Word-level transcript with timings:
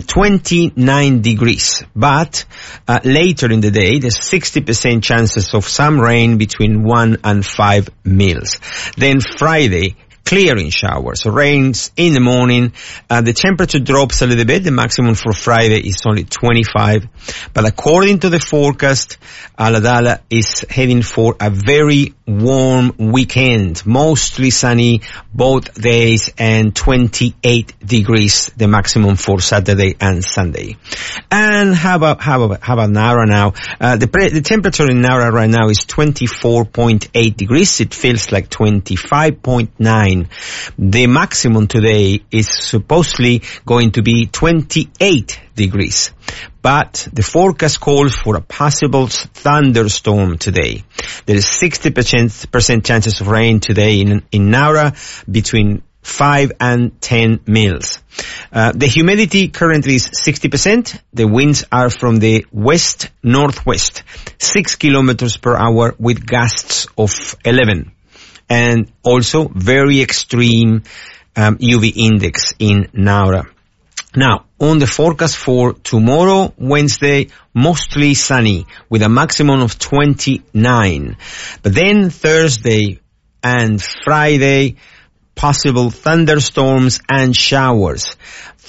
and 0.00 0.08
29 0.08 1.20
degrees. 1.20 1.84
But 1.94 2.44
uh, 2.88 3.00
later 3.04 3.52
in 3.52 3.60
the 3.60 3.70
day, 3.70 3.98
there's 3.98 4.16
60% 4.16 5.02
chances 5.02 5.54
of 5.54 5.68
some 5.68 6.00
rain 6.00 6.38
between 6.38 6.82
1 6.82 7.18
and 7.22 7.44
5 7.44 7.88
mils. 8.04 8.60
Then 8.96 9.20
Friday, 9.20 9.96
clearing 10.24 10.70
showers, 10.70 11.26
rains 11.26 11.90
in 11.96 12.12
the 12.12 12.20
morning. 12.20 12.72
Uh, 13.08 13.20
the 13.20 13.32
temperature 13.32 13.80
drops 13.80 14.22
a 14.22 14.26
little 14.26 14.44
bit. 14.44 14.62
The 14.62 14.70
maximum 14.70 15.14
for 15.14 15.32
Friday 15.32 15.80
is 15.80 16.02
only 16.06 16.24
25. 16.24 17.08
But 17.52 17.64
according 17.66 18.20
to 18.20 18.30
the 18.30 18.38
forecast, 18.38 19.18
Ulladulla 19.58 20.20
is 20.30 20.64
heading 20.70 21.02
for 21.02 21.36
a 21.40 21.50
very 21.50 22.14
warm 22.26 22.92
weekend, 22.98 23.84
mostly 23.84 24.50
sunny 24.50 25.02
both 25.34 25.74
days 25.74 26.32
and 26.38 26.74
28 26.74 27.74
degrees, 27.84 28.50
the 28.56 28.68
maximum 28.68 29.16
for 29.16 29.40
Saturday 29.40 29.96
and 30.00 30.24
Sunday. 30.24 30.76
And 31.30 31.74
how 31.74 31.96
about, 31.96 32.20
how 32.20 32.42
about, 32.42 32.62
how 32.62 32.74
about 32.74 32.90
Nowra 32.90 33.26
now? 33.26 33.54
Uh, 33.80 33.96
the, 33.96 34.06
pre- 34.06 34.28
the 34.28 34.42
temperature 34.42 34.88
in 34.88 35.02
Nowra 35.02 35.32
right 35.32 35.50
now 35.50 35.68
is 35.68 35.80
24.8 35.86 37.36
degrees. 37.36 37.80
It 37.80 37.94
feels 37.94 38.30
like 38.30 38.48
25.9. 38.48 40.09
The 40.78 41.06
maximum 41.06 41.66
today 41.66 42.22
is 42.30 42.48
supposedly 42.48 43.42
going 43.64 43.92
to 43.92 44.02
be 44.02 44.26
28 44.26 45.40
degrees. 45.54 46.12
But 46.62 47.08
the 47.12 47.22
forecast 47.22 47.80
calls 47.80 48.14
for 48.14 48.36
a 48.36 48.40
possible 48.40 49.06
thunderstorm 49.08 50.38
today. 50.38 50.84
There 51.26 51.36
is 51.36 51.46
60% 51.46 52.84
chances 52.84 53.20
of 53.20 53.28
rain 53.28 53.60
today 53.60 54.00
in, 54.00 54.22
in 54.30 54.50
Nowra 54.50 54.94
between 55.30 55.82
5 56.02 56.52
and 56.60 57.00
10 57.00 57.40
mils. 57.46 58.00
Uh, 58.52 58.72
the 58.74 58.86
humidity 58.86 59.48
currently 59.48 59.94
is 59.96 60.08
60%. 60.08 60.98
The 61.12 61.26
winds 61.26 61.64
are 61.70 61.90
from 61.90 62.18
the 62.18 62.46
west 62.50 63.10
northwest, 63.22 64.02
6 64.38 64.76
kilometers 64.76 65.36
per 65.36 65.56
hour 65.56 65.94
with 65.98 66.26
gusts 66.26 66.86
of 66.96 67.36
11. 67.44 67.92
And 68.50 68.92
also 69.02 69.48
very 69.48 70.02
extreme 70.02 70.82
um, 71.36 71.56
UV 71.58 71.92
index 71.96 72.52
in 72.58 72.88
Nowra. 72.92 73.48
Now, 74.14 74.46
on 74.58 74.80
the 74.80 74.88
forecast 74.88 75.36
for 75.36 75.74
tomorrow, 75.74 76.52
Wednesday, 76.58 77.28
mostly 77.54 78.14
sunny 78.14 78.66
with 78.88 79.02
a 79.02 79.08
maximum 79.08 79.60
of 79.60 79.78
29. 79.78 81.16
But 81.62 81.74
then 81.74 82.10
Thursday 82.10 83.00
and 83.42 83.80
Friday, 83.80 84.76
possible 85.36 85.90
thunderstorms 85.90 87.00
and 87.08 87.36
showers. 87.36 88.16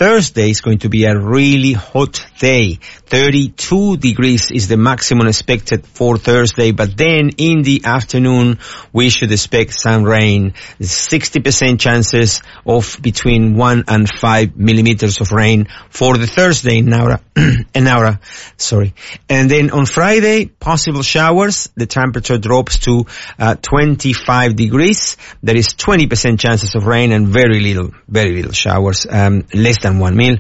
Thursday 0.01 0.49
is 0.49 0.61
going 0.61 0.79
to 0.79 0.89
be 0.89 1.05
a 1.05 1.15
really 1.15 1.73
hot 1.73 2.25
day. 2.39 2.79
32 3.05 3.97
degrees 3.97 4.49
is 4.49 4.67
the 4.67 4.75
maximum 4.75 5.27
expected 5.27 5.85
for 5.85 6.17
Thursday, 6.17 6.71
but 6.71 6.97
then 6.97 7.29
in 7.37 7.61
the 7.61 7.83
afternoon 7.85 8.57
we 8.91 9.11
should 9.11 9.31
expect 9.31 9.79
some 9.79 10.03
rain. 10.03 10.53
60% 10.79 11.79
chances 11.79 12.41
of 12.65 12.97
between 12.99 13.55
1 13.55 13.83
and 13.87 14.09
5 14.09 14.57
millimeters 14.57 15.21
of 15.21 15.31
rain 15.31 15.67
for 15.91 16.17
the 16.17 16.25
Thursday 16.25 16.77
in 16.79 16.87
Nowra, 16.87 18.19
sorry. 18.57 18.95
And 19.29 19.51
then 19.51 19.69
on 19.69 19.85
Friday, 19.85 20.45
possible 20.47 21.03
showers. 21.03 21.69
The 21.75 21.85
temperature 21.85 22.39
drops 22.39 22.79
to 22.85 23.05
uh, 23.37 23.53
25 23.55 24.55
degrees. 24.55 25.17
There 25.43 25.55
is 25.55 25.75
20% 25.75 26.39
chances 26.39 26.73
of 26.73 26.87
rain 26.87 27.11
and 27.11 27.27
very 27.27 27.59
little, 27.59 27.91
very 28.07 28.35
little 28.37 28.51
showers, 28.51 29.05
um, 29.07 29.45
less 29.53 29.83
than 29.83 29.90
one 29.99 30.15
mil. 30.15 30.37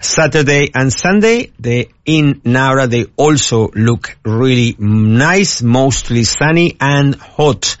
Saturday 0.00 0.70
and 0.74 0.92
Sunday, 0.92 1.52
the 1.58 1.88
in 2.04 2.40
Nowra, 2.42 2.88
they 2.88 3.06
also 3.16 3.68
look 3.74 4.16
really 4.24 4.76
nice, 4.78 5.62
mostly 5.62 6.24
sunny 6.24 6.76
and 6.80 7.14
hot. 7.14 7.76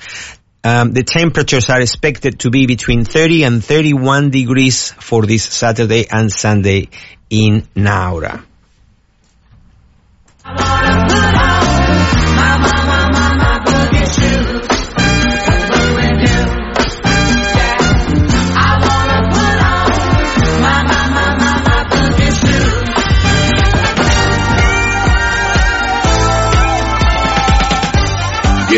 Um, 0.62 0.92
the 0.92 1.02
temperatures 1.02 1.68
are 1.68 1.80
expected 1.80 2.40
to 2.40 2.50
be 2.50 2.66
between 2.66 3.04
30 3.04 3.44
and 3.44 3.62
31 3.62 4.30
degrees 4.30 4.92
for 4.92 5.26
this 5.26 5.44
Saturday 5.44 6.06
and 6.10 6.32
Sunday 6.32 6.88
in 7.28 7.68
Nowra. 7.76 8.44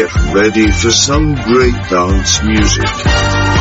Get 0.06 0.34
ready 0.34 0.70
for 0.70 0.92
some 0.92 1.34
great 1.34 1.74
dance 1.90 2.40
music. 2.44 3.55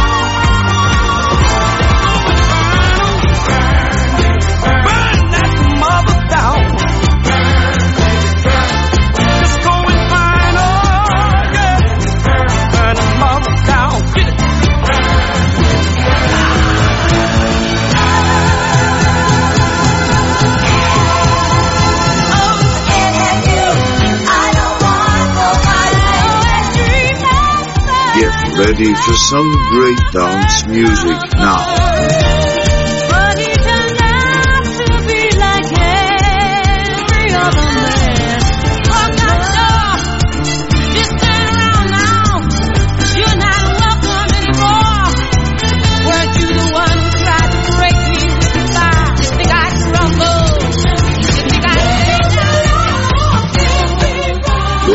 Ready 28.58 28.94
for 28.94 29.14
some 29.14 29.52
great 29.72 30.00
dance 30.14 30.66
music 30.68 31.18
now. 31.36 32.65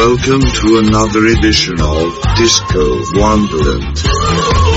Welcome 0.01 0.41
to 0.41 0.79
another 0.79 1.27
edition 1.27 1.79
of 1.79 2.19
Disco 2.39 3.03
Wonderland. 3.21 4.70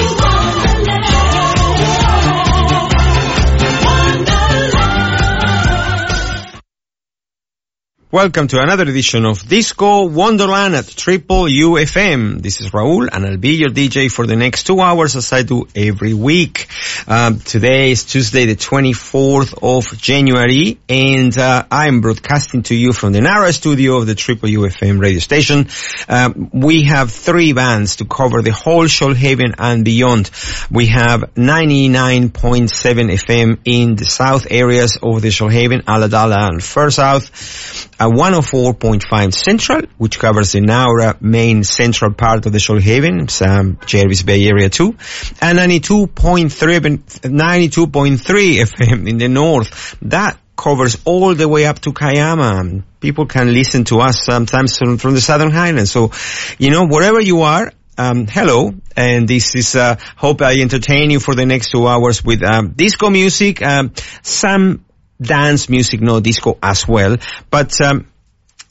Welcome 8.14 8.48
to 8.50 8.62
another 8.62 8.84
edition 8.84 9.26
of 9.26 9.50
Disco 9.50 10.06
Wonderland 10.06 10.76
at 10.76 10.86
Triple 10.86 11.46
UFM. 11.46 12.44
This 12.44 12.62
is 12.62 12.70
Raul 12.70 13.10
and 13.12 13.26
I'll 13.26 13.38
be 13.38 13.56
your 13.56 13.72
DJ 13.72 14.12
for 14.12 14.28
the 14.28 14.36
next 14.36 14.68
two 14.68 14.80
hours 14.82 15.16
as 15.16 15.34
I 15.34 15.42
do 15.42 15.68
every 15.76 16.14
week. 16.14 16.68
Um, 17.08 17.40
today 17.40 17.90
is 17.90 18.04
Tuesday 18.04 18.46
the 18.46 18.56
24th 18.56 19.58
of 19.64 19.98
January 19.98 20.78
and 20.88 21.36
uh, 21.36 21.66
I'm 21.72 22.02
broadcasting 22.02 22.62
to 22.70 22.76
you 22.76 22.94
from 22.94 23.14
the 23.14 23.20
Nowra 23.20 23.52
studio 23.52 23.96
of 23.96 24.06
the 24.06 24.14
Triple 24.14 24.48
UFM 24.48 25.02
radio 25.02 25.18
station. 25.18 25.70
Um, 26.08 26.52
we 26.54 26.84
have 26.84 27.12
three 27.12 27.54
bands 27.54 27.96
to 27.96 28.06
cover 28.06 28.44
the 28.44 28.54
whole 28.54 28.84
Shoalhaven 28.84 29.56
and 29.58 29.84
beyond. 29.84 30.30
We 30.70 30.86
have 30.86 31.34
99.7 31.34 32.30
FM 32.30 33.60
in 33.66 33.96
the 33.96 34.06
south 34.06 34.46
areas 34.52 35.00
of 35.02 35.24
the 35.24 35.30
Shoalhaven, 35.30 35.86
Ulladulla 35.86 36.50
and 36.50 36.64
Fur 36.64 36.92
South 36.92 37.90
a 38.04 38.10
104.5 38.10 39.34
Central, 39.34 39.84
which 39.98 40.20
covers 40.20 40.52
the 40.52 40.60
Nowra 40.60 41.22
main 41.22 41.64
central 41.64 42.14
part 42.14 42.46
of 42.46 42.52
the 42.52 42.58
Shoalhaven, 42.58 43.30
some 43.30 43.78
Jervis 43.86 44.24
Bay 44.24 44.46
area 44.46 44.70
too, 44.70 44.98
and 45.40 45.58
92.3, 45.58 46.10
92.3 46.50 48.18
FM 48.60 49.10
in 49.10 49.18
the 49.18 49.30
north. 49.30 49.98
That 50.02 50.38
covers 50.58 51.02
all 51.06 51.34
the 51.34 51.48
way 51.48 51.66
up 51.66 51.80
to 51.80 51.94
Kiama. 51.94 52.84
People 53.00 53.26
can 53.26 53.54
listen 53.54 53.86
to 53.86 54.02
us 54.02 54.24
sometimes 54.24 54.78
from, 54.78 54.98
from 54.98 55.14
the 55.14 55.22
Southern 55.22 55.52
Highlands. 55.52 55.92
So, 55.92 56.12
you 56.60 56.72
know, 56.72 56.86
wherever 56.86 57.22
you 57.22 57.42
are, 57.42 57.72
um, 57.98 58.28
hello, 58.28 58.74
and 58.98 59.28
this 59.30 59.56
is, 59.56 59.76
uh, 59.76 59.96
hope 60.18 60.42
I 60.42 60.60
entertain 60.60 61.10
you 61.10 61.20
for 61.20 61.36
the 61.36 61.46
next 61.46 61.72
two 61.72 61.88
hours 61.88 62.24
with, 62.24 62.44
um, 62.44 62.74
disco 62.76 63.10
music, 63.10 63.62
um, 63.62 63.94
some 64.24 64.84
dance 65.24 65.70
music, 65.70 66.02
no 66.02 66.20
disco 66.20 66.58
as 66.62 66.88
well. 66.88 67.18
But 67.50 67.80
um, 67.82 68.08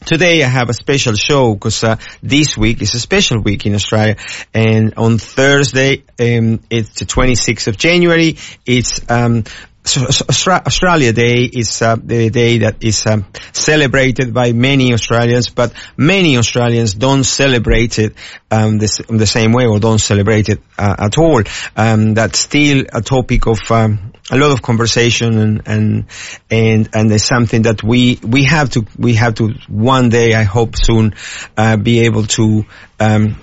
today 0.04 0.42
I 0.42 0.48
have 0.48 0.68
a 0.68 0.74
special 0.74 1.14
show 1.14 1.54
because 1.54 1.82
uh, 1.84 1.96
this 2.22 2.56
week 2.56 2.82
is 2.82 2.94
a 2.94 3.00
special 3.00 3.40
week 3.40 3.66
in 3.66 3.74
Australia, 3.74 4.16
and 4.54 4.94
on 4.96 5.18
Thursday, 5.18 6.04
um, 6.18 6.60
it's 6.70 6.98
the 6.98 7.06
26th 7.06 7.68
of 7.68 7.76
January. 7.76 8.36
It's 8.66 9.00
um, 9.10 9.44
Australia 9.84 11.12
Day 11.12 11.42
is 11.42 11.82
uh, 11.82 11.96
the 11.96 12.30
day 12.30 12.58
that 12.58 12.84
is 12.84 13.04
um, 13.04 13.26
celebrated 13.52 14.32
by 14.32 14.52
many 14.52 14.92
Australians, 14.92 15.50
but 15.50 15.72
many 15.96 16.38
Australians 16.38 16.94
don't 16.94 17.24
celebrate 17.24 17.98
it 17.98 18.14
um, 18.50 18.78
the, 18.78 19.04
the, 19.08 19.26
same 19.26 19.52
way 19.52 19.66
or 19.66 19.80
don't 19.80 19.98
celebrate 19.98 20.48
it 20.48 20.60
uh, 20.78 20.94
at 20.98 21.18
all. 21.18 21.42
Um, 21.76 22.14
that's 22.14 22.38
still 22.38 22.84
a 22.92 23.02
topic 23.02 23.48
of 23.48 23.58
um, 23.72 24.11
a 24.30 24.36
lot 24.36 24.50
of 24.50 24.62
conversation 24.62 25.38
and 25.38 25.62
and 25.66 26.04
and 26.50 26.88
and 26.94 27.12
it's 27.12 27.24
something 27.24 27.62
that 27.62 27.82
we 27.82 28.18
we 28.22 28.44
have 28.44 28.70
to 28.70 28.86
we 28.98 29.14
have 29.14 29.34
to 29.34 29.54
one 29.68 30.08
day 30.08 30.34
I 30.34 30.44
hope 30.44 30.76
soon 30.76 31.14
uh, 31.56 31.76
be 31.76 32.00
able 32.00 32.26
to 32.38 32.64
um, 33.00 33.36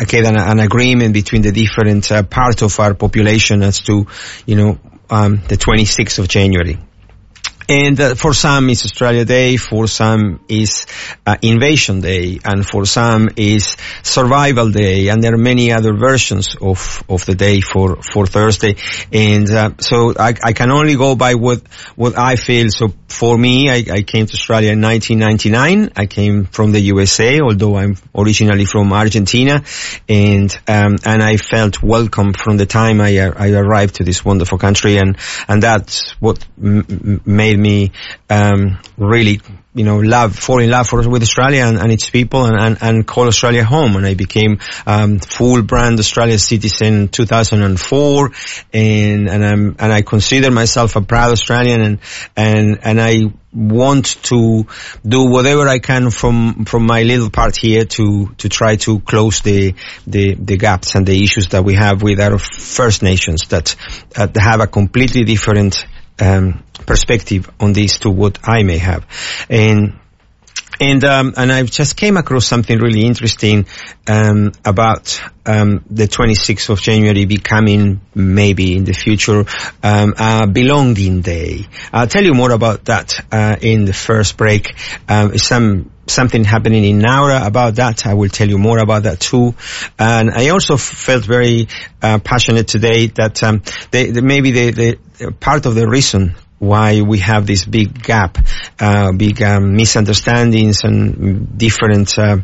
okay 0.00 0.24
an, 0.24 0.38
an, 0.38 0.60
agreement 0.60 1.12
between 1.12 1.42
the 1.42 1.52
different 1.52 2.10
uh, 2.12 2.22
parts 2.22 2.62
of 2.62 2.78
our 2.78 2.94
population 2.94 3.62
as 3.62 3.80
to 3.82 4.06
you 4.46 4.56
know 4.56 4.78
um, 5.10 5.36
the 5.48 5.56
26th 5.56 6.18
of 6.18 6.28
January. 6.28 6.78
And 7.68 7.98
uh, 8.00 8.14
for 8.14 8.32
some 8.32 8.70
it's 8.70 8.84
Australia 8.84 9.24
Day, 9.24 9.56
for 9.56 9.88
some 9.88 10.38
is 10.48 10.86
uh, 11.26 11.36
Invasion 11.42 12.00
Day, 12.00 12.38
and 12.44 12.64
for 12.64 12.86
some 12.86 13.28
is 13.36 13.76
Survival 14.04 14.70
Day, 14.70 15.08
and 15.08 15.20
there 15.22 15.34
are 15.34 15.38
many 15.38 15.72
other 15.72 15.92
versions 15.94 16.54
of, 16.60 17.02
of 17.08 17.26
the 17.26 17.34
day 17.34 17.60
for, 17.60 17.96
for 18.02 18.26
Thursday. 18.26 18.76
And 19.12 19.50
uh, 19.50 19.70
so 19.80 20.14
I, 20.16 20.34
I 20.44 20.52
can 20.52 20.70
only 20.70 20.94
go 20.94 21.16
by 21.16 21.34
what 21.34 21.62
what 21.96 22.16
I 22.16 22.36
feel. 22.36 22.68
So 22.70 22.92
for 23.08 23.36
me, 23.36 23.68
I, 23.68 23.82
I 23.90 24.02
came 24.02 24.26
to 24.26 24.34
Australia 24.34 24.72
in 24.72 24.80
1999. 24.80 25.92
I 25.96 26.06
came 26.06 26.44
from 26.44 26.70
the 26.70 26.80
USA, 26.80 27.40
although 27.40 27.76
I'm 27.76 27.96
originally 28.14 28.64
from 28.64 28.92
Argentina, 28.92 29.64
and 30.08 30.56
um, 30.68 30.98
and 31.04 31.22
I 31.22 31.36
felt 31.36 31.82
welcome 31.82 32.32
from 32.32 32.58
the 32.58 32.66
time 32.66 33.00
I 33.00 33.18
I 33.18 33.50
arrived 33.50 33.96
to 33.96 34.04
this 34.04 34.24
wonderful 34.24 34.58
country, 34.58 34.98
and 34.98 35.16
and 35.48 35.62
that's 35.62 36.12
what 36.20 36.44
m- 36.62 37.22
made 37.24 37.55
me 37.56 37.92
um, 38.30 38.78
really 38.96 39.40
you 39.76 39.84
know, 39.84 39.98
love, 39.98 40.34
fall 40.34 40.62
in 40.62 40.70
love 40.70 40.90
with 40.90 41.20
Australia 41.20 41.62
and, 41.66 41.78
and 41.78 41.92
its 41.92 42.08
people 42.08 42.46
and, 42.46 42.58
and, 42.58 42.78
and, 42.80 43.06
call 43.06 43.26
Australia 43.26 43.62
home. 43.62 43.94
And 43.96 44.06
I 44.06 44.14
became, 44.14 44.58
um, 44.86 45.18
full 45.18 45.60
brand 45.60 45.98
Australia 45.98 46.38
citizen 46.38 46.94
in 46.94 47.08
2004 47.08 48.32
and, 48.72 49.28
and 49.28 49.44
I'm, 49.44 49.76
and 49.78 49.92
I 49.92 50.00
consider 50.00 50.50
myself 50.50 50.96
a 50.96 51.02
proud 51.02 51.32
Australian 51.32 51.82
and, 51.82 51.98
and, 52.34 52.78
and 52.84 52.98
I 52.98 53.24
want 53.52 54.22
to 54.24 54.66
do 55.06 55.30
whatever 55.30 55.68
I 55.68 55.78
can 55.78 56.10
from, 56.10 56.64
from 56.64 56.86
my 56.86 57.02
little 57.02 57.28
part 57.28 57.54
here 57.56 57.84
to, 57.84 58.34
to 58.38 58.48
try 58.48 58.76
to 58.76 59.00
close 59.00 59.40
the, 59.40 59.74
the, 60.06 60.36
the 60.36 60.56
gaps 60.56 60.94
and 60.94 61.06
the 61.06 61.22
issues 61.22 61.48
that 61.48 61.64
we 61.64 61.74
have 61.74 62.02
with 62.02 62.18
our 62.18 62.38
First 62.38 63.02
Nations 63.02 63.42
that, 63.48 63.76
uh, 64.16 64.26
have 64.36 64.60
a 64.60 64.66
completely 64.66 65.24
different 65.24 65.84
um, 66.18 66.64
perspective 66.86 67.50
on 67.60 67.72
this 67.72 67.98
to 68.00 68.10
what 68.10 68.38
I 68.44 68.62
may 68.62 68.78
have. 68.78 69.06
And 69.48 69.98
and 70.80 71.02
um, 71.04 71.34
and 71.36 71.50
I 71.50 71.62
just 71.62 71.96
came 71.96 72.16
across 72.16 72.46
something 72.46 72.78
really 72.78 73.04
interesting 73.04 73.66
um, 74.06 74.52
about 74.64 75.20
um, 75.46 75.84
the 75.88 76.06
26th 76.06 76.68
of 76.70 76.80
January 76.80 77.24
becoming 77.24 78.00
maybe 78.14 78.76
in 78.76 78.84
the 78.84 78.92
future 78.92 79.44
um, 79.82 80.14
a 80.18 80.46
belonging 80.46 81.22
day. 81.22 81.66
I'll 81.92 82.06
tell 82.06 82.24
you 82.24 82.34
more 82.34 82.50
about 82.50 82.84
that 82.86 83.24
uh, 83.32 83.56
in 83.60 83.84
the 83.86 83.94
first 83.94 84.36
break. 84.36 84.74
Um, 85.08 85.38
some 85.38 85.90
something 86.08 86.44
happening 86.44 86.84
in 86.84 87.00
Nowra 87.00 87.44
about 87.46 87.76
that. 87.76 88.06
I 88.06 88.14
will 88.14 88.28
tell 88.28 88.48
you 88.48 88.58
more 88.58 88.78
about 88.78 89.04
that 89.04 89.18
too. 89.18 89.54
And 89.98 90.30
I 90.30 90.50
also 90.50 90.76
felt 90.76 91.24
very 91.24 91.68
uh, 92.00 92.20
passionate 92.20 92.68
today 92.68 93.08
that 93.08 93.42
um, 93.42 93.62
they, 93.90 94.10
they 94.10 94.20
maybe 94.20 94.52
the 94.52 94.98
part 95.40 95.66
of 95.66 95.74
the 95.74 95.88
reason 95.88 96.36
why 96.58 97.02
we 97.02 97.18
have 97.18 97.46
this 97.46 97.64
big 97.64 98.02
gap, 98.02 98.38
uh, 98.80 99.12
big 99.12 99.42
um, 99.42 99.74
misunderstandings 99.74 100.84
and 100.84 101.58
different 101.58 102.18
uh, 102.18 102.38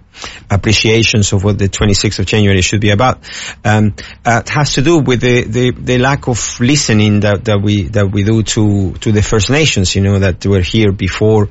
appreciations 0.51 1.33
of 1.33 1.45
what 1.45 1.59
the 1.59 1.69
26th 1.69 2.19
of 2.19 2.27
January 2.27 2.61
should 2.61 2.81
be 2.81 2.91
about. 2.91 3.19
Um, 3.65 3.95
uh, 4.25 4.43
it 4.45 4.49
has 4.51 4.75
to 4.75 4.83
do 4.83 4.99
with 4.99 5.21
the, 5.21 5.45
the, 5.45 5.71
the, 5.71 5.99
lack 5.99 6.29
of 6.29 6.61
listening 6.61 7.21
that, 7.21 7.45
that 7.47 7.61
we 7.63 7.89
that 7.89 8.11
we 8.11 8.25
do 8.25 8.43
to 8.43 8.93
to 8.95 9.13
the 9.13 9.23
First 9.23 9.51
Nations. 9.51 9.95
You 9.95 10.03
know 10.03 10.19
that 10.19 10.45
were 10.45 10.61
here 10.61 10.93
before 10.93 11.49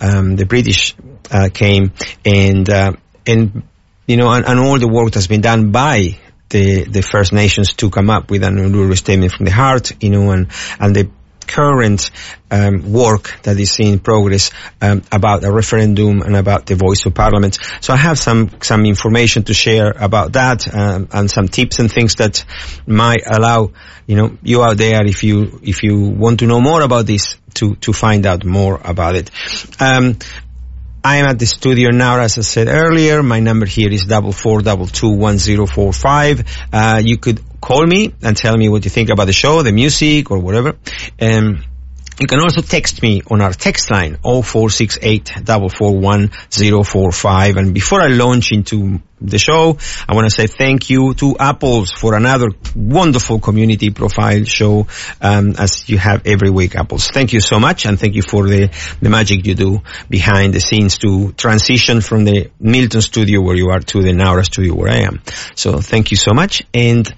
um, 0.00 0.36
the 0.36 0.46
British 0.46 0.94
uh, 1.30 1.48
came, 1.52 1.92
and 2.24 2.68
uh, 2.68 2.92
and 3.26 3.62
you 4.10 4.16
know, 4.16 4.32
and, 4.32 4.44
and 4.44 4.58
all 4.58 4.78
the 4.78 4.88
work 4.88 5.12
that's 5.12 5.28
been 5.28 5.40
done 5.40 5.70
by 5.70 6.16
the, 6.48 6.82
the 6.82 7.00
First 7.00 7.32
Nations 7.32 7.74
to 7.74 7.90
come 7.90 8.10
up 8.10 8.28
with 8.28 8.42
an 8.42 8.56
Uluru 8.56 8.96
statement 8.96 9.30
from 9.32 9.46
the 9.46 9.52
heart, 9.52 9.92
you 10.02 10.10
know, 10.10 10.32
and, 10.32 10.48
and 10.80 10.96
the 10.96 11.08
current 11.46 12.10
um, 12.50 12.92
work 12.92 13.38
that 13.42 13.58
is 13.58 13.78
in 13.78 13.98
progress 13.98 14.50
um, 14.80 15.02
about 15.12 15.44
a 15.44 15.52
referendum 15.52 16.22
and 16.22 16.36
about 16.36 16.66
the 16.66 16.74
voice 16.74 17.06
of 17.06 17.14
parliament. 17.14 17.58
So 17.80 17.92
I 17.92 17.96
have 17.96 18.18
some 18.18 18.50
some 18.62 18.84
information 18.86 19.44
to 19.44 19.54
share 19.54 19.90
about 19.90 20.32
that 20.32 20.72
um, 20.72 21.08
and 21.12 21.30
some 21.30 21.48
tips 21.48 21.78
and 21.78 21.90
things 21.90 22.16
that 22.16 22.44
might 22.86 23.22
allow 23.26 23.72
you 24.06 24.16
know 24.16 24.36
you 24.42 24.62
out 24.62 24.76
there 24.76 25.04
if 25.06 25.22
you 25.22 25.60
if 25.62 25.82
you 25.82 26.08
want 26.08 26.40
to 26.40 26.46
know 26.46 26.60
more 26.60 26.82
about 26.82 27.06
this 27.06 27.36
to 27.54 27.76
to 27.76 27.92
find 27.92 28.26
out 28.26 28.44
more 28.44 28.80
about 28.82 29.14
it. 29.14 29.30
I 31.02 31.16
am 31.16 31.24
at 31.26 31.38
the 31.38 31.46
studio 31.46 31.88
now, 31.90 32.20
as 32.20 32.36
I 32.36 32.42
said 32.42 32.68
earlier. 32.68 33.22
My 33.22 33.40
number 33.40 33.64
here 33.64 33.90
is 33.90 34.04
double 34.04 34.32
four 34.32 34.60
double 34.60 34.86
two 34.86 35.08
one 35.10 35.38
zero 35.38 35.64
four 35.66 35.94
five. 35.94 36.44
Uh, 36.72 37.00
you 37.02 37.16
could 37.16 37.40
call 37.60 37.86
me 37.86 38.14
and 38.22 38.36
tell 38.36 38.56
me 38.56 38.68
what 38.68 38.84
you 38.84 38.90
think 38.90 39.08
about 39.08 39.26
the 39.26 39.32
show, 39.32 39.62
the 39.62 39.72
music, 39.72 40.30
or 40.30 40.38
whatever. 40.38 40.76
Um, 41.20 41.64
you 42.20 42.26
can 42.26 42.40
also 42.40 42.60
text 42.60 43.02
me 43.02 43.22
on 43.30 43.40
our 43.40 43.54
text 43.54 43.90
line 43.90 44.18
0468 44.22 45.32
441 45.46 47.56
And 47.56 47.72
before 47.72 48.02
I 48.02 48.08
launch 48.08 48.52
into 48.52 49.00
the 49.20 49.38
show. 49.38 49.76
I 50.08 50.14
want 50.14 50.26
to 50.26 50.30
say 50.30 50.46
thank 50.46 50.90
you 50.90 51.14
to 51.14 51.36
Apples 51.38 51.92
for 51.92 52.14
another 52.14 52.48
wonderful 52.74 53.38
community 53.40 53.90
profile 53.90 54.44
show, 54.44 54.86
um, 55.20 55.54
as 55.58 55.88
you 55.88 55.98
have 55.98 56.26
every 56.26 56.50
week, 56.50 56.76
Apples. 56.76 57.08
Thank 57.08 57.32
you 57.32 57.40
so 57.40 57.60
much, 57.60 57.86
and 57.86 57.98
thank 57.98 58.14
you 58.14 58.22
for 58.22 58.46
the, 58.46 58.70
the 59.00 59.10
magic 59.10 59.46
you 59.46 59.54
do 59.54 59.82
behind 60.08 60.54
the 60.54 60.60
scenes 60.60 60.98
to 60.98 61.32
transition 61.32 62.00
from 62.00 62.24
the 62.24 62.50
Milton 62.58 63.00
studio 63.00 63.40
where 63.42 63.56
you 63.56 63.70
are 63.70 63.80
to 63.80 64.02
the 64.02 64.12
Nowra 64.12 64.44
studio 64.44 64.74
where 64.74 64.90
I 64.90 65.00
am. 65.00 65.20
So 65.54 65.78
thank 65.78 66.10
you 66.10 66.16
so 66.16 66.32
much. 66.32 66.62
And 66.72 67.12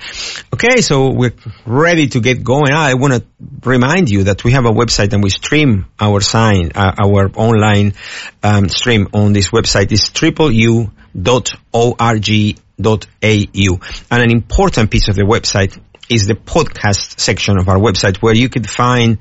okay, 0.53 0.81
so 0.81 1.13
we're 1.13 1.35
ready 1.67 2.09
to 2.09 2.21
get 2.21 2.43
going. 2.43 2.73
I 2.73 2.95
want 2.95 3.15
to 3.15 3.25
remind 3.65 4.11
you 4.11 4.25
that 4.25 4.45
we 4.45 4.53
have 4.53 4.65
a 4.65 4.71
website 4.71 5.13
and 5.13 5.23
we 5.23 5.31
stream 5.31 5.87
our 6.01 6.21
sign, 6.21 6.73
uh, 6.75 6.95
our 7.05 7.31
online 7.37 7.95
um, 8.43 8.69
stream 8.69 9.09
on 9.13 9.33
this 9.33 9.51
website 9.51 9.93
is 9.93 10.09
triple 10.09 10.51
U 10.51 10.91
www.org.au. 11.17 12.59
And 14.11 14.23
an 14.23 14.31
important 14.31 14.91
piece 14.91 15.09
of 15.09 15.17
the 15.17 15.23
website 15.23 15.79
is 16.09 16.27
the 16.27 16.35
podcast 16.35 17.21
section 17.21 17.59
of 17.59 17.69
our 17.69 17.79
website 17.79 18.19
where 18.19 18.35
you 18.35 18.49
could 18.49 18.69
find 18.69 19.19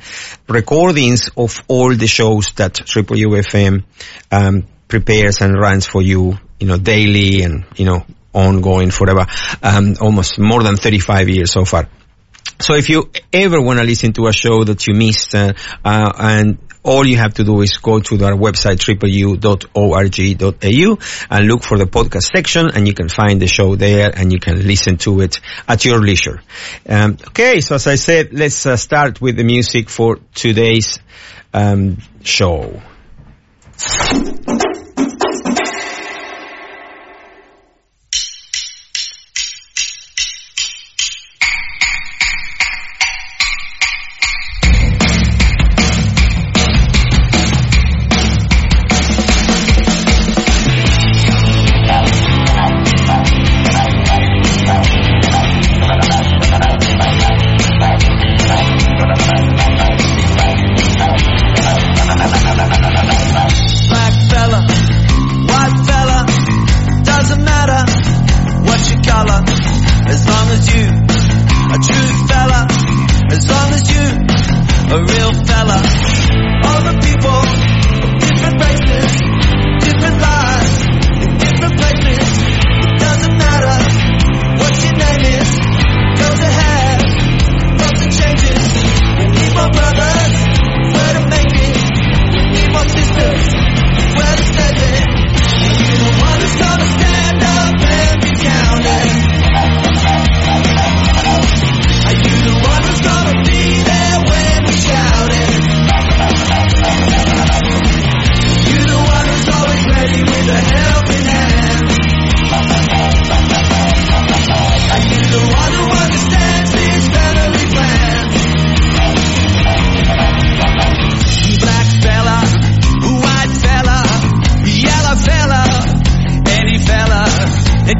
recordings 0.48 1.30
of 1.38 1.62
all 1.68 1.96
the 1.96 2.08
shows 2.08 2.52
that 2.54 2.74
Triple 2.74 3.18
UFM 3.18 3.84
um, 4.32 4.68
prepares 4.88 5.42
and 5.42 5.58
runs 5.58 5.86
for 5.86 6.02
you, 6.02 6.38
you 6.60 6.68
know, 6.68 6.78
daily 6.78 7.44
and, 7.44 7.66
you 7.76 7.86
know, 7.86 8.06
ongoing 8.34 8.92
forever, 8.92 9.26
um, 9.62 9.96
almost 10.02 10.40
more 10.40 10.64
than 10.64 10.76
35 10.76 11.30
years 11.30 11.52
so 11.52 11.66
far. 11.66 11.88
So 12.62 12.76
if 12.76 12.90
you 12.90 13.10
ever 13.34 13.60
want 13.60 13.80
to 13.80 13.86
listen 13.86 14.14
to 14.14 14.28
a 14.28 14.34
show 14.34 14.64
that 14.64 14.86
you 14.88 14.94
missed 14.94 15.34
uh, 15.34 15.54
uh, 15.84 16.12
and 16.18 16.58
all 16.84 17.06
you 17.06 17.18
have 17.18 17.34
to 17.36 17.44
do 17.44 17.62
is 17.62 17.78
go 17.78 18.00
to 18.00 18.24
our 18.24 18.34
website 18.34 18.78
tripleu.org.au 18.78 19.38
and 21.30 21.48
look 21.48 21.64
for 21.64 21.78
the 21.78 21.86
podcast 21.86 22.32
section 22.36 22.70
and 22.74 22.88
you 22.88 22.94
can 22.94 23.10
find 23.10 23.42
the 23.42 23.48
show 23.48 23.76
there 23.76 24.12
and 24.16 24.32
you 24.32 24.40
can 24.40 24.66
listen 24.66 24.98
to 24.98 25.22
it 25.22 25.40
at 25.68 25.86
your 25.86 26.00
leisure. 26.00 26.42
Um, 26.88 27.18
okay, 27.30 27.62
so 27.62 27.76
as 27.76 27.88
I 27.88 27.96
said, 27.96 28.34
let's 28.34 28.66
uh, 28.66 28.78
start 28.78 29.22
with 29.22 29.38
the 29.38 29.44
music 29.44 29.90
for 29.90 30.20
today's 30.34 31.00
um, 31.54 31.98
show. 32.24 32.82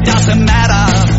Doesn't 0.04 0.44
matter 0.44 1.11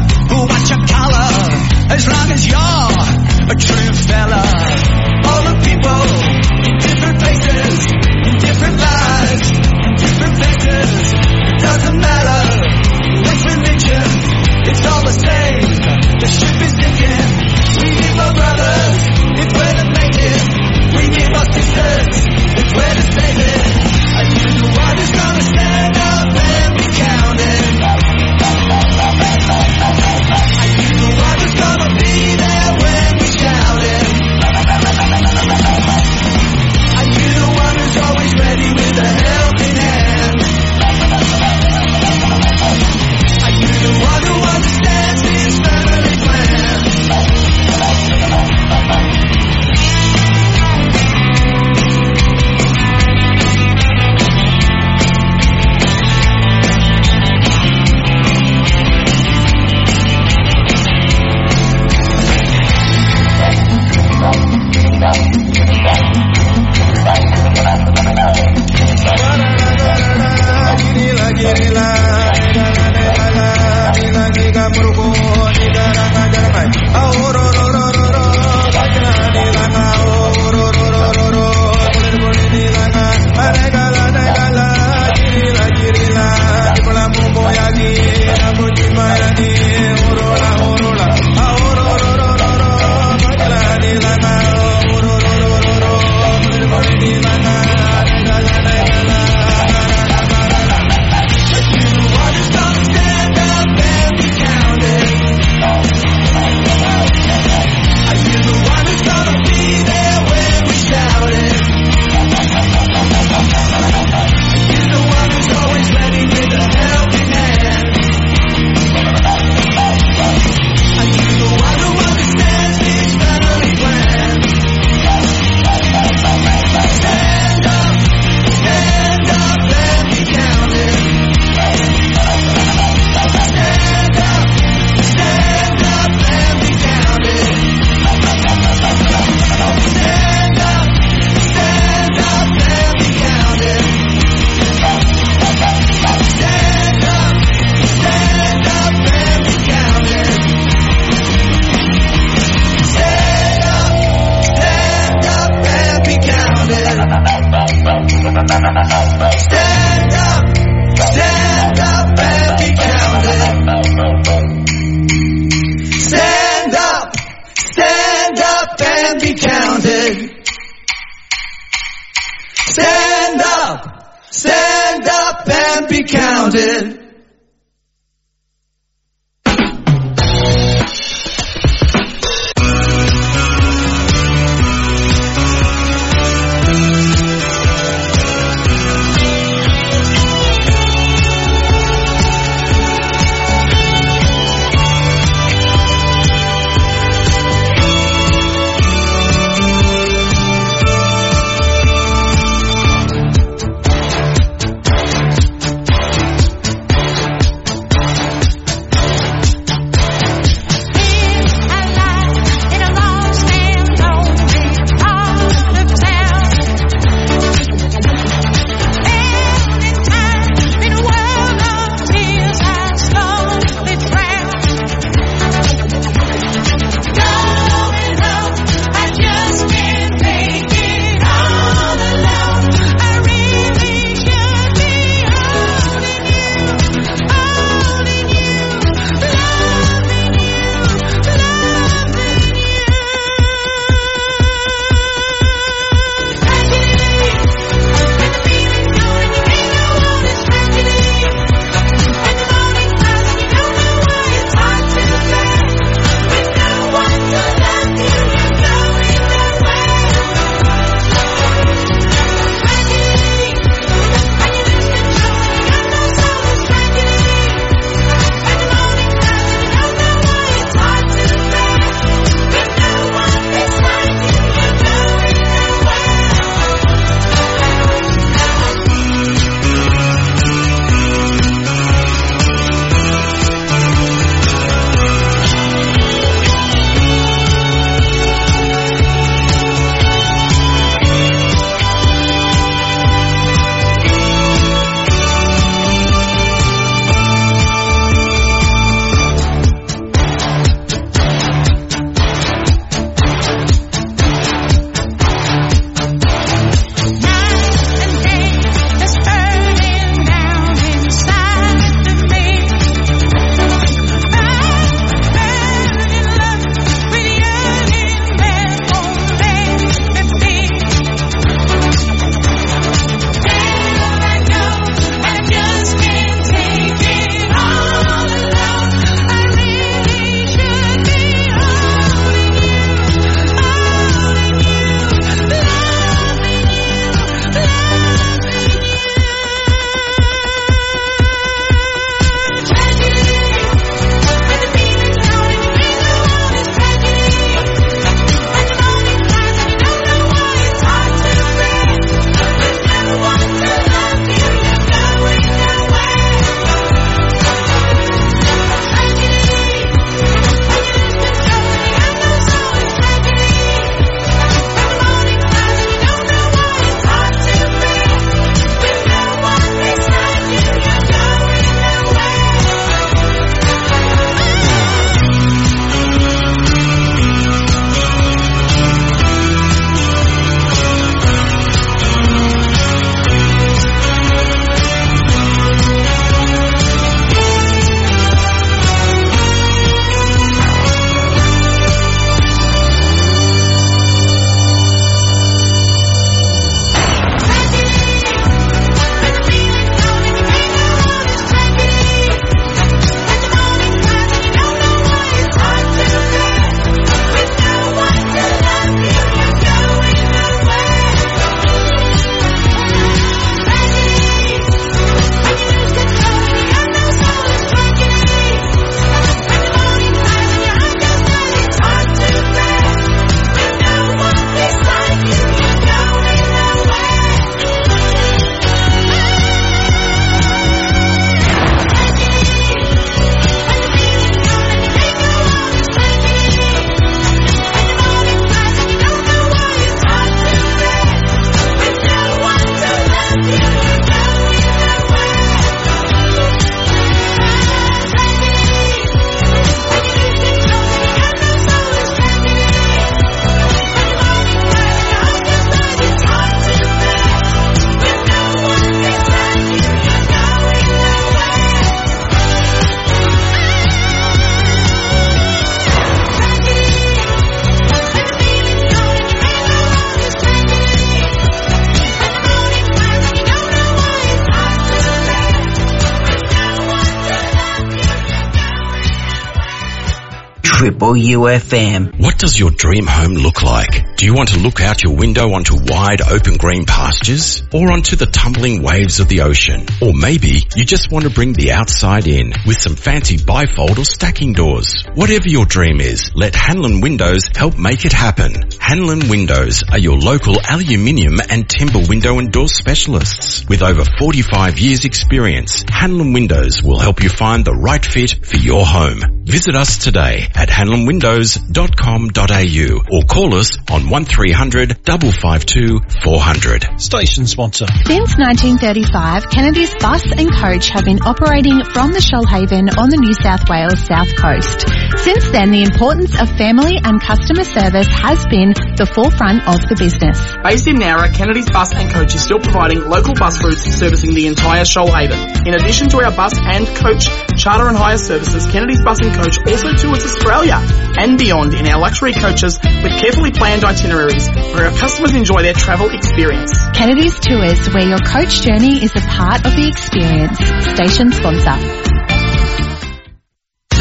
What 482.18 482.38
does 482.38 482.58
your 482.58 482.72
dream 482.72 483.08
home 483.08 483.34
look 483.34 483.62
like? 483.62 484.16
Do 484.18 484.26
you 484.26 484.34
want 484.34 484.50
to 484.50 484.60
look 484.60 484.82
out 484.82 485.04
your 485.04 485.16
window 485.16 485.52
onto 485.54 485.76
wide 485.76 486.22
open 486.22 486.58
green 486.58 486.86
pastures 486.86 487.64
or 487.74 487.92
onto 487.92 488.16
the 488.16 488.26
tumbling 488.26 488.82
waves 488.82 489.20
of 489.20 489.28
the 489.28 489.42
ocean? 489.42 489.86
Or 490.02 490.14
maybe 490.14 490.62
you 490.76 490.86
just 490.86 491.12
want 491.12 491.26
to 491.26 491.32
bring 491.32 491.54
the 491.54 491.72
outside 491.72 492.28
in 492.28 492.54
with 492.66 492.82
some 492.82 492.96
fancy 492.96 493.38
bifold 493.38 493.98
or 494.00 494.06
stacking 494.06 494.54
doors. 494.54 495.04
Whatever 495.16 495.50
your 495.50 495.66
dream 495.66 496.00
is, 496.00 496.32
let 496.36 496.56
Hanlon 496.56 497.02
Windows 497.02 497.50
help 497.56 497.78
make 497.78 498.06
it 498.06 498.14
happen. 498.14 498.56
Hanlon 498.80 499.30
Windows 499.30 499.84
are 499.92 500.00
your 500.00 500.18
local 500.18 500.56
aluminium 500.70 501.40
and 501.50 501.70
timber 501.70 502.02
window 502.08 502.40
and 502.40 502.52
door 502.52 502.68
specialists. 502.68 503.68
With 503.68 503.82
over 503.82 504.04
45 504.20 504.80
years 504.80 505.06
experience, 505.06 505.84
Hanlon 505.90 506.34
Windows 506.34 506.82
will 506.82 507.00
help 507.00 507.22
you 507.22 507.30
find 507.30 507.66
the 507.66 507.74
right 507.74 508.06
fit 508.06 508.46
for 508.46 508.58
your 508.58 508.86
home. 508.86 509.43
Visit 509.46 509.76
us 509.76 509.98
today 509.98 510.48
at 510.56 510.70
hanlonwindows.com.au 510.70 513.02
or 513.12 513.24
call 513.28 513.56
us 513.56 513.78
on 513.92 514.10
1300 514.10 515.00
552 515.04 516.00
400. 516.24 516.86
Station 516.98 517.46
sponsor. 517.46 517.86
Since 518.08 518.38
1935, 518.40 519.50
Kennedy's 519.52 519.94
Bus 520.00 520.24
and 520.32 520.48
Coach 520.48 520.88
have 520.90 521.04
been 521.04 521.20
operating 521.22 521.84
from 521.84 522.14
the 522.16 522.24
Shoalhaven 522.24 522.88
on 522.98 523.10
the 523.12 523.20
New 523.20 523.36
South 523.36 523.68
Wales 523.68 524.00
South 524.08 524.32
Coast. 524.40 524.88
Since 525.20 525.52
then, 525.52 525.72
the 525.72 525.84
importance 525.84 526.40
of 526.40 526.48
family 526.56 526.96
and 527.04 527.20
customer 527.20 527.66
service 527.68 528.08
has 528.08 528.48
been 528.48 528.72
the 528.96 529.06
forefront 529.06 529.68
of 529.68 529.84
the 529.92 530.00
business. 530.00 530.40
Based 530.64 530.88
in 530.88 530.96
Nowra, 531.04 531.28
Kennedy's 531.36 531.70
Bus 531.70 531.92
and 531.94 532.10
Coach 532.10 532.34
is 532.34 532.42
still 532.42 532.60
providing 532.64 533.04
local 533.04 533.34
bus 533.36 533.62
routes 533.62 533.84
servicing 533.92 534.34
the 534.34 534.48
entire 534.48 534.86
Shoalhaven. 534.88 535.68
In 535.68 535.76
addition 535.76 536.08
to 536.16 536.24
our 536.24 536.32
bus 536.32 536.56
and 536.58 536.88
coach 536.96 537.28
charter 537.60 537.90
and 537.92 537.98
hire 537.98 538.18
services, 538.18 538.66
Kennedy's 538.72 539.04
Bus 539.04 539.20
and 539.20 539.33
Coach 539.34 539.58
also 539.68 539.94
tours 539.94 540.24
Australia 540.24 540.78
and 541.18 541.38
beyond 541.38 541.74
in 541.74 541.88
our 541.88 542.00
luxury 542.00 542.34
coaches 542.34 542.80
with 542.84 543.14
carefully 543.20 543.52
planned 543.52 543.84
itineraries 543.84 544.48
where 544.50 544.86
our 544.86 544.96
customers 544.98 545.34
enjoy 545.34 545.62
their 545.62 545.74
travel 545.74 546.10
experience. 546.10 546.72
Kennedy's 546.94 547.40
Tours, 547.40 547.88
where 547.94 548.08
your 548.08 548.20
coach 548.20 548.62
journey 548.62 549.04
is 549.04 549.12
a 549.16 549.22
part 549.22 549.66
of 549.66 549.76
the 549.76 549.88
experience. 549.88 550.58
Station 550.94 551.32
sponsor. 551.32 552.14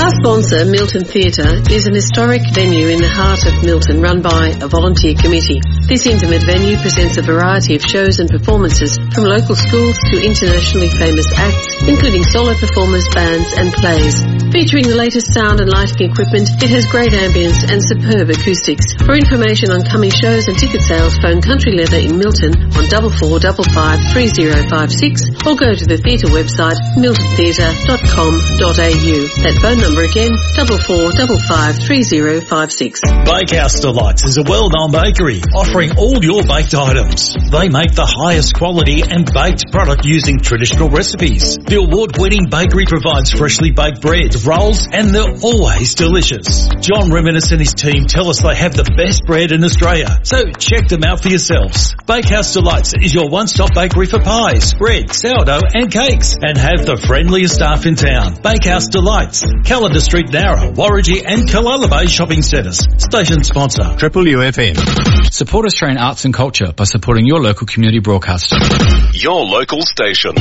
Our 0.02 0.10
sponsor, 0.10 0.64
Milton 0.64 1.04
Theatre, 1.04 1.62
is 1.70 1.86
an 1.86 1.94
historic 1.94 2.42
venue 2.52 2.88
in 2.88 3.00
the 3.00 3.08
heart 3.08 3.46
of 3.46 3.62
Milton 3.64 4.02
run 4.02 4.20
by 4.20 4.48
a 4.60 4.66
volunteer 4.66 5.14
committee. 5.14 5.60
This 5.92 6.08
intimate 6.08 6.48
venue 6.48 6.80
presents 6.80 7.18
a 7.18 7.22
variety 7.22 7.76
of 7.76 7.82
shows 7.84 8.16
and 8.16 8.24
performances 8.24 8.96
from 9.12 9.28
local 9.28 9.52
schools 9.52 10.00
to 10.08 10.24
internationally 10.24 10.88
famous 10.88 11.28
acts, 11.36 11.84
including 11.84 12.24
solo 12.24 12.56
performers, 12.56 13.04
bands 13.12 13.52
and 13.60 13.68
plays. 13.76 14.24
Featuring 14.56 14.88
the 14.88 14.96
latest 14.96 15.36
sound 15.36 15.60
and 15.60 15.68
lighting 15.68 16.08
equipment, 16.08 16.48
it 16.64 16.72
has 16.72 16.88
great 16.88 17.12
ambience 17.12 17.68
and 17.68 17.84
superb 17.84 18.32
acoustics. 18.32 18.96
For 19.04 19.12
information 19.12 19.68
on 19.68 19.84
coming 19.84 20.08
shows 20.08 20.48
and 20.48 20.56
ticket 20.56 20.80
sales, 20.80 21.12
phone 21.20 21.44
Country 21.44 21.76
Leather 21.76 22.00
in 22.00 22.16
Milton 22.16 22.56
on 22.72 22.88
44553056 22.88 25.44
or 25.44 25.60
go 25.60 25.76
to 25.76 25.84
the 25.84 26.00
theatre 26.00 26.32
website 26.32 26.80
miltontheatre.com.au. 26.96 29.16
That 29.44 29.60
phone 29.60 29.84
number 29.84 30.08
again, 30.08 30.40
44553056. 30.56 33.28
Bakehouse 33.28 33.76
Delights 33.84 34.24
is 34.24 34.40
a 34.40 34.44
well-known 34.48 34.88
bakery 34.88 35.44
offering 35.52 35.81
all 35.90 36.22
your 36.22 36.42
baked 36.44 36.74
items. 36.74 37.34
They 37.50 37.68
make 37.68 37.94
the 37.94 38.06
highest 38.06 38.54
quality 38.54 39.02
and 39.02 39.26
baked 39.26 39.72
product 39.72 40.04
using 40.04 40.38
traditional 40.38 40.88
recipes. 40.88 41.58
The 41.58 41.82
award-winning 41.82 42.46
bakery 42.46 42.86
provides 42.86 43.32
freshly 43.32 43.72
baked 43.72 44.00
breads, 44.00 44.46
rolls, 44.46 44.86
and 44.86 45.10
they're 45.10 45.34
always 45.42 45.94
delicious. 45.94 46.68
John 46.80 47.10
Reminis 47.10 47.50
and 47.50 47.60
his 47.60 47.74
team 47.74 48.06
tell 48.06 48.28
us 48.28 48.42
they 48.42 48.54
have 48.54 48.74
the 48.74 48.86
best 48.96 49.24
bread 49.24 49.52
in 49.52 49.64
Australia, 49.64 50.20
so 50.22 50.50
check 50.52 50.88
them 50.88 51.04
out 51.04 51.22
for 51.22 51.28
yourselves. 51.28 51.94
Bakehouse 52.06 52.52
Delights 52.52 52.94
is 52.94 53.14
your 53.14 53.28
one-stop 53.28 53.74
bakery 53.74 54.06
for 54.06 54.20
pies, 54.20 54.74
bread, 54.74 55.12
sourdough, 55.12 55.66
and 55.74 55.90
cakes, 55.90 56.36
and 56.40 56.56
have 56.56 56.86
the 56.86 56.96
friendliest 56.96 57.54
staff 57.54 57.86
in 57.86 57.94
town. 57.96 58.38
Bakehouse 58.42 58.88
Delights, 58.88 59.42
Kalandar 59.42 60.00
Street, 60.00 60.26
Nowra, 60.28 60.74
Worrigee, 60.74 61.24
and 61.24 61.48
Callala 61.48 61.90
Bay 61.90 62.06
shopping 62.06 62.42
centres. 62.42 62.86
Station 62.98 63.42
sponsor. 63.44 63.96
Triple 63.96 64.24
UFM. 64.24 65.32
Support 65.32 65.61
Australian 65.66 65.98
arts 65.98 66.24
and 66.24 66.34
culture 66.34 66.72
by 66.72 66.84
supporting 66.84 67.26
your 67.26 67.40
local 67.40 67.66
community 67.66 68.00
broadcaster. 68.00 68.56
Your 69.12 69.44
local 69.44 69.80
station. 69.82 70.32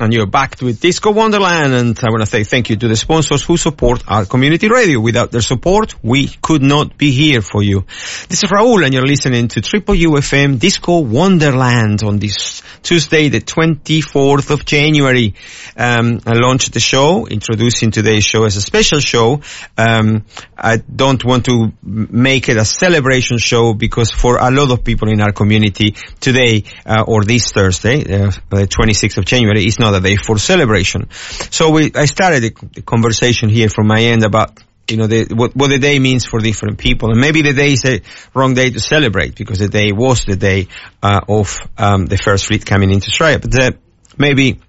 And 0.00 0.12
you're 0.12 0.26
back 0.26 0.60
with 0.62 0.80
Disco 0.80 1.10
Wonderland 1.10 1.74
and 1.74 1.98
I 1.98 2.10
want 2.10 2.20
to 2.20 2.26
say 2.26 2.44
thank 2.44 2.70
you 2.70 2.76
to 2.76 2.86
the 2.86 2.94
sponsors 2.94 3.42
who 3.42 3.56
support 3.56 4.04
our 4.06 4.26
community 4.26 4.68
radio. 4.68 5.00
Without 5.00 5.32
their 5.32 5.40
support, 5.40 5.96
we 6.04 6.28
could 6.28 6.62
not 6.62 6.96
be 6.96 7.10
here 7.10 7.42
for 7.42 7.64
you. 7.64 7.84
This 8.28 8.44
is 8.44 8.50
Raul 8.50 8.84
and 8.84 8.94
you're 8.94 9.06
listening 9.06 9.48
to 9.48 9.60
Triple 9.60 9.96
UFM 9.96 10.60
Disco 10.60 11.00
Wonderland 11.00 12.04
on 12.04 12.18
this 12.20 12.62
Tuesday, 12.82 13.28
the 13.28 13.40
24th 13.40 14.50
of 14.50 14.64
January. 14.64 15.34
Um, 15.76 16.20
I 16.24 16.34
launched 16.34 16.74
the 16.74 16.80
show, 16.80 17.26
introducing 17.26 17.90
today's 17.90 18.24
show 18.24 18.44
as 18.44 18.56
a 18.56 18.60
special 18.60 19.00
show. 19.00 19.40
Um, 19.76 20.24
I 20.56 20.76
don't 20.76 21.24
want 21.24 21.46
to 21.46 21.72
make 21.82 22.48
it 22.48 22.56
a 22.56 22.64
celebration 22.64 23.38
show 23.38 23.74
because 23.74 24.12
for 24.12 24.38
a 24.38 24.50
lot 24.50 24.70
of 24.70 24.84
people 24.84 25.08
in 25.08 25.20
our 25.20 25.32
community 25.32 25.96
today, 26.20 26.64
uh, 26.86 27.04
or 27.06 27.24
this 27.24 27.50
Thursday, 27.50 28.00
uh, 28.02 28.30
the 28.50 28.68
26th 28.68 29.18
of 29.18 29.24
January, 29.24 29.66
is 29.66 29.78
not 29.78 29.87
a 29.94 30.00
day 30.00 30.16
for 30.16 30.38
celebration. 30.38 31.08
So 31.10 31.70
we, 31.70 31.92
I 31.94 32.06
started 32.06 32.42
the 32.42 32.82
conversation 32.82 33.48
here 33.48 33.68
from 33.68 33.86
my 33.86 34.00
end 34.00 34.24
about 34.24 34.58
you 34.88 34.96
know, 34.96 35.06
the, 35.06 35.26
what, 35.34 35.54
what 35.54 35.68
the 35.68 35.78
day 35.78 35.98
means 35.98 36.24
for 36.24 36.40
different 36.40 36.78
people. 36.78 37.10
And 37.10 37.20
maybe 37.20 37.42
the 37.42 37.52
day 37.52 37.72
is 37.72 37.84
a 37.84 38.00
wrong 38.34 38.54
day 38.54 38.70
to 38.70 38.80
celebrate 38.80 39.36
because 39.36 39.58
the 39.58 39.68
day 39.68 39.92
was 39.92 40.24
the 40.24 40.36
day, 40.36 40.68
uh, 41.02 41.20
of, 41.28 41.58
um, 41.76 42.06
the 42.06 42.16
first 42.16 42.46
fleet 42.46 42.64
coming 42.64 42.90
into 42.90 43.08
Australia. 43.08 43.38
But, 43.38 43.62
uh, 43.62 43.70
maybe, 44.16 44.60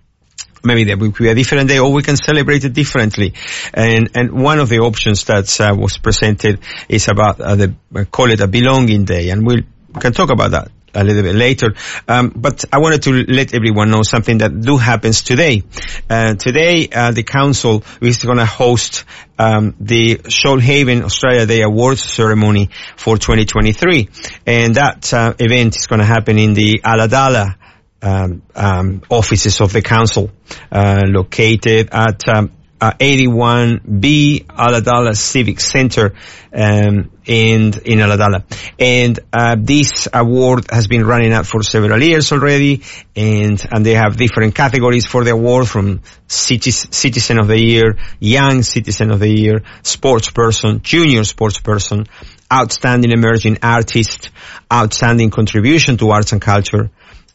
maybe 0.63 0.83
there 0.83 0.97
will 0.97 1.11
be 1.11 1.29
a 1.29 1.35
different 1.35 1.69
day 1.69 1.79
or 1.79 1.93
we 1.93 2.03
can 2.03 2.17
celebrate 2.17 2.65
it 2.65 2.73
differently. 2.73 3.33
And, 3.73 4.09
and 4.13 4.31
one 4.33 4.59
of 4.59 4.67
the 4.67 4.79
options 4.79 5.23
that, 5.25 5.59
uh, 5.61 5.73
was 5.73 5.97
presented 5.97 6.59
is 6.89 7.07
about, 7.07 7.39
uh, 7.39 7.55
the, 7.55 7.75
uh, 7.95 8.03
call 8.03 8.29
it 8.29 8.41
a 8.41 8.47
belonging 8.47 9.05
day. 9.05 9.29
And 9.29 9.45
we'll, 9.45 9.61
we 9.93 10.01
can 10.01 10.11
talk 10.11 10.29
about 10.29 10.51
that 10.51 10.69
a 10.93 11.03
little 11.03 11.23
bit 11.23 11.35
later. 11.35 11.73
Um, 12.07 12.31
but 12.35 12.65
I 12.71 12.79
wanted 12.79 13.03
to 13.03 13.11
let 13.27 13.53
everyone 13.53 13.89
know 13.91 14.01
something 14.03 14.39
that 14.39 14.61
do 14.61 14.77
happens 14.77 15.23
today. 15.23 15.63
Uh, 16.09 16.35
today, 16.35 16.87
uh, 16.93 17.11
the 17.11 17.23
council 17.23 17.83
is 18.01 18.23
going 18.23 18.37
to 18.37 18.45
host 18.45 19.05
um, 19.37 19.75
the 19.79 20.15
Shoalhaven 20.15 21.03
Australia 21.03 21.45
Day 21.45 21.61
Awards 21.61 22.01
ceremony 22.01 22.69
for 22.97 23.17
2023, 23.17 24.09
and 24.45 24.75
that 24.75 25.13
uh, 25.13 25.33
event 25.39 25.75
is 25.77 25.87
going 25.87 25.99
to 25.99 26.05
happen 26.05 26.37
in 26.37 26.53
the 26.53 26.81
Ulladulla 26.83 27.55
um, 28.01 28.41
um, 28.55 29.01
offices 29.09 29.61
of 29.61 29.73
the 29.73 29.81
council, 29.81 30.29
uh, 30.71 31.01
located 31.05 31.89
at 31.91 32.27
um, 32.29 32.51
uh, 32.81 32.91
81B 32.99 34.45
Ulladulla 34.45 35.15
Civic 35.15 35.59
Center 35.59 36.13
um, 36.53 37.11
in 37.25 37.73
in 37.85 37.99
Ulladulla. 37.99 38.43
And 38.79 39.19
uh, 39.33 39.55
this 39.59 40.07
award 40.13 40.65
has 40.71 40.87
been 40.87 41.05
running 41.05 41.33
out 41.33 41.45
for 41.45 41.61
several 41.63 42.01
years 42.01 42.31
already, 42.31 42.81
and 43.15 43.65
and 43.71 43.85
they 43.85 43.95
have 43.95 44.17
different 44.17 44.55
categories 44.55 45.05
for 45.05 45.23
the 45.23 45.31
award 45.31 45.67
from 45.67 46.01
Citizen 46.27 47.39
of 47.39 47.47
the 47.47 47.59
Year, 47.59 47.97
Young 48.19 48.63
Citizen 48.63 49.11
of 49.11 49.19
the 49.19 49.29
Year, 49.29 49.63
Sports 49.83 50.29
Person, 50.29 50.81
Junior 50.81 51.23
Sports 51.23 51.59
Person, 51.59 52.05
Outstanding 52.51 53.11
Emerging 53.11 53.57
Artist, 53.61 54.31
Outstanding 54.71 55.29
Contribution 55.29 55.97
to 55.97 56.11
Arts 56.11 56.31
and 56.31 56.41
Culture, 56.41 56.89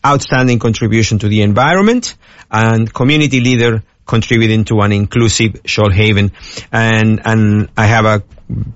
Outstanding 0.04 0.58
Contribution 0.58 1.18
to 1.18 1.28
the 1.28 1.42
Environment, 1.42 2.16
and 2.50 2.92
Community 2.92 3.40
Leader 3.40 3.82
contributing 4.06 4.64
to 4.64 4.80
an 4.80 4.92
inclusive 4.92 5.62
Shoalhaven. 5.64 6.32
And, 6.72 7.20
and 7.24 7.68
I 7.76 7.86
have 7.86 8.04
a 8.04 8.22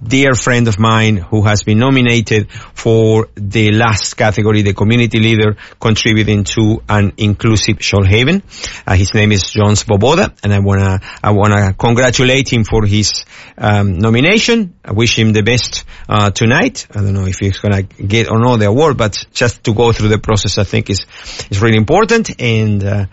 dear 0.03 0.35
friend 0.35 0.67
of 0.67 0.79
mine 0.79 1.19
who 1.19 1.43
has 1.43 1.63
been 1.63 1.79
nominated 1.79 2.51
for 2.51 3.29
the 3.35 3.71
last 3.73 4.15
category, 4.15 4.63
the 4.63 4.73
community 4.73 5.21
leader 5.21 5.57
contributing 5.79 6.45
to 6.45 6.83
an 6.89 7.13
inclusive 7.19 7.77
Shoalhaven. 7.77 8.43
Uh, 8.87 8.95
his 8.95 9.13
name 9.13 9.31
is 9.33 9.51
John 9.51 9.75
Svoboda 9.75 10.37
and 10.43 10.55
I 10.55 10.61
wanna, 10.61 11.01
I 11.23 11.33
wanna 11.33 11.75
congratulate 11.75 12.51
him 12.51 12.65
for 12.65 12.87
his, 12.87 13.25
um, 13.59 13.99
nomination. 13.99 14.75
I 14.83 14.93
wish 14.93 15.19
him 15.19 15.33
the 15.33 15.43
best, 15.43 15.85
uh, 16.09 16.31
tonight. 16.31 16.87
I 16.91 17.01
don't 17.01 17.13
know 17.13 17.27
if 17.27 17.39
he's 17.39 17.59
gonna 17.59 17.83
get 17.83 18.31
or 18.31 18.39
not 18.41 18.57
the 18.57 18.67
award, 18.67 18.97
but 18.97 19.23
just 19.35 19.65
to 19.65 19.75
go 19.75 19.93
through 19.93 20.09
the 20.09 20.19
process 20.19 20.57
I 20.57 20.65
think 20.65 20.89
is, 20.89 21.05
is 21.51 21.61
really 21.61 21.77
important 21.77 22.41
and, 22.41 22.83
uh, 22.83 23.07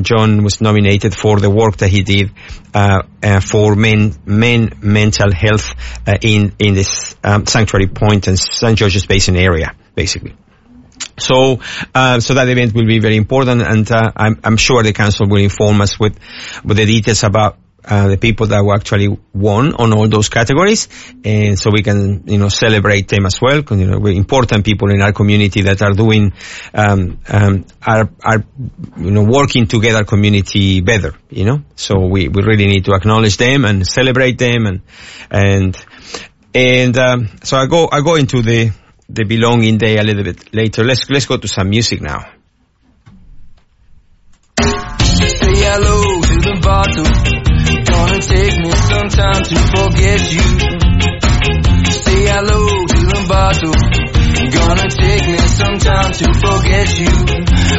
John 0.00 0.42
was 0.42 0.60
nominated 0.60 1.14
for 1.14 1.38
the 1.38 1.50
work 1.50 1.76
that 1.78 1.88
he 1.88 2.02
did 2.02 2.30
uh, 2.74 3.02
uh, 3.22 3.40
for 3.40 3.76
men 3.76 4.14
men 4.24 4.78
mental 4.80 5.32
health 5.32 5.74
uh, 6.06 6.14
in 6.22 6.54
in 6.58 6.74
this 6.74 7.14
um, 7.22 7.46
Sanctuary 7.46 7.86
Point 7.88 8.26
and 8.26 8.38
St 8.38 8.78
George's 8.78 9.06
Basin 9.06 9.36
area, 9.36 9.74
basically. 9.94 10.34
So, 11.18 11.60
uh, 11.94 12.20
so 12.20 12.34
that 12.34 12.48
event 12.48 12.74
will 12.74 12.86
be 12.86 12.98
very 13.00 13.16
important, 13.16 13.62
and 13.62 13.90
uh, 13.90 14.12
I'm, 14.16 14.38
I'm 14.44 14.56
sure 14.56 14.82
the 14.82 14.92
council 14.92 15.28
will 15.28 15.42
inform 15.42 15.80
us 15.80 15.98
with 15.98 16.18
with 16.64 16.76
the 16.76 16.86
details 16.86 17.22
about 17.24 17.58
uh, 17.86 18.08
the 18.08 18.16
people 18.16 18.46
that 18.48 18.64
actually 18.74 19.16
won 19.32 19.74
on 19.74 19.92
all 19.92 20.08
those 20.08 20.28
categories, 20.28 20.88
and 21.24 21.58
so 21.58 21.70
we 21.72 21.82
can 21.82 22.24
you 22.26 22.38
know 22.38 22.48
celebrate 22.48 23.08
them 23.08 23.26
as 23.26 23.40
well. 23.40 23.62
you 23.70 23.86
know, 23.86 23.98
we're 23.98 24.16
important 24.16 24.64
people 24.64 24.90
in 24.90 25.00
our 25.00 25.12
community 25.12 25.62
that 25.62 25.80
are 25.82 25.92
doing 25.92 26.32
um, 26.74 27.18
um, 27.28 27.64
are 27.86 28.10
are 28.24 28.44
you 28.96 29.10
know 29.10 29.22
working 29.22 29.66
to 29.68 29.80
get 29.80 29.94
our 29.94 30.04
community 30.04 30.80
better. 30.80 31.14
You 31.30 31.44
know, 31.44 31.62
so 31.76 32.06
we 32.06 32.28
we 32.28 32.42
really 32.42 32.66
need 32.66 32.84
to 32.86 32.92
acknowledge 32.94 33.36
them 33.36 33.64
and 33.64 33.86
celebrate 33.86 34.38
them 34.38 34.66
and 34.66 34.80
and 35.30 35.76
and 36.54 36.98
um, 36.98 37.28
so 37.44 37.56
I 37.56 37.66
go 37.66 37.88
I 37.90 38.00
go 38.00 38.16
into 38.16 38.42
the 38.42 38.72
the 39.08 39.24
belonging 39.24 39.78
day 39.78 39.96
a 39.96 40.02
little 40.02 40.24
bit 40.24 40.54
later. 40.54 40.82
Let's 40.82 41.08
let's 41.08 41.26
go 41.26 41.36
to 41.36 41.48
some 41.48 41.70
music 41.70 42.00
now. 42.00 42.32
Say 44.58 45.54
hello 45.54 46.20
to 46.20 46.34
the 46.42 46.60
bottle. 46.62 47.35
Gonna 48.16 48.28
take 48.28 48.56
me 48.64 48.70
some 48.72 49.08
time 49.12 49.42
to 49.44 49.56
forget 49.76 50.32
you. 50.32 50.40
Say 51.92 52.24
hello 52.24 52.64
to 52.88 53.00
the 53.12 53.20
bottle. 53.28 53.76
Gonna 54.56 54.88
take 54.88 55.26
me 55.28 55.36
some 55.36 55.76
time 55.76 56.12
to 56.16 56.24
forget 56.40 56.96
you. 56.96 57.12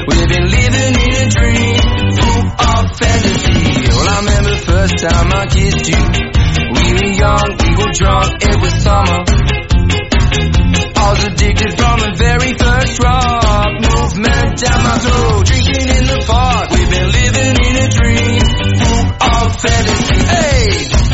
We've 0.06 0.30
been 0.30 0.46
living 0.46 0.94
in 0.94 1.26
a 1.26 1.30
dream 1.34 1.82
full 2.14 2.54
of 2.54 2.86
fantasy. 3.02 3.90
Well, 3.90 4.06
I 4.06 4.18
remember 4.22 4.56
first 4.62 4.98
time 5.02 5.34
I 5.34 5.46
kissed 5.50 5.90
you. 5.90 6.06
We 6.06 6.86
were 6.94 7.14
young, 7.18 7.58
we 7.58 7.70
were 7.74 7.94
drunk, 7.98 8.38
it 8.38 8.62
was 8.62 8.74
summer. 8.78 9.26
I 11.02 11.10
was 11.18 11.24
addicted 11.34 11.74
from 11.82 11.98
the 11.98 12.14
very 12.14 12.54
first 12.54 13.02
drop. 13.02 13.74
Movement 13.74 14.62
down 14.62 14.84
my 14.86 14.98
throat, 15.02 15.46
drinking 15.50 15.90
in 15.98 16.06
the 16.06 16.22
park. 16.30 16.77
Fantasy. 19.60 20.26
Hey! 20.26 21.07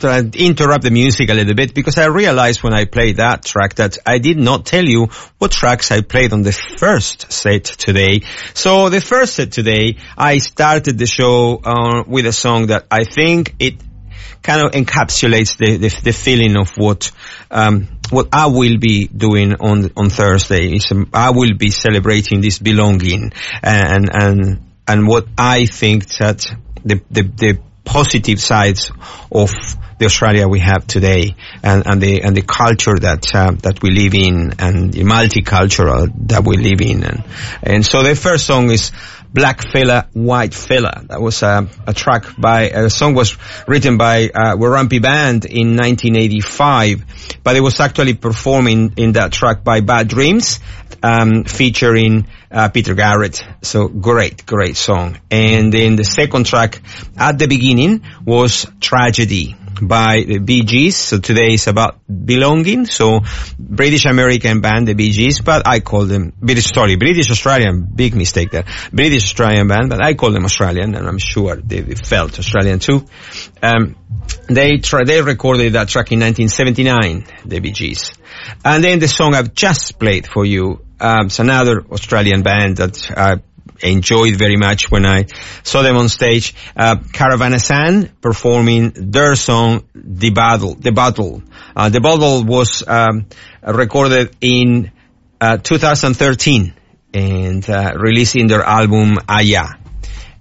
To 0.00 0.30
interrupt 0.34 0.84
the 0.84 0.90
music 0.90 1.30
a 1.30 1.34
little 1.34 1.54
bit 1.54 1.74
because 1.74 1.98
I 1.98 2.06
realized 2.06 2.62
when 2.62 2.74
I 2.74 2.84
played 2.84 3.16
that 3.16 3.44
track 3.44 3.74
that 3.76 3.98
I 4.04 4.18
did 4.18 4.38
not 4.38 4.66
tell 4.66 4.84
you 4.84 5.06
what 5.38 5.52
tracks 5.52 5.90
I 5.90 6.00
played 6.00 6.32
on 6.32 6.42
the 6.42 6.52
first 6.52 7.32
set 7.32 7.64
today. 7.64 8.22
So 8.54 8.88
the 8.88 9.00
first 9.00 9.34
set 9.36 9.52
today, 9.52 9.96
I 10.16 10.38
started 10.38 10.98
the 10.98 11.06
show 11.06 11.60
uh, 11.64 12.04
with 12.06 12.26
a 12.26 12.32
song 12.32 12.66
that 12.68 12.86
I 12.90 13.04
think 13.04 13.54
it 13.58 13.74
kind 14.42 14.64
of 14.64 14.72
encapsulates 14.72 15.56
the, 15.56 15.76
the, 15.76 16.00
the 16.02 16.12
feeling 16.12 16.56
of 16.56 16.76
what, 16.76 17.12
um, 17.50 17.88
what 18.10 18.28
I 18.32 18.46
will 18.46 18.78
be 18.78 19.06
doing 19.06 19.54
on, 19.60 19.90
on 19.96 20.10
Thursday. 20.10 20.74
Is, 20.74 20.90
um, 20.90 21.10
I 21.12 21.30
will 21.30 21.54
be 21.56 21.70
celebrating 21.70 22.40
this 22.40 22.58
belonging 22.58 23.32
and, 23.62 24.08
and, 24.12 24.72
and 24.88 25.06
what 25.06 25.26
I 25.36 25.66
think 25.66 26.06
that 26.18 26.46
the, 26.84 27.02
the, 27.10 27.22
the 27.22 27.58
positive 27.84 28.40
sides 28.40 28.90
of 29.32 29.50
the 29.98 30.06
Australia 30.06 30.48
we 30.48 30.60
have 30.60 30.86
today 30.86 31.36
and, 31.62 31.86
and 31.86 32.00
the 32.00 32.22
and 32.22 32.34
the 32.34 32.42
culture 32.42 32.96
that 32.98 33.34
uh, 33.34 33.52
that 33.62 33.82
we 33.82 33.90
live 33.90 34.14
in 34.14 34.54
and 34.58 34.92
the 34.92 35.02
multicultural 35.02 36.10
that 36.28 36.44
we 36.44 36.56
live 36.56 36.80
in. 36.80 37.04
And 37.04 37.22
and 37.62 37.86
so 37.86 38.02
the 38.02 38.16
first 38.16 38.46
song 38.46 38.70
is 38.70 38.92
Black 39.32 39.62
Fella, 39.62 40.08
White 40.12 40.54
Fella. 40.54 41.04
That 41.06 41.20
was 41.20 41.42
a, 41.42 41.68
a 41.86 41.94
track 41.94 42.24
by, 42.36 42.70
a 42.70 42.90
song 42.90 43.14
was 43.14 43.36
written 43.66 43.96
by 43.96 44.28
uh, 44.28 44.56
Band 44.56 45.44
in 45.44 45.76
1985, 45.76 47.40
but 47.44 47.56
it 47.56 47.60
was 47.60 47.78
actually 47.78 48.14
performing 48.14 48.94
in 48.96 49.12
that 49.12 49.32
track 49.32 49.62
by 49.62 49.80
Bad 49.80 50.08
Dreams, 50.08 50.60
um, 51.02 51.44
featuring 51.44 52.26
uh, 52.50 52.68
Peter 52.70 52.94
Garrett. 52.94 53.44
So 53.62 53.88
great, 53.88 54.44
great 54.46 54.76
song. 54.76 55.20
And 55.30 55.72
then 55.72 55.96
the 55.96 56.04
second 56.04 56.46
track 56.46 56.80
at 57.16 57.38
the 57.38 57.46
beginning 57.46 58.02
was 58.24 58.66
Tragedy 58.80 59.56
by 59.80 60.22
the 60.26 60.38
Bee 60.38 60.62
Gees. 60.62 60.96
So 60.96 61.18
today 61.18 61.54
is 61.54 61.66
about 61.66 62.00
belonging. 62.06 62.86
So 62.86 63.20
British 63.58 64.04
American 64.06 64.60
band, 64.60 64.88
the 64.88 64.94
Bee 64.94 65.10
Gees, 65.10 65.40
but 65.40 65.66
I 65.66 65.80
call 65.80 66.04
them 66.04 66.32
British, 66.40 66.72
sorry, 66.72 66.96
British 66.96 67.30
Australian, 67.30 67.86
big 67.94 68.14
mistake 68.14 68.50
there. 68.50 68.64
British 68.92 69.24
Australian 69.24 69.68
band, 69.68 69.90
but 69.90 70.02
I 70.02 70.14
call 70.14 70.30
them 70.30 70.44
Australian 70.44 70.94
and 70.94 71.06
I'm 71.06 71.18
sure 71.18 71.56
they 71.56 71.82
felt 71.94 72.38
Australian 72.38 72.78
too. 72.78 73.04
Um, 73.62 73.96
they 74.48 74.78
tra- 74.78 75.04
they 75.04 75.22
recorded 75.22 75.72
that 75.74 75.88
track 75.88 76.12
in 76.12 76.20
1979, 76.20 77.26
the 77.44 77.60
Bee 77.60 77.72
Gees. 77.72 78.12
And 78.64 78.82
then 78.82 78.98
the 78.98 79.08
song 79.08 79.34
I've 79.34 79.54
just 79.54 79.98
played 79.98 80.26
for 80.26 80.44
you, 80.44 80.84
um, 81.00 81.26
it's 81.26 81.38
another 81.38 81.82
Australian 81.90 82.42
band 82.42 82.76
that 82.76 83.42
enjoyed 83.82 84.36
very 84.36 84.56
much 84.56 84.90
when 84.90 85.06
I 85.06 85.26
saw 85.62 85.82
them 85.82 85.96
on 85.96 86.08
stage. 86.08 86.54
Uh, 86.76 86.96
Caravana 87.12 87.58
Sun 87.58 88.10
performing 88.20 88.92
their 88.94 89.34
song, 89.36 89.84
The 89.94 90.30
Battle. 90.30 90.74
The 90.74 90.92
Battle. 90.92 91.42
Uh, 91.74 91.88
the 91.88 92.00
Battle 92.00 92.44
was 92.44 92.82
um, 92.86 93.26
recorded 93.62 94.36
in 94.40 94.92
uh, 95.40 95.56
2013 95.58 96.74
and 97.12 97.68
uh, 97.68 97.92
released 97.96 98.36
in 98.36 98.46
their 98.46 98.62
album 98.62 99.18
Aya. 99.28 99.64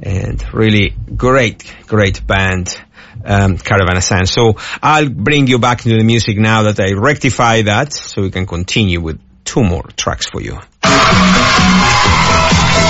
And 0.01 0.41
really 0.53 0.93
great, 1.15 1.75
great 1.87 2.25
band. 2.25 2.75
Um, 3.25 3.57
Caravana 3.57 4.01
Sun. 4.01 4.27
So 4.27 4.53
I'll 4.81 5.09
bring 5.09 5.47
you 5.47 5.59
back 5.59 5.85
into 5.85 5.97
the 5.97 6.05
music 6.05 6.37
now 6.37 6.63
that 6.63 6.79
I 6.79 6.93
rectify 6.93 7.63
that 7.63 7.91
so 7.91 8.21
we 8.21 8.31
can 8.31 8.45
continue 8.45 9.01
with 9.01 9.19
two 9.43 9.61
more 9.61 9.83
tracks 9.97 10.29
for 10.29 10.41
you. 10.41 10.57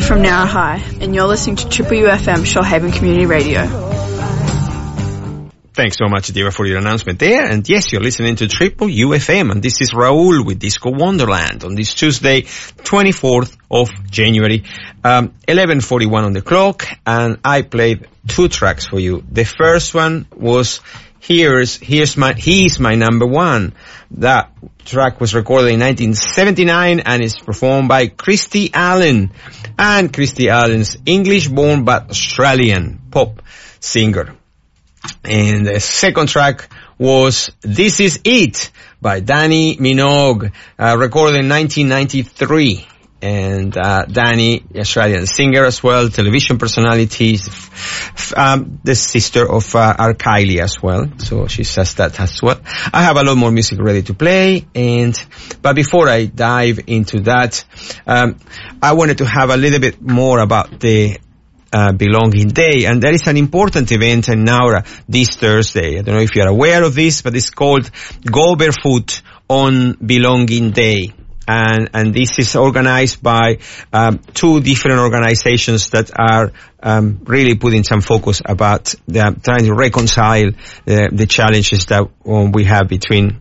from 0.00 0.22
Nowra 0.22 0.46
High, 0.46 0.82
and 1.00 1.14
you're 1.14 1.26
listening 1.26 1.56
to 1.56 1.68
Triple 1.68 1.96
UFM 1.96 2.44
Shoalhaven 2.44 2.94
Community 2.94 3.26
Radio. 3.26 3.66
Thanks 5.72 5.96
so 5.96 6.08
much, 6.08 6.28
Diva, 6.28 6.50
for 6.50 6.66
your 6.66 6.78
announcement 6.78 7.18
there. 7.18 7.44
And 7.44 7.68
yes, 7.68 7.92
you're 7.92 8.02
listening 8.02 8.36
to 8.36 8.48
Triple 8.48 8.88
UFM, 8.88 9.50
and 9.50 9.62
this 9.62 9.80
is 9.80 9.92
Raul 9.92 10.44
with 10.44 10.58
Disco 10.58 10.90
Wonderland 10.92 11.64
on 11.64 11.74
this 11.74 11.94
Tuesday, 11.94 12.42
24th 12.42 13.56
of 13.70 13.88
January, 14.10 14.64
um, 15.04 15.34
11:41 15.46 16.24
on 16.24 16.32
the 16.32 16.42
clock, 16.42 16.86
and 17.06 17.38
I 17.44 17.62
played 17.62 18.06
two 18.26 18.48
tracks 18.48 18.86
for 18.86 19.00
you. 19.00 19.24
The 19.30 19.44
first 19.44 19.94
one 19.94 20.26
was 20.36 20.80
"Here's 21.20 21.76
Here's 21.76 22.16
My 22.16 22.34
He's 22.34 22.78
My 22.78 22.94
Number 22.94 23.26
One." 23.26 23.72
That 24.12 24.52
track 24.84 25.20
was 25.20 25.34
recorded 25.34 25.74
in 25.74 25.80
1979 25.80 27.00
and 27.00 27.22
is 27.22 27.36
performed 27.36 27.88
by 27.88 28.06
Christie 28.06 28.70
Allen, 28.72 29.30
and 29.78 30.12
Christie 30.12 30.48
Allen's 30.48 30.96
English-born 31.06 31.84
but 31.84 32.10
Australian 32.10 33.00
pop 33.10 33.42
singer. 33.80 34.34
And 35.24 35.66
the 35.66 35.80
second 35.80 36.28
track 36.28 36.68
was 36.98 37.50
This 37.60 38.00
Is 38.00 38.20
It 38.24 38.70
by 39.00 39.20
Dannii 39.20 39.78
Minogue, 39.78 40.52
uh, 40.78 40.96
recorded 40.98 41.38
in 41.38 41.48
1993. 41.48 42.97
And 43.20 43.76
uh, 43.76 44.04
Dannii, 44.06 44.76
Australian 44.78 45.26
singer 45.26 45.64
as 45.64 45.82
well, 45.82 46.08
television 46.08 46.56
personality, 46.56 47.34
f- 47.34 48.32
um, 48.36 48.78
the 48.84 48.94
sister 48.94 49.50
of 49.50 49.74
uh, 49.74 49.96
R. 49.98 50.14
Kylie 50.14 50.62
as 50.62 50.80
well. 50.80 51.06
So 51.18 51.48
she 51.48 51.64
says 51.64 51.94
that 51.94 52.20
as 52.20 52.40
well. 52.40 52.60
I 52.92 53.02
have 53.02 53.16
a 53.16 53.22
lot 53.22 53.36
more 53.36 53.50
music 53.50 53.80
ready 53.80 54.02
to 54.02 54.14
play. 54.14 54.66
And 54.74 55.20
but 55.62 55.74
before 55.74 56.08
I 56.08 56.26
dive 56.26 56.78
into 56.86 57.20
that, 57.22 57.64
um, 58.06 58.38
I 58.80 58.92
wanted 58.92 59.18
to 59.18 59.26
have 59.26 59.50
a 59.50 59.56
little 59.56 59.80
bit 59.80 60.00
more 60.00 60.38
about 60.38 60.78
the 60.78 61.18
uh, 61.72 61.92
Belonging 61.92 62.48
Day, 62.48 62.84
and 62.86 63.02
there 63.02 63.12
is 63.12 63.26
an 63.26 63.36
important 63.36 63.92
event 63.92 64.28
in 64.28 64.44
Nowra 64.44 64.86
this 65.08 65.36
Thursday. 65.36 65.98
I 65.98 66.02
don't 66.02 66.14
know 66.14 66.22
if 66.22 66.34
you're 66.34 66.48
aware 66.48 66.82
of 66.82 66.94
this, 66.94 67.22
but 67.22 67.34
it's 67.34 67.50
called 67.50 67.90
Go 68.24 68.56
Barefoot 68.56 69.22
on 69.48 69.94
Belonging 69.94 70.70
Day. 70.70 71.12
And, 71.48 71.88
and 71.94 72.12
this 72.12 72.38
is 72.38 72.54
organized 72.56 73.22
by 73.22 73.58
um, 73.90 74.18
two 74.34 74.60
different 74.60 74.98
organizations 75.00 75.88
that 75.90 76.10
are 76.14 76.52
um, 76.82 77.20
really 77.24 77.54
putting 77.54 77.84
some 77.84 78.02
focus 78.02 78.42
about 78.44 78.94
the, 79.06 79.34
trying 79.42 79.64
to 79.64 79.74
reconcile 79.74 80.50
the, 80.84 81.08
the 81.10 81.26
challenges 81.26 81.86
that 81.86 82.06
um, 82.26 82.52
we 82.52 82.64
have 82.64 82.88
between 82.88 83.40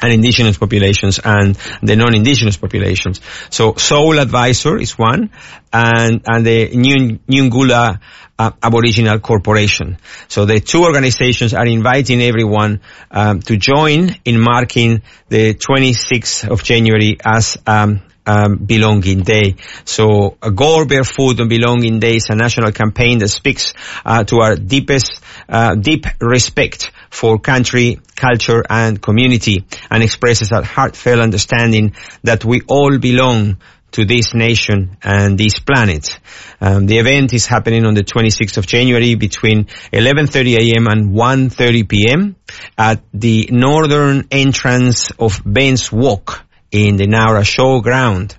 and 0.00 0.12
indigenous 0.12 0.58
populations 0.58 1.18
and 1.24 1.56
the 1.82 1.96
non-indigenous 1.96 2.56
populations. 2.56 3.20
So 3.50 3.74
Soul 3.74 4.18
Advisor 4.18 4.76
is 4.78 4.98
one, 4.98 5.30
and 5.72 6.22
and 6.26 6.44
the 6.44 6.68
Nyungula 6.68 8.00
uh, 8.38 8.50
Aboriginal 8.62 9.18
Corporation. 9.20 9.98
So 10.28 10.44
the 10.44 10.60
two 10.60 10.82
organizations 10.82 11.54
are 11.54 11.66
inviting 11.66 12.20
everyone 12.20 12.80
um, 13.10 13.40
to 13.42 13.56
join 13.56 14.14
in 14.24 14.40
marking 14.40 15.02
the 15.28 15.54
26th 15.54 16.48
of 16.48 16.62
January 16.62 17.16
as 17.24 17.56
um, 17.66 18.02
um, 18.26 18.56
Belonging 18.56 19.20
Day. 19.22 19.56
So 19.84 20.36
uh, 20.40 20.50
Go 20.50 20.84
Barefoot 20.86 21.40
on 21.40 21.48
Belonging 21.48 22.00
Day 22.00 22.16
is 22.16 22.28
a 22.30 22.34
national 22.34 22.72
campaign 22.72 23.18
that 23.18 23.28
speaks 23.28 23.74
uh, 24.04 24.24
to 24.24 24.40
our 24.40 24.56
deepest, 24.56 25.22
uh, 25.48 25.74
deep 25.74 26.06
respect 26.20 26.90
for 27.10 27.38
country, 27.38 28.00
culture 28.16 28.62
and 28.68 29.00
community 29.00 29.64
and 29.90 30.02
expresses 30.02 30.52
a 30.52 30.64
heartfelt 30.64 31.20
understanding 31.20 31.94
that 32.22 32.44
we 32.44 32.62
all 32.66 32.98
belong 32.98 33.58
to 33.94 34.04
this 34.04 34.34
nation 34.34 34.96
and 35.02 35.38
this 35.38 35.60
planet. 35.60 36.18
Um, 36.60 36.86
the 36.86 36.98
event 36.98 37.32
is 37.32 37.46
happening 37.46 37.86
on 37.86 37.94
the 37.94 38.02
26th 38.02 38.58
of 38.58 38.66
January 38.66 39.14
between 39.14 39.66
11.30 39.92 40.58
a.m. 40.58 40.86
and 40.88 41.12
1.30 41.12 41.88
p.m. 41.88 42.36
at 42.76 43.02
the 43.12 43.48
northern 43.52 44.26
entrance 44.32 45.12
of 45.12 45.40
Ben's 45.46 45.92
Walk 45.92 46.44
in 46.72 46.96
the 46.96 47.06
Nowra 47.06 47.44
Showground. 47.44 48.36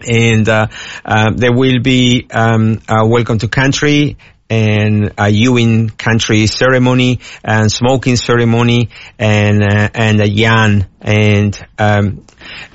And 0.00 0.48
uh, 0.48 0.66
uh, 1.04 1.30
there 1.36 1.52
will 1.52 1.80
be 1.80 2.26
um, 2.32 2.80
a 2.88 3.06
welcome 3.06 3.38
to 3.38 3.48
country 3.48 4.16
and 4.48 5.10
a 5.16 5.30
Yuin 5.30 5.96
country 5.96 6.48
ceremony 6.48 7.20
and 7.44 7.70
smoking 7.70 8.16
ceremony 8.16 8.90
and 9.16 9.62
uh, 9.62 9.88
and 9.94 10.20
a 10.20 10.28
yan 10.28 10.88
and 11.00 11.66
um, 11.78 12.26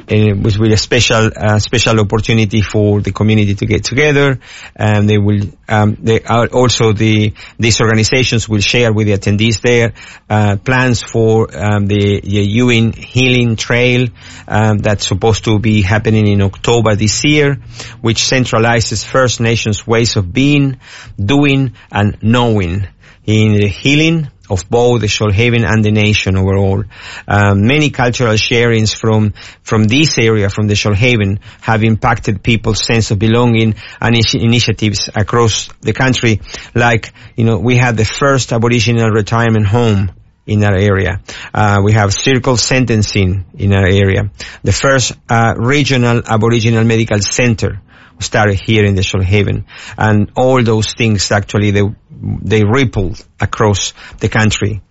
it 0.07 0.37
was 0.37 0.57
really 0.57 0.73
a 0.73 0.77
special 0.77 1.31
uh, 1.35 1.59
special 1.59 1.99
opportunity 1.99 2.61
for 2.61 3.01
the 3.01 3.11
community 3.11 3.55
to 3.55 3.65
get 3.65 3.83
together. 3.83 4.39
And 4.75 5.09
they 5.09 5.17
will 5.17 5.41
um, 5.67 5.97
they 5.99 6.21
are 6.21 6.47
also 6.47 6.93
the 6.93 7.33
these 7.57 7.81
organizations 7.81 8.47
will 8.47 8.61
share 8.61 8.93
with 8.93 9.07
the 9.07 9.13
attendees 9.13 9.61
there 9.61 9.93
uh, 10.29 10.57
plans 10.57 11.01
for 11.01 11.47
um, 11.55 11.87
the, 11.87 12.21
the 12.21 12.57
Yuin 12.57 12.95
Healing 12.95 13.55
Trail 13.55 14.07
um, 14.47 14.77
that's 14.79 15.07
supposed 15.07 15.45
to 15.45 15.59
be 15.59 15.81
happening 15.81 16.27
in 16.27 16.41
October 16.41 16.95
this 16.95 17.23
year, 17.23 17.55
which 18.01 18.19
centralizes 18.23 19.05
First 19.05 19.39
Nations 19.39 19.85
ways 19.87 20.15
of 20.15 20.31
being, 20.31 20.79
doing, 21.17 21.73
and 21.91 22.17
knowing 22.21 22.87
in 23.25 23.53
the 23.53 23.67
healing 23.67 24.29
of 24.49 24.69
both 24.69 25.01
the 25.01 25.07
Shoalhaven 25.07 25.65
and 25.65 25.83
the 25.83 25.91
nation 25.91 26.37
overall. 26.37 26.83
Um, 27.27 27.65
many 27.65 27.89
cultural 27.89 28.33
sharings 28.33 28.95
from 28.95 29.33
from 29.63 29.85
this 29.85 30.17
area, 30.17 30.49
from 30.49 30.67
the 30.67 30.73
Shoalhaven, 30.73 31.39
have 31.61 31.83
impacted 31.83 32.43
people's 32.43 32.83
sense 32.85 33.11
of 33.11 33.19
belonging 33.19 33.75
and 33.99 34.15
initiatives 34.33 35.09
across 35.15 35.69
the 35.81 35.93
country. 35.93 36.41
Like, 36.73 37.13
you 37.35 37.45
know, 37.45 37.57
we 37.57 37.75
had 37.77 37.97
the 37.97 38.05
first 38.05 38.53
Aboriginal 38.53 39.09
retirement 39.09 39.67
home 39.67 40.11
in 40.45 40.63
our 40.63 40.75
area. 40.75 41.21
Uh, 41.53 41.81
we 41.83 41.93
have 41.93 42.13
circle 42.13 42.57
sentencing 42.57 43.45
in 43.57 43.73
our 43.73 43.87
area. 43.87 44.29
The 44.63 44.71
first 44.71 45.13
uh, 45.29 45.55
regional 45.57 46.21
Aboriginal 46.27 46.83
medical 46.83 47.19
center 47.19 47.81
started 48.19 48.59
here 48.59 48.85
in 48.85 48.95
the 48.95 49.01
Shoalhaven. 49.01 49.65
And 49.97 50.31
all 50.35 50.63
those 50.63 50.93
things 50.93 51.31
actually, 51.31 51.71
they, 51.71 51.83
they 52.25 52.63
ripple 52.63 53.13
across 53.39 53.93
the 54.19 54.29
country. 54.29 54.81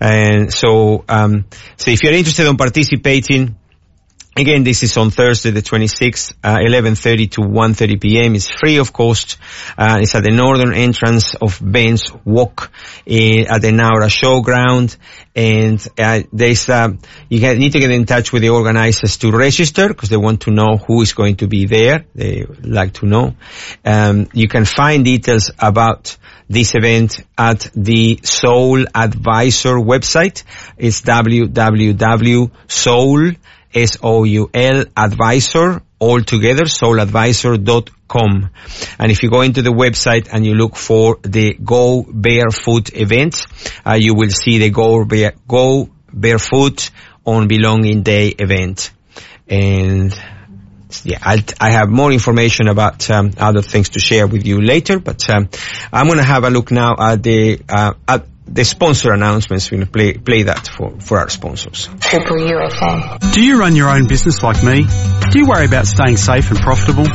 And 0.00 0.52
so, 0.52 1.04
um, 1.08 1.46
so 1.76 1.90
if 1.90 2.02
you're 2.02 2.12
interested 2.12 2.46
in 2.46 2.56
participating, 2.56 3.56
Again, 4.34 4.64
this 4.64 4.82
is 4.82 4.96
on 4.96 5.10
Thursday 5.10 5.50
the 5.50 5.60
26th, 5.60 6.32
uh, 6.42 6.56
11.30 6.56 7.32
to 7.32 7.42
1.30 7.42 8.00
p.m. 8.00 8.34
It's 8.34 8.48
free 8.48 8.78
of 8.78 8.90
cost. 8.90 9.36
Uh, 9.76 9.98
it's 10.00 10.14
at 10.14 10.24
the 10.24 10.30
northern 10.30 10.72
entrance 10.72 11.34
of 11.34 11.60
Ben's 11.60 12.10
Walk 12.24 12.72
in, 13.04 13.46
at 13.46 13.60
the 13.60 13.72
Nowra 13.72 14.08
Showground. 14.08 14.96
And 15.36 15.86
uh, 15.98 16.22
there's, 16.32 16.66
uh, 16.70 16.94
you 17.28 17.40
get, 17.40 17.58
need 17.58 17.72
to 17.72 17.78
get 17.78 17.90
in 17.90 18.06
touch 18.06 18.32
with 18.32 18.40
the 18.40 18.48
organizers 18.48 19.18
to 19.18 19.30
register 19.30 19.88
because 19.88 20.08
they 20.08 20.16
want 20.16 20.40
to 20.42 20.50
know 20.50 20.78
who 20.78 21.02
is 21.02 21.12
going 21.12 21.36
to 21.36 21.46
be 21.46 21.66
there. 21.66 22.06
They 22.14 22.46
like 22.62 22.94
to 22.94 23.06
know. 23.06 23.36
Um, 23.84 24.28
you 24.32 24.48
can 24.48 24.64
find 24.64 25.04
details 25.04 25.50
about 25.58 26.16
this 26.48 26.74
event 26.74 27.20
at 27.36 27.68
the 27.74 28.18
Soul 28.22 28.86
Advisor 28.94 29.74
website. 29.74 30.44
It's 30.78 31.02
www.soul 31.02 32.52
S-O-U-L 33.74 34.84
advisor 34.96 35.82
altogether, 36.00 36.64
souladvisor.com. 36.64 38.50
And 38.98 39.12
if 39.12 39.22
you 39.22 39.30
go 39.30 39.40
into 39.42 39.62
the 39.62 39.70
website 39.70 40.28
and 40.32 40.44
you 40.44 40.54
look 40.54 40.76
for 40.76 41.18
the 41.22 41.54
Go 41.54 42.04
Barefoot 42.08 42.94
event, 42.94 43.46
uh, 43.86 43.96
you 43.98 44.14
will 44.14 44.30
see 44.30 44.58
the 44.58 44.70
Go, 44.70 45.04
Bare, 45.04 45.32
Go 45.46 45.88
Barefoot 46.12 46.90
on 47.24 47.48
Belonging 47.48 48.02
Day 48.02 48.28
event. 48.28 48.90
And 49.48 50.12
yeah, 51.04 51.18
I'll, 51.22 51.38
I 51.60 51.72
have 51.72 51.88
more 51.88 52.12
information 52.12 52.68
about 52.68 53.08
um, 53.10 53.32
other 53.38 53.62
things 53.62 53.90
to 53.90 54.00
share 54.00 54.26
with 54.26 54.46
you 54.46 54.60
later, 54.60 54.98
but 54.98 55.28
um, 55.30 55.48
I'm 55.92 56.06
going 56.06 56.18
to 56.18 56.24
have 56.24 56.44
a 56.44 56.50
look 56.50 56.70
now 56.70 56.94
at 56.98 57.22
the 57.22 57.60
uh, 57.68 57.94
at 58.06 58.26
the 58.52 58.64
sponsor 58.64 59.12
announcements. 59.12 59.70
We're 59.70 59.78
going 59.78 59.86
to 59.86 59.92
play, 59.92 60.12
play 60.14 60.42
that 60.44 60.68
for, 60.68 61.00
for 61.00 61.18
our 61.18 61.28
sponsors. 61.28 61.88
Triple 62.00 62.36
UFM. 62.36 63.32
Do 63.32 63.42
you 63.42 63.58
run 63.58 63.76
your 63.76 63.88
own 63.88 64.06
business 64.06 64.42
like 64.42 64.62
me? 64.62 64.84
Do 65.30 65.38
you 65.38 65.46
worry 65.46 65.64
about 65.64 65.86
staying 65.86 66.18
safe 66.18 66.50
and 66.50 66.60
profitable? 66.60 67.06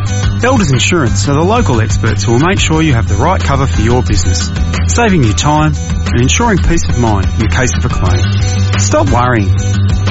Elders 0.43 0.71
Insurance 0.71 1.27
are 1.29 1.35
the 1.35 1.43
local 1.43 1.79
experts 1.81 2.23
who 2.23 2.33
will 2.33 2.39
make 2.39 2.59
sure 2.59 2.81
you 2.81 2.93
have 2.93 3.07
the 3.07 3.15
right 3.15 3.41
cover 3.41 3.67
for 3.67 3.81
your 3.81 4.01
business, 4.01 4.49
saving 4.93 5.23
you 5.23 5.33
time 5.33 5.73
and 5.75 6.21
ensuring 6.21 6.57
peace 6.57 6.89
of 6.89 6.99
mind 6.99 7.25
in 7.25 7.39
the 7.39 7.53
case 7.53 7.77
of 7.77 7.85
a 7.85 7.89
claim. 7.93 8.79
Stop 8.79 9.11
worrying. 9.13 9.53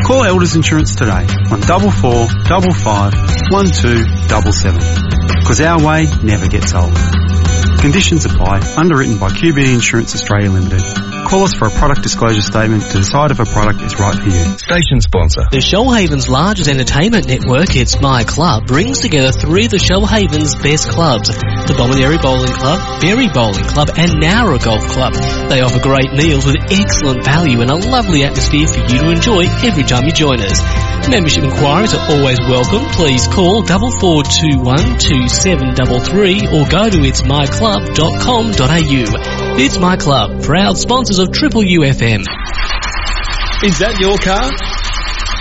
Call 0.06 0.22
Elders 0.22 0.54
Insurance 0.54 0.94
today 0.94 1.26
on 1.50 1.60
double 1.60 1.90
four 1.90 2.28
double 2.46 2.72
five 2.72 3.12
one 3.50 3.66
two 3.66 4.04
double 4.28 4.52
seven. 4.52 4.78
Because 5.40 5.60
our 5.60 5.84
way 5.84 6.06
never 6.22 6.46
gets 6.48 6.74
old. 6.74 6.94
Conditions 7.80 8.24
apply. 8.24 8.60
Underwritten 8.76 9.18
by 9.18 9.28
QBE 9.28 9.74
Insurance 9.74 10.14
Australia 10.14 10.50
Limited. 10.50 11.15
Call 11.26 11.42
us 11.42 11.54
for 11.58 11.66
a 11.66 11.70
product 11.70 12.02
disclosure 12.02 12.40
statement 12.40 12.84
to 12.84 12.98
decide 12.98 13.32
if 13.32 13.40
a 13.40 13.44
product 13.44 13.82
is 13.82 13.98
right 13.98 14.14
for 14.14 14.28
you. 14.30 14.44
Station 14.62 15.00
sponsor. 15.00 15.42
The 15.50 15.58
Shoalhaven's 15.58 16.28
largest 16.28 16.70
entertainment 16.70 17.26
network, 17.26 17.74
It's 17.74 18.00
My 18.00 18.22
Club, 18.22 18.68
brings 18.68 19.00
together 19.00 19.32
three 19.32 19.64
of 19.64 19.72
the 19.72 19.82
Shoalhaven's 19.82 20.54
best 20.54 20.88
clubs. 20.88 21.34
The 21.34 21.74
Bomaderry 21.74 22.22
Bowling 22.22 22.52
Club, 22.54 22.78
Berry 23.02 23.26
Bowling 23.26 23.66
Club 23.66 23.90
and 23.98 24.22
Nowra 24.22 24.62
Golf 24.62 24.86
Club. 24.86 25.14
They 25.50 25.62
offer 25.62 25.80
great 25.82 26.12
meals 26.14 26.46
with 26.46 26.62
excellent 26.70 27.24
value 27.24 27.60
and 27.60 27.70
a 27.70 27.74
lovely 27.74 28.22
atmosphere 28.22 28.68
for 28.70 28.86
you 28.86 29.02
to 29.02 29.10
enjoy 29.10 29.50
every 29.66 29.82
time 29.82 30.04
you 30.06 30.12
join 30.12 30.38
us. 30.38 30.62
Membership 31.10 31.42
inquiries 31.42 31.92
are 31.94 32.06
always 32.06 32.38
welcome. 32.46 32.86
Please 32.94 33.26
call 33.26 33.62
double 33.62 33.90
four 33.98 34.22
two 34.22 34.62
one 34.62 34.96
two 35.02 35.26
seven 35.26 35.74
double 35.74 35.98
three 35.98 36.46
or 36.54 36.62
go 36.70 36.86
to 36.86 37.02
itsmyclub.com.au. 37.02 39.45
It's 39.58 39.78
My 39.78 39.96
Club, 39.96 40.42
proud 40.42 40.76
sponsors 40.76 41.18
of 41.18 41.32
Triple 41.32 41.62
UFM. 41.62 42.20
Is 43.64 43.78
that 43.78 43.96
your 43.98 44.18
car? 44.18 44.85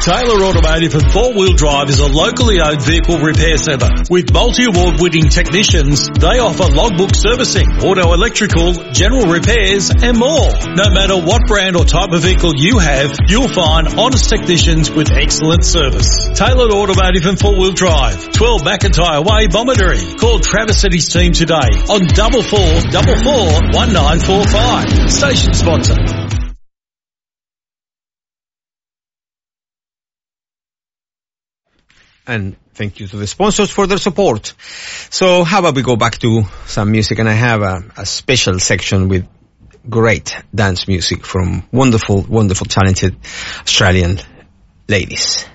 Taylor 0.06 0.46
Automotive 0.46 0.94
and 0.94 1.12
Four 1.12 1.34
Wheel 1.34 1.54
Drive 1.54 1.90
is 1.90 2.00
a 2.00 2.06
locally 2.06 2.62
owned 2.62 2.80
vehicle 2.80 3.18
repair 3.18 3.58
centre. 3.58 3.90
With 4.08 4.32
multi-award 4.32 5.02
winning 5.02 5.30
technicians, 5.30 6.08
they 6.08 6.38
offer 6.38 6.70
logbook 6.70 7.16
servicing, 7.16 7.66
auto 7.82 8.14
electrical, 8.14 8.74
general 8.94 9.26
repairs 9.26 9.90
and 9.90 10.16
more. 10.20 10.54
No 10.78 10.94
matter 10.94 11.18
what 11.18 11.48
brand 11.48 11.76
or 11.76 11.86
type 11.86 12.12
of 12.12 12.22
vehicle 12.22 12.54
you 12.56 12.78
have, 12.78 13.18
you'll 13.28 13.48
find 13.50 13.88
honest 13.98 14.30
technicians 14.30 14.92
with 14.92 15.10
excellent 15.10 15.66
service. 15.66 16.30
Tailored 16.36 16.72
Automotive 16.72 17.26
and 17.26 17.40
Four 17.40 17.58
Wheel 17.58 17.74
Drive, 17.74 18.30
12 18.30 18.62
McIntyre 18.62 19.26
Way, 19.26 19.48
Bomaderry. 19.48 20.20
Call 20.20 20.38
Travis 20.38 20.84
and 20.84 20.94
his 20.94 21.10
team 21.10 21.34
today 21.34 21.82
on 21.90 22.06
double 22.14 22.44
four 22.44 22.80
double 22.94 23.18
four 23.26 23.74
one 23.74 23.92
nine 23.92 24.20
four 24.20 24.46
five. 24.46 25.10
Station 25.10 25.56
sponsor. 25.56 26.35
And 32.28 32.56
thank 32.74 33.00
you 33.00 33.08
to 33.08 33.18
the 33.18 33.28
sponsors 33.28 33.72
for 33.72 33.88
their 33.88 33.98
support. 33.98 34.54
So 35.10 35.44
how 35.44 35.60
about 35.60 35.76
we 35.76 35.84
go 35.84 35.96
back 35.96 36.18
to 36.20 36.44
some 36.66 36.92
music 36.92 37.20
and 37.20 37.30
I 37.30 37.34
have 37.34 37.62
a, 37.62 37.84
a 37.98 38.06
special 38.06 38.60
section 38.60 39.08
with 39.08 39.28
great 39.90 40.36
dance 40.54 40.88
music 40.88 41.26
from 41.26 41.64
wonderful, 41.72 42.22
wonderful, 42.24 42.66
talented 42.66 43.16
Australian 43.62 44.20
ladies. 44.88 45.46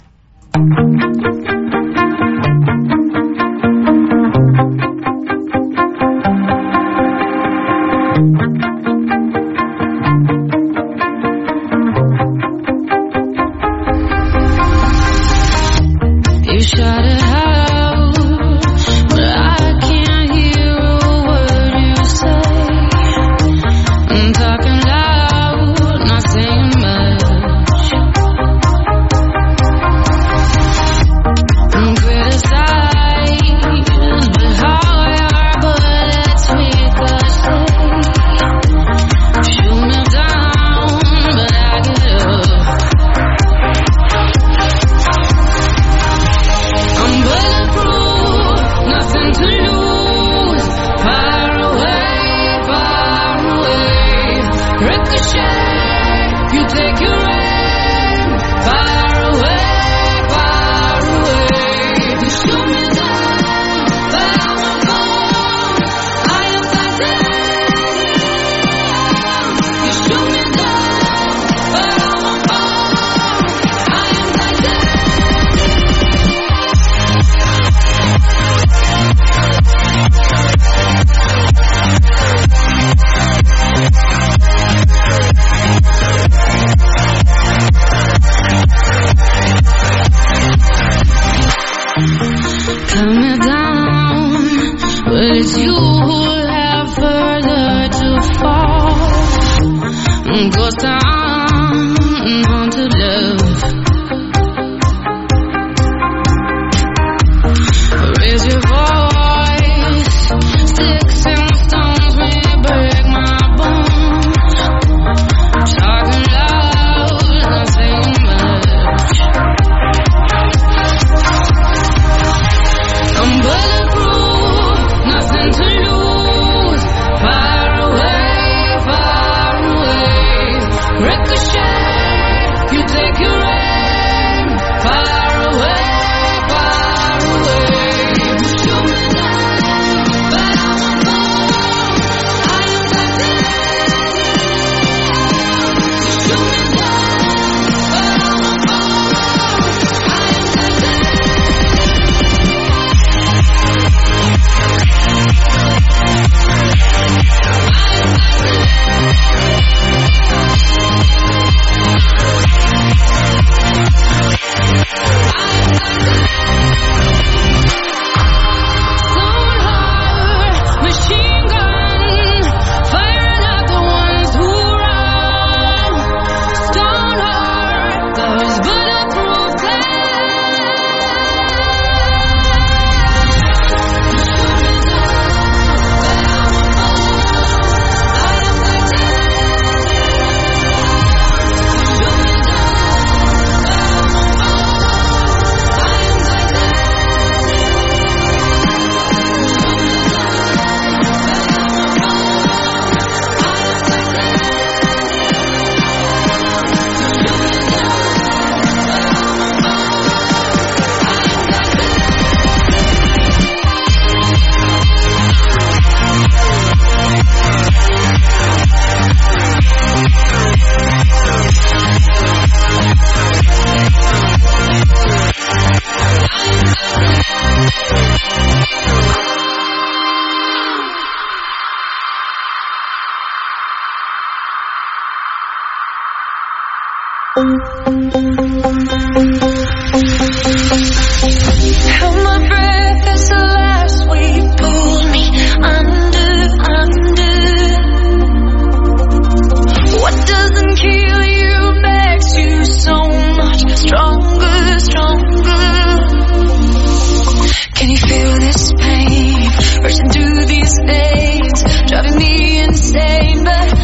Insane? 263.40 263.79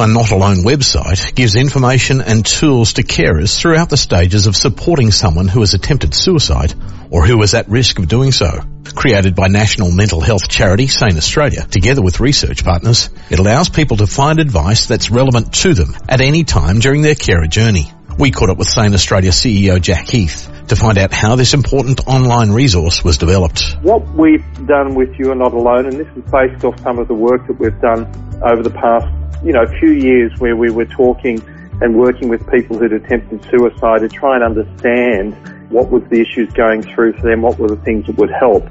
You 0.00 0.04
Are 0.04 0.08
Not 0.08 0.30
Alone 0.30 0.64
website 0.64 1.34
gives 1.34 1.56
information 1.56 2.22
and 2.22 2.46
tools 2.46 2.94
to 2.94 3.02
carers 3.02 3.54
throughout 3.60 3.90
the 3.90 3.98
stages 3.98 4.46
of 4.46 4.56
supporting 4.56 5.10
someone 5.10 5.46
who 5.46 5.60
has 5.60 5.74
attempted 5.74 6.14
suicide 6.14 6.72
or 7.10 7.26
who 7.26 7.42
is 7.42 7.52
at 7.52 7.68
risk 7.68 7.98
of 7.98 8.08
doing 8.08 8.32
so. 8.32 8.62
Created 8.94 9.34
by 9.34 9.48
national 9.48 9.90
mental 9.90 10.22
health 10.22 10.48
charity 10.48 10.86
Sane 10.86 11.18
Australia, 11.18 11.66
together 11.66 12.00
with 12.00 12.18
research 12.18 12.64
partners, 12.64 13.10
it 13.28 13.40
allows 13.40 13.68
people 13.68 13.98
to 13.98 14.06
find 14.06 14.40
advice 14.40 14.86
that's 14.86 15.10
relevant 15.10 15.52
to 15.56 15.74
them 15.74 15.94
at 16.08 16.22
any 16.22 16.44
time 16.44 16.78
during 16.78 17.02
their 17.02 17.14
carer 17.14 17.46
journey. 17.46 17.92
We 18.18 18.30
caught 18.30 18.48
up 18.48 18.56
with 18.56 18.70
Sane 18.70 18.94
Australia 18.94 19.32
CEO 19.32 19.82
Jack 19.82 20.08
Heath 20.08 20.50
to 20.68 20.76
find 20.76 20.96
out 20.96 21.12
how 21.12 21.36
this 21.36 21.52
important 21.52 22.06
online 22.06 22.52
resource 22.52 23.04
was 23.04 23.18
developed. 23.18 23.76
What 23.82 24.08
we've 24.14 24.66
done 24.66 24.94
with 24.94 25.10
You 25.18 25.32
Are 25.32 25.34
Not 25.34 25.52
Alone, 25.52 25.84
and 25.84 26.00
this 26.00 26.08
is 26.16 26.24
based 26.30 26.64
off 26.64 26.80
some 26.80 26.98
of 26.98 27.06
the 27.06 27.14
work 27.14 27.46
that 27.48 27.60
we've 27.60 27.78
done 27.82 28.06
over 28.42 28.62
the 28.62 28.70
past, 28.70 29.19
you 29.44 29.52
know, 29.52 29.62
a 29.62 29.78
few 29.78 29.90
years 29.90 30.32
where 30.38 30.56
we 30.56 30.70
were 30.70 30.86
talking 30.86 31.40
and 31.80 31.96
working 31.96 32.28
with 32.28 32.48
people 32.50 32.78
who'd 32.78 32.92
attempted 32.92 33.42
suicide 33.50 34.00
to 34.00 34.08
try 34.08 34.34
and 34.34 34.44
understand 34.44 35.34
what 35.70 35.90
was 35.90 36.02
the 36.10 36.20
issues 36.20 36.52
going 36.52 36.82
through 36.82 37.12
for 37.14 37.22
them, 37.22 37.42
what 37.42 37.58
were 37.58 37.68
the 37.68 37.76
things 37.76 38.06
that 38.06 38.16
would 38.16 38.30
help. 38.30 38.68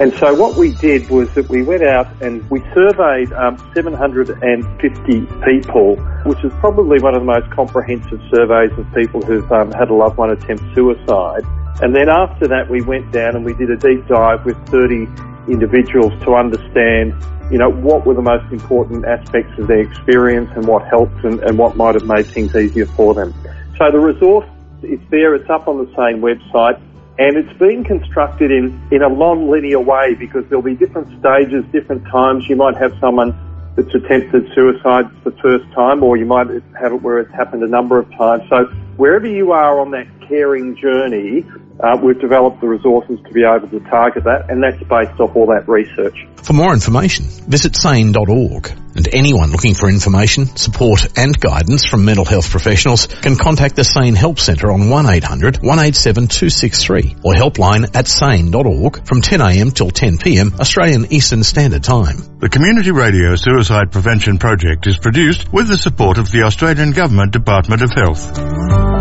And 0.00 0.12
so 0.14 0.34
what 0.34 0.56
we 0.56 0.74
did 0.76 1.08
was 1.10 1.32
that 1.34 1.48
we 1.48 1.62
went 1.62 1.84
out 1.84 2.08
and 2.22 2.48
we 2.50 2.60
surveyed 2.74 3.32
um, 3.34 3.56
750 3.74 5.26
people, 5.44 5.96
which 6.24 6.42
is 6.42 6.52
probably 6.54 6.98
one 6.98 7.14
of 7.14 7.20
the 7.20 7.26
most 7.26 7.48
comprehensive 7.50 8.20
surveys 8.34 8.76
of 8.76 8.92
people 8.94 9.22
who've 9.22 9.50
um, 9.52 9.70
had 9.70 9.90
a 9.90 9.94
loved 9.94 10.16
one 10.16 10.30
attempt 10.30 10.64
suicide. 10.74 11.44
And 11.82 11.94
then 11.94 12.08
after 12.08 12.48
that, 12.48 12.68
we 12.68 12.82
went 12.82 13.12
down 13.12 13.36
and 13.36 13.44
we 13.44 13.54
did 13.54 13.70
a 13.70 13.76
deep 13.76 14.06
dive 14.08 14.44
with 14.44 14.56
30 14.68 15.06
individuals 15.48 16.12
to 16.24 16.34
understand, 16.34 17.14
you 17.50 17.58
know, 17.58 17.70
what 17.70 18.06
were 18.06 18.14
the 18.14 18.22
most 18.22 18.50
important 18.52 19.04
aspects 19.04 19.58
of 19.58 19.66
their 19.66 19.80
experience 19.80 20.50
and 20.54 20.66
what 20.66 20.86
helped 20.88 21.24
and, 21.24 21.40
and 21.40 21.58
what 21.58 21.76
might 21.76 21.94
have 21.94 22.04
made 22.04 22.26
things 22.26 22.54
easier 22.54 22.86
for 22.86 23.14
them. 23.14 23.34
So 23.78 23.90
the 23.90 23.98
resource 23.98 24.48
is 24.82 25.00
there, 25.10 25.34
it's 25.34 25.48
up 25.50 25.68
on 25.68 25.78
the 25.78 25.86
Sane 25.96 26.20
website 26.20 26.80
and 27.18 27.36
it's 27.36 27.58
been 27.58 27.84
constructed 27.84 28.50
in, 28.50 28.80
in 28.90 29.02
a 29.02 29.08
non-linear 29.08 29.80
way 29.80 30.14
because 30.14 30.44
there'll 30.48 30.62
be 30.62 30.74
different 30.74 31.08
stages, 31.20 31.64
different 31.70 32.04
times. 32.06 32.48
You 32.48 32.56
might 32.56 32.76
have 32.76 32.96
someone 33.00 33.36
that's 33.76 33.94
attempted 33.94 34.50
suicide 34.54 35.04
for 35.22 35.30
the 35.30 35.36
first 35.38 35.64
time, 35.74 36.02
or 36.02 36.16
you 36.16 36.26
might 36.26 36.48
have 36.48 36.92
it 36.92 37.02
where 37.02 37.20
it's 37.20 37.32
happened 37.32 37.62
a 37.62 37.68
number 37.68 37.98
of 37.98 38.10
times. 38.16 38.42
So 38.48 38.64
wherever 38.96 39.26
you 39.26 39.52
are 39.52 39.78
on 39.80 39.90
that 39.92 40.06
caring 40.26 40.76
journey, 40.76 41.44
uh, 41.82 41.98
we've 42.02 42.20
developed 42.20 42.60
the 42.60 42.68
resources 42.68 43.18
to 43.26 43.32
be 43.32 43.42
able 43.42 43.68
to 43.68 43.80
target 43.90 44.24
that, 44.24 44.46
and 44.48 44.62
that's 44.62 44.78
based 44.84 45.18
off 45.20 45.34
all 45.34 45.46
that 45.46 45.68
research. 45.68 46.16
For 46.36 46.52
more 46.52 46.72
information, 46.72 47.24
visit 47.26 47.74
sane.org. 47.76 48.72
And 48.94 49.08
anyone 49.12 49.50
looking 49.50 49.74
for 49.74 49.88
information, 49.88 50.54
support 50.56 51.18
and 51.18 51.38
guidance 51.38 51.86
from 51.86 52.04
mental 52.04 52.26
health 52.26 52.50
professionals 52.50 53.06
can 53.06 53.36
contact 53.36 53.74
the 53.74 53.84
Sane 53.84 54.14
Help 54.14 54.38
Centre 54.38 54.70
on 54.70 54.90
1800 54.90 55.56
187 55.56 56.28
263 56.28 57.16
or 57.24 57.32
helpline 57.32 57.96
at 57.96 58.06
sane.org 58.06 59.06
from 59.06 59.22
10am 59.22 59.72
till 59.72 59.90
10pm 59.90 60.60
Australian 60.60 61.10
Eastern 61.10 61.42
Standard 61.42 61.82
Time. 61.82 62.16
The 62.38 62.50
Community 62.50 62.90
Radio 62.90 63.34
Suicide 63.34 63.90
Prevention 63.90 64.38
Project 64.38 64.86
is 64.86 64.98
produced 64.98 65.50
with 65.52 65.68
the 65.68 65.78
support 65.78 66.18
of 66.18 66.30
the 66.30 66.42
Australian 66.42 66.92
Government 66.92 67.32
Department 67.32 67.82
of 67.82 67.90
Health. 67.92 68.91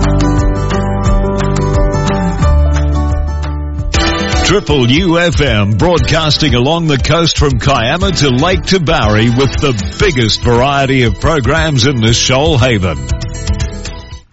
Triple 4.51 4.85
UFM 4.85 5.79
broadcasting 5.79 6.55
along 6.55 6.87
the 6.87 6.97
coast 6.97 7.37
from 7.37 7.57
Kiama 7.57 8.11
to 8.11 8.31
Lake 8.31 8.63
Tabourie 8.63 9.29
with 9.29 9.49
the 9.61 9.71
biggest 9.97 10.43
variety 10.43 11.03
of 11.03 11.21
programs 11.21 11.87
in 11.87 11.95
the 11.95 12.07
Shoalhaven. 12.07 12.97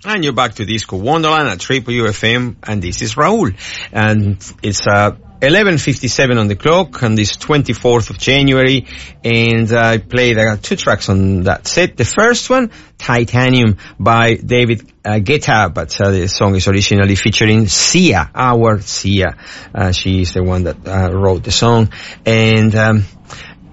And 0.05 0.25
you're 0.25 0.33
back 0.33 0.57
to 0.57 0.65
Disco 0.65 0.97
Wonderland 0.97 1.47
at 1.47 1.61
Triple 1.61 1.95
UFM, 1.95 2.57
and 2.65 2.83
this 2.83 3.01
is 3.01 3.15
Raul. 3.15 3.55
And 3.93 4.45
it's 4.61 4.89
uh, 4.89 5.13
11.57 5.41 6.41
on 6.41 6.49
the 6.49 6.57
clock 6.57 7.01
on 7.05 7.15
this 7.15 7.37
24th 7.37 8.11
of 8.11 8.19
January, 8.19 8.87
and 9.23 9.71
I 9.73 9.99
played 9.99 10.37
two 10.63 10.75
tracks 10.75 11.09
on 11.09 11.45
that 11.45 11.69
set. 11.69 11.97
The 11.97 12.05
first 12.05 12.51
one, 12.51 12.73
Titanium 12.99 13.77
by 14.01 14.35
David 14.35 14.93
uh, 15.05 15.21
Guetta, 15.21 15.73
but 15.73 16.01
uh, 16.01 16.11
the 16.11 16.27
song 16.27 16.57
is 16.57 16.67
originally 16.67 17.15
featuring 17.15 17.69
Sia, 17.69 18.29
our 18.35 18.81
Sia. 18.81 19.37
Uh, 19.73 19.93
she 19.93 20.23
is 20.23 20.35
the 20.35 20.43
one 20.43 20.65
that 20.65 20.77
uh, 20.85 21.13
wrote 21.13 21.45
the 21.45 21.53
song. 21.53 21.93
And, 22.27 22.75
um, 22.75 23.05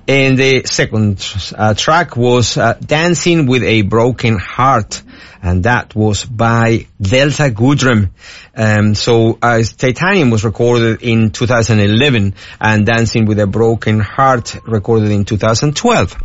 and 0.08 0.38
the 0.38 0.66
second 0.66 1.28
uh, 1.58 1.74
track 1.74 2.16
was 2.16 2.58
uh, 2.58 2.74
Dancing 2.74 3.48
with 3.48 3.64
a 3.64 3.82
Broken 3.82 4.38
Heart, 4.38 5.02
and 5.46 5.64
that 5.64 5.94
was 5.96 6.26
by 6.26 6.88
Delta 7.00 7.52
Goodrem. 7.52 8.10
Um, 8.56 8.96
so 8.96 9.38
uh, 9.40 9.62
Titanium 9.62 10.32
was 10.32 10.44
recorded 10.44 11.04
in 11.04 11.30
2011, 11.30 12.34
and 12.60 12.86
Dancing 12.86 13.26
with 13.26 13.40
a 13.40 13.46
Broken 13.46 14.00
Heart 14.00 14.58
recorded 14.66 15.12
in 15.12 15.24
2012. 15.24 16.18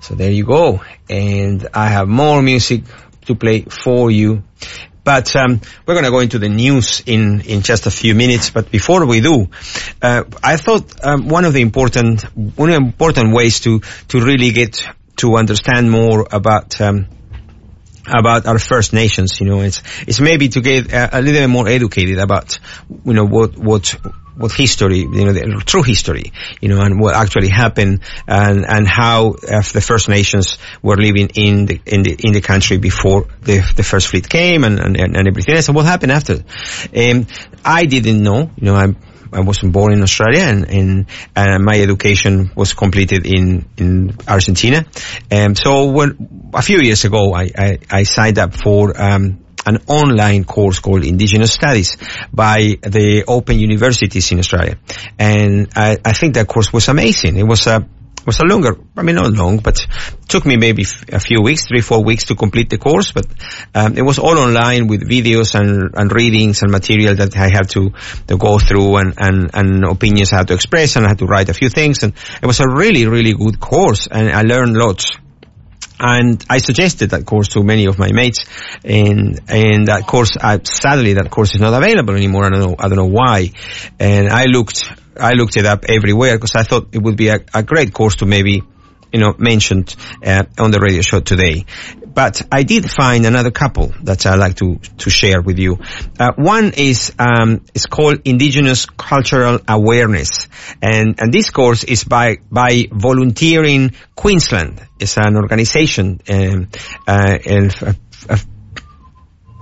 So 0.00 0.14
there 0.14 0.30
you 0.30 0.46
go, 0.46 0.80
and 1.10 1.68
I 1.74 1.88
have 1.88 2.08
more 2.08 2.40
music 2.40 2.84
to 3.26 3.34
play 3.34 3.60
for 3.64 4.10
you. 4.10 4.42
But 5.04 5.36
um, 5.36 5.60
we're 5.84 5.94
going 5.94 6.06
to 6.06 6.10
go 6.10 6.20
into 6.20 6.38
the 6.38 6.48
news 6.48 7.02
in, 7.04 7.42
in 7.42 7.60
just 7.60 7.84
a 7.86 7.90
few 7.90 8.14
minutes. 8.14 8.50
But 8.50 8.70
before 8.70 9.04
we 9.04 9.20
do, 9.20 9.48
uh, 10.00 10.24
I 10.42 10.56
thought 10.56 11.04
um, 11.04 11.28
one 11.28 11.44
of 11.44 11.52
the 11.52 11.60
important 11.60 12.22
one 12.56 12.70
of 12.70 12.76
the 12.76 12.86
important 12.86 13.34
ways 13.34 13.60
to 13.60 13.80
to 14.08 14.20
really 14.20 14.52
get 14.52 14.82
to 15.16 15.36
understand 15.36 15.90
more 15.90 16.26
about 16.30 16.80
um, 16.80 17.06
about 18.06 18.46
our 18.46 18.58
First 18.58 18.92
Nations, 18.92 19.40
you 19.40 19.46
know, 19.46 19.60
it's 19.60 19.82
it's 20.06 20.20
maybe 20.20 20.48
to 20.48 20.60
get 20.60 20.92
a, 20.92 21.18
a 21.18 21.20
little 21.20 21.40
bit 21.40 21.48
more 21.48 21.68
educated 21.68 22.18
about 22.18 22.58
you 23.04 23.12
know 23.12 23.24
what 23.24 23.56
what 23.56 23.94
what 24.36 24.52
history, 24.52 24.98
you 24.98 25.24
know, 25.24 25.32
the 25.32 25.62
true 25.66 25.82
history, 25.82 26.32
you 26.60 26.68
know, 26.68 26.80
and 26.80 27.00
what 27.00 27.14
actually 27.14 27.48
happened, 27.48 28.00
and 28.26 28.64
and 28.66 28.88
how 28.88 29.30
uh, 29.30 29.62
the 29.72 29.80
First 29.80 30.08
Nations 30.08 30.58
were 30.82 30.96
living 30.96 31.30
in 31.34 31.66
the 31.66 31.80
in 31.86 32.02
the 32.02 32.16
in 32.18 32.32
the 32.32 32.40
country 32.40 32.78
before 32.78 33.26
the 33.42 33.60
the 33.76 33.82
first 33.82 34.08
fleet 34.08 34.28
came, 34.28 34.64
and 34.64 34.80
and, 34.80 34.96
and 34.98 35.28
everything 35.28 35.54
else, 35.54 35.68
and 35.68 35.76
what 35.76 35.86
happened 35.86 36.12
after. 36.12 36.44
Um, 36.96 37.26
I 37.64 37.84
didn't 37.84 38.22
know, 38.22 38.50
you 38.56 38.64
know, 38.66 38.74
I'm. 38.74 38.96
I 39.32 39.40
wasn't 39.40 39.72
born 39.72 39.92
in 39.92 40.02
Australia, 40.02 40.42
and, 40.42 40.68
and 40.68 41.06
uh, 41.34 41.58
my 41.58 41.80
education 41.80 42.50
was 42.54 42.74
completed 42.74 43.26
in 43.26 43.66
in 43.76 44.16
Argentina. 44.28 44.84
And 45.30 45.56
so, 45.56 45.90
when 45.90 46.50
a 46.54 46.62
few 46.62 46.80
years 46.80 47.04
ago, 47.04 47.34
I 47.34 47.50
I, 47.56 47.78
I 47.90 48.02
signed 48.04 48.38
up 48.38 48.54
for 48.54 49.00
um, 49.00 49.42
an 49.66 49.78
online 49.86 50.44
course 50.44 50.80
called 50.80 51.04
Indigenous 51.04 51.52
Studies 51.52 51.96
by 52.32 52.76
the 52.82 53.24
Open 53.26 53.58
Universities 53.58 54.32
in 54.32 54.38
Australia. 54.38 54.76
And 55.18 55.68
I, 55.76 55.98
I 56.04 56.12
think 56.12 56.34
that 56.34 56.48
course 56.48 56.72
was 56.72 56.88
amazing. 56.88 57.36
It 57.36 57.44
was 57.46 57.66
a, 57.66 57.86
was 58.26 58.40
a 58.40 58.44
longer, 58.44 58.76
I 58.96 59.02
mean 59.02 59.16
not 59.16 59.32
long, 59.32 59.58
but 59.58 59.86
took 60.28 60.46
me 60.46 60.56
maybe 60.56 60.84
a 61.12 61.20
few 61.20 61.42
weeks, 61.42 61.66
three, 61.66 61.80
four 61.80 62.04
weeks 62.04 62.26
to 62.26 62.34
complete 62.34 62.70
the 62.70 62.78
course, 62.78 63.12
but 63.12 63.26
um, 63.74 63.96
it 63.96 64.02
was 64.02 64.18
all 64.18 64.38
online 64.38 64.86
with 64.86 65.08
videos 65.08 65.54
and, 65.54 65.94
and 65.94 66.12
readings 66.12 66.62
and 66.62 66.70
material 66.70 67.14
that 67.16 67.36
I 67.36 67.48
had 67.48 67.68
to, 67.70 67.92
to 68.28 68.36
go 68.36 68.58
through 68.58 68.96
and, 68.96 69.14
and, 69.18 69.50
and 69.54 69.84
opinions 69.84 70.32
I 70.32 70.38
had 70.38 70.48
to 70.48 70.54
express 70.54 70.96
and 70.96 71.04
I 71.04 71.10
had 71.10 71.18
to 71.18 71.26
write 71.26 71.48
a 71.48 71.54
few 71.54 71.68
things 71.68 72.02
and 72.02 72.12
it 72.42 72.46
was 72.46 72.60
a 72.60 72.68
really, 72.68 73.06
really 73.06 73.34
good 73.34 73.60
course 73.60 74.06
and 74.06 74.30
I 74.30 74.42
learned 74.42 74.74
lots 74.76 75.10
and 76.02 76.44
I 76.50 76.58
suggested 76.58 77.10
that 77.10 77.24
course 77.24 77.48
to 77.50 77.62
many 77.62 77.86
of 77.86 77.98
my 77.98 78.10
mates, 78.10 78.44
and 78.84 79.38
and 79.48 79.86
that 79.86 80.04
course, 80.06 80.36
uh, 80.38 80.58
sadly, 80.64 81.14
that 81.14 81.30
course 81.30 81.54
is 81.54 81.60
not 81.60 81.72
available 81.72 82.16
anymore. 82.16 82.44
I 82.44 82.50
don't 82.50 82.60
know, 82.60 82.76
I 82.76 82.88
don't 82.88 82.96
know 82.96 83.06
why. 83.06 83.52
And 84.00 84.28
I 84.28 84.46
looked, 84.46 84.82
I 85.18 85.32
looked 85.32 85.56
it 85.56 85.66
up 85.66 85.84
everywhere 85.88 86.36
because 86.36 86.54
I 86.56 86.62
thought 86.62 86.88
it 86.92 87.02
would 87.02 87.16
be 87.16 87.28
a, 87.28 87.38
a 87.54 87.62
great 87.62 87.92
course 87.92 88.16
to 88.16 88.26
maybe, 88.26 88.62
you 89.12 89.20
know, 89.20 89.34
mentioned 89.38 89.94
uh, 90.24 90.44
on 90.58 90.70
the 90.70 90.80
radio 90.80 91.02
show 91.02 91.20
today. 91.20 91.64
But 92.14 92.42
I 92.52 92.62
did 92.62 92.90
find 92.90 93.24
another 93.24 93.50
couple 93.50 93.92
that 94.02 94.26
I 94.26 94.34
like 94.34 94.56
to 94.56 94.78
to 94.98 95.10
share 95.10 95.40
with 95.40 95.58
you. 95.58 95.78
Uh, 96.20 96.32
one 96.36 96.72
is 96.76 97.12
um, 97.18 97.64
it's 97.74 97.86
called 97.86 98.20
Indigenous 98.26 98.84
Cultural 98.84 99.60
Awareness, 99.66 100.48
and 100.82 101.18
and 101.18 101.32
this 101.32 101.50
course 101.50 101.84
is 101.84 102.04
by 102.04 102.36
by 102.50 102.84
Volunteering 102.92 103.92
Queensland. 104.14 104.80
It's 105.00 105.16
an 105.16 105.36
organization 105.36 106.20
um, 106.28 106.68
uh, 107.08 107.38
and 107.46 107.96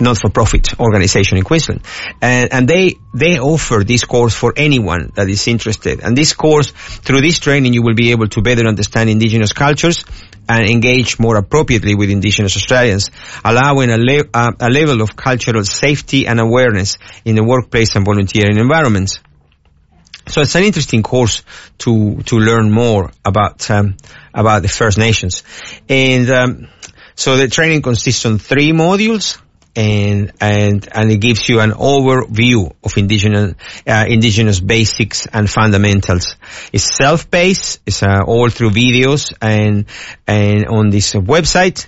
not-for-profit 0.00 0.80
organization 0.80 1.38
in 1.38 1.44
Queensland, 1.44 1.82
and, 2.20 2.52
and 2.52 2.68
they 2.68 2.94
they 3.14 3.38
offer 3.38 3.84
this 3.84 4.04
course 4.04 4.34
for 4.34 4.52
anyone 4.56 5.10
that 5.14 5.28
is 5.28 5.46
interested. 5.48 6.00
And 6.00 6.16
this 6.16 6.32
course, 6.32 6.70
through 6.70 7.20
this 7.20 7.38
training, 7.38 7.74
you 7.74 7.82
will 7.82 7.94
be 7.94 8.12
able 8.12 8.28
to 8.28 8.42
better 8.42 8.66
understand 8.66 9.10
Indigenous 9.10 9.52
cultures 9.52 10.04
and 10.48 10.68
engage 10.68 11.18
more 11.18 11.36
appropriately 11.36 11.94
with 11.94 12.10
Indigenous 12.10 12.56
Australians, 12.56 13.10
allowing 13.44 13.90
a, 13.90 13.96
le- 13.96 14.28
uh, 14.34 14.52
a 14.58 14.70
level 14.70 15.00
of 15.00 15.14
cultural 15.14 15.64
safety 15.64 16.26
and 16.26 16.40
awareness 16.40 16.98
in 17.24 17.36
the 17.36 17.44
workplace 17.44 17.94
and 17.94 18.04
volunteering 18.04 18.58
environments. 18.58 19.20
So 20.26 20.42
it's 20.42 20.54
an 20.54 20.64
interesting 20.64 21.02
course 21.02 21.42
to 21.78 22.22
to 22.22 22.36
learn 22.38 22.70
more 22.70 23.10
about 23.24 23.68
um, 23.70 23.96
about 24.32 24.62
the 24.62 24.68
First 24.68 24.98
Nations, 24.98 25.42
and 25.88 26.30
um, 26.30 26.68
so 27.16 27.36
the 27.36 27.48
training 27.48 27.82
consists 27.82 28.24
on 28.26 28.38
three 28.38 28.72
modules 28.72 29.40
and 29.76 30.32
and 30.40 30.88
and 30.92 31.10
it 31.10 31.20
gives 31.20 31.48
you 31.48 31.60
an 31.60 31.70
overview 31.70 32.72
of 32.82 32.96
indigenous 32.98 33.54
uh, 33.86 34.04
indigenous 34.08 34.60
basics 34.60 35.26
and 35.26 35.48
fundamentals. 35.48 36.36
It's 36.72 36.96
self-paced. 36.96 37.80
It's 37.86 38.02
uh, 38.02 38.22
all 38.26 38.48
through 38.48 38.70
videos 38.70 39.32
and 39.40 39.86
and 40.26 40.66
on 40.66 40.90
this 40.90 41.14
website. 41.14 41.86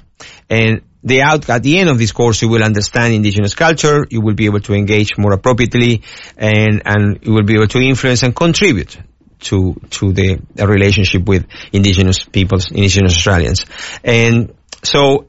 And 0.49 0.83
the 1.03 1.23
out 1.23 1.49
at 1.51 1.63
the 1.63 1.79
end 1.79 1.89
of 1.89 1.99
this 1.99 2.13
course, 2.13 2.43
you 2.43 2.49
will 2.49 2.63
understand 2.63 3.15
indigenous 3.15 3.55
culture. 3.55 4.07
You 4.09 4.21
will 4.21 4.35
be 4.35 4.47
able 4.47 4.61
to 4.61 4.75
engage 4.75 5.19
more 5.19 5.33
appropriately, 5.33 6.03
and 6.37 6.83
and 6.85 7.19
you 7.23 7.33
will 7.33 7.45
be 7.45 7.55
able 7.55 7.69
to 7.69 7.81
influence 7.81 8.23
and 8.23 8.35
contribute 8.35 8.97
to 9.41 9.75
to 9.91 10.13
the, 10.13 10.41
the 10.55 10.67
relationship 10.69 11.27
with 11.27 11.47
indigenous 11.73 12.21
peoples, 12.25 12.71
indigenous 12.71 13.17
Australians, 13.17 13.67
and 14.05 14.55
so 14.85 15.27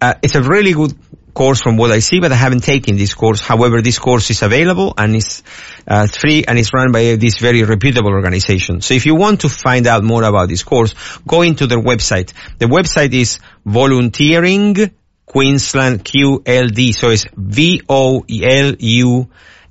uh, 0.00 0.14
it's 0.22 0.34
a 0.34 0.42
really 0.42 0.72
good 0.72 0.96
course 1.38 1.62
from 1.62 1.76
what 1.76 1.92
I 1.92 2.00
see, 2.00 2.18
but 2.18 2.32
I 2.32 2.34
haven't 2.34 2.64
taken 2.64 2.96
this 2.96 3.14
course. 3.14 3.40
However, 3.40 3.80
this 3.80 4.00
course 4.00 4.28
is 4.30 4.42
available 4.42 4.92
and 4.98 5.14
it's 5.14 5.44
uh, 5.86 6.08
free 6.08 6.44
and 6.44 6.58
it's 6.58 6.74
run 6.74 6.90
by 6.90 7.14
this 7.14 7.38
very 7.38 7.62
reputable 7.62 8.10
organization. 8.10 8.80
So 8.80 8.94
if 8.94 9.06
you 9.06 9.14
want 9.14 9.42
to 9.42 9.48
find 9.48 9.86
out 9.86 10.02
more 10.02 10.24
about 10.24 10.48
this 10.48 10.64
course, 10.64 10.94
go 11.26 11.42
into 11.42 11.68
their 11.68 11.80
website. 11.80 12.32
The 12.58 12.66
website 12.66 13.14
is 13.14 13.38
volunteering 13.64 14.90
Queensland 15.26 16.04
QLD. 16.04 16.92
So 16.92 17.10
it's 17.10 17.26
V 17.36 17.82
O 17.88 18.24
L 18.28 18.74
U 18.76 19.28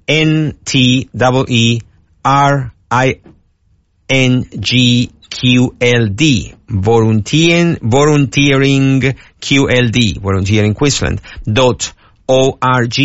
N 0.08 0.58
T 0.64 1.10
E 1.14 1.44
E 1.50 1.82
R 2.24 2.74
I 2.90 3.20
N 4.08 4.46
G 4.58 5.12
QLD, 5.30 6.56
volunteering, 6.68 7.78
volunteering 7.82 9.16
QLD, 9.42 10.18
volunteering 10.18 10.74
Queensland, 10.74 11.22
dot 11.46 11.94
org 12.28 12.98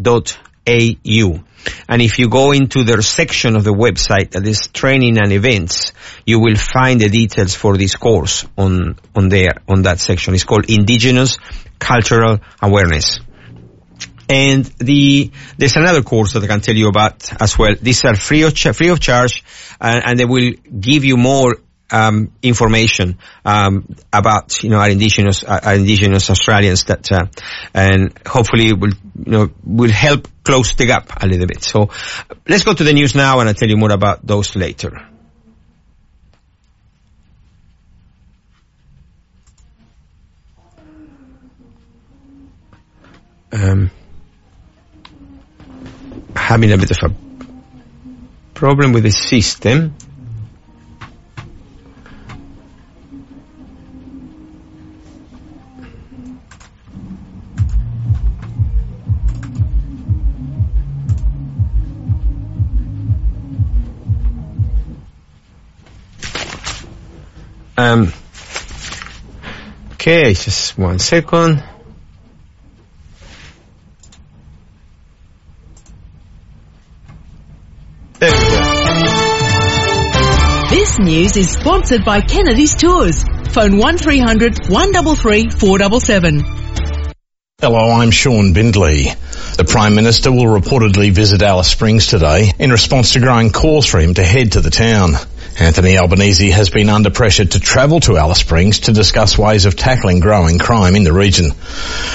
dot 0.00 0.38
au. 0.66 1.40
And 1.88 2.00
if 2.00 2.18
you 2.18 2.28
go 2.28 2.52
into 2.52 2.84
their 2.84 3.02
section 3.02 3.56
of 3.56 3.64
the 3.64 3.72
website 3.72 4.30
that 4.30 4.46
is 4.46 4.68
training 4.68 5.18
and 5.18 5.32
events, 5.32 5.92
you 6.24 6.40
will 6.40 6.56
find 6.56 7.00
the 7.00 7.08
details 7.08 7.54
for 7.54 7.76
this 7.76 7.96
course 7.96 8.46
on, 8.56 8.96
on 9.14 9.28
there, 9.28 9.54
on 9.68 9.82
that 9.82 10.00
section. 10.00 10.34
It's 10.34 10.44
called 10.44 10.70
Indigenous 10.70 11.38
Cultural 11.78 12.38
Awareness. 12.62 13.20
And 14.28 14.64
the, 14.78 15.30
there's 15.58 15.76
another 15.76 16.02
course 16.02 16.34
that 16.34 16.44
I 16.44 16.46
can 16.46 16.60
tell 16.60 16.76
you 16.76 16.88
about 16.88 17.42
as 17.42 17.58
well. 17.58 17.74
These 17.80 18.04
are 18.04 18.14
free 18.14 18.42
of, 18.42 18.56
free 18.56 18.88
of 18.88 19.00
charge 19.00 19.42
and, 19.80 20.02
and 20.06 20.18
they 20.18 20.24
will 20.24 20.52
give 20.78 21.04
you 21.04 21.16
more 21.16 21.56
um, 21.92 22.32
information 22.42 23.18
um, 23.44 23.94
about 24.12 24.62
you 24.62 24.70
know 24.70 24.78
our 24.78 24.90
indigenous 24.90 25.44
our 25.44 25.74
indigenous 25.74 26.30
Australians 26.30 26.84
that 26.84 27.10
uh, 27.12 27.26
and 27.74 28.16
hopefully 28.26 28.72
will 28.72 28.92
you 29.24 29.32
know 29.32 29.50
will 29.64 29.90
help 29.90 30.28
close 30.44 30.74
the 30.74 30.86
gap 30.86 31.22
a 31.22 31.26
little 31.26 31.46
bit. 31.46 31.62
So 31.62 31.90
let's 32.48 32.64
go 32.64 32.74
to 32.74 32.84
the 32.84 32.92
news 32.92 33.14
now 33.14 33.40
and 33.40 33.48
I'll 33.48 33.54
tell 33.54 33.68
you 33.68 33.76
more 33.76 33.92
about 33.92 34.26
those 34.26 34.56
later. 34.56 35.06
Um, 43.52 43.90
having 46.36 46.72
a 46.72 46.78
bit 46.78 46.90
of 46.92 47.10
a 47.10 47.14
problem 48.54 48.92
with 48.92 49.02
the 49.04 49.10
system. 49.10 49.94
Okay, 70.00 70.32
just 70.32 70.78
one 70.78 70.98
second. 70.98 71.62
There 78.18 78.32
we 78.32 78.38
go. 78.38 78.76
This 80.70 80.98
news 80.98 81.36
is 81.36 81.50
sponsored 81.50 82.04
by 82.04 82.22
Kennedy's 82.22 82.74
Tours. 82.74 83.22
Phone 83.50 83.76
1300 83.76 84.68
133 84.68 85.50
477. 85.50 86.44
Hello, 87.60 87.90
I'm 87.90 88.10
Sean 88.10 88.54
Bindley. 88.54 89.04
The 89.56 89.66
Prime 89.68 89.94
Minister 89.94 90.32
will 90.32 90.46
reportedly 90.46 91.12
visit 91.12 91.42
Alice 91.42 91.68
Springs 91.68 92.06
today 92.06 92.52
in 92.58 92.70
response 92.70 93.12
to 93.12 93.20
growing 93.20 93.50
calls 93.50 93.84
for 93.84 93.98
him 93.98 94.14
to 94.14 94.24
head 94.24 94.52
to 94.52 94.60
the 94.62 94.70
town. 94.70 95.12
Anthony 95.60 95.98
Albanese 95.98 96.48
has 96.52 96.70
been 96.70 96.88
under 96.88 97.10
pressure 97.10 97.44
to 97.44 97.60
travel 97.60 98.00
to 98.00 98.16
Alice 98.16 98.38
Springs 98.38 98.80
to 98.80 98.92
discuss 98.92 99.36
ways 99.36 99.66
of 99.66 99.76
tackling 99.76 100.20
growing 100.20 100.58
crime 100.58 100.96
in 100.96 101.04
the 101.04 101.12
region. 101.12 101.50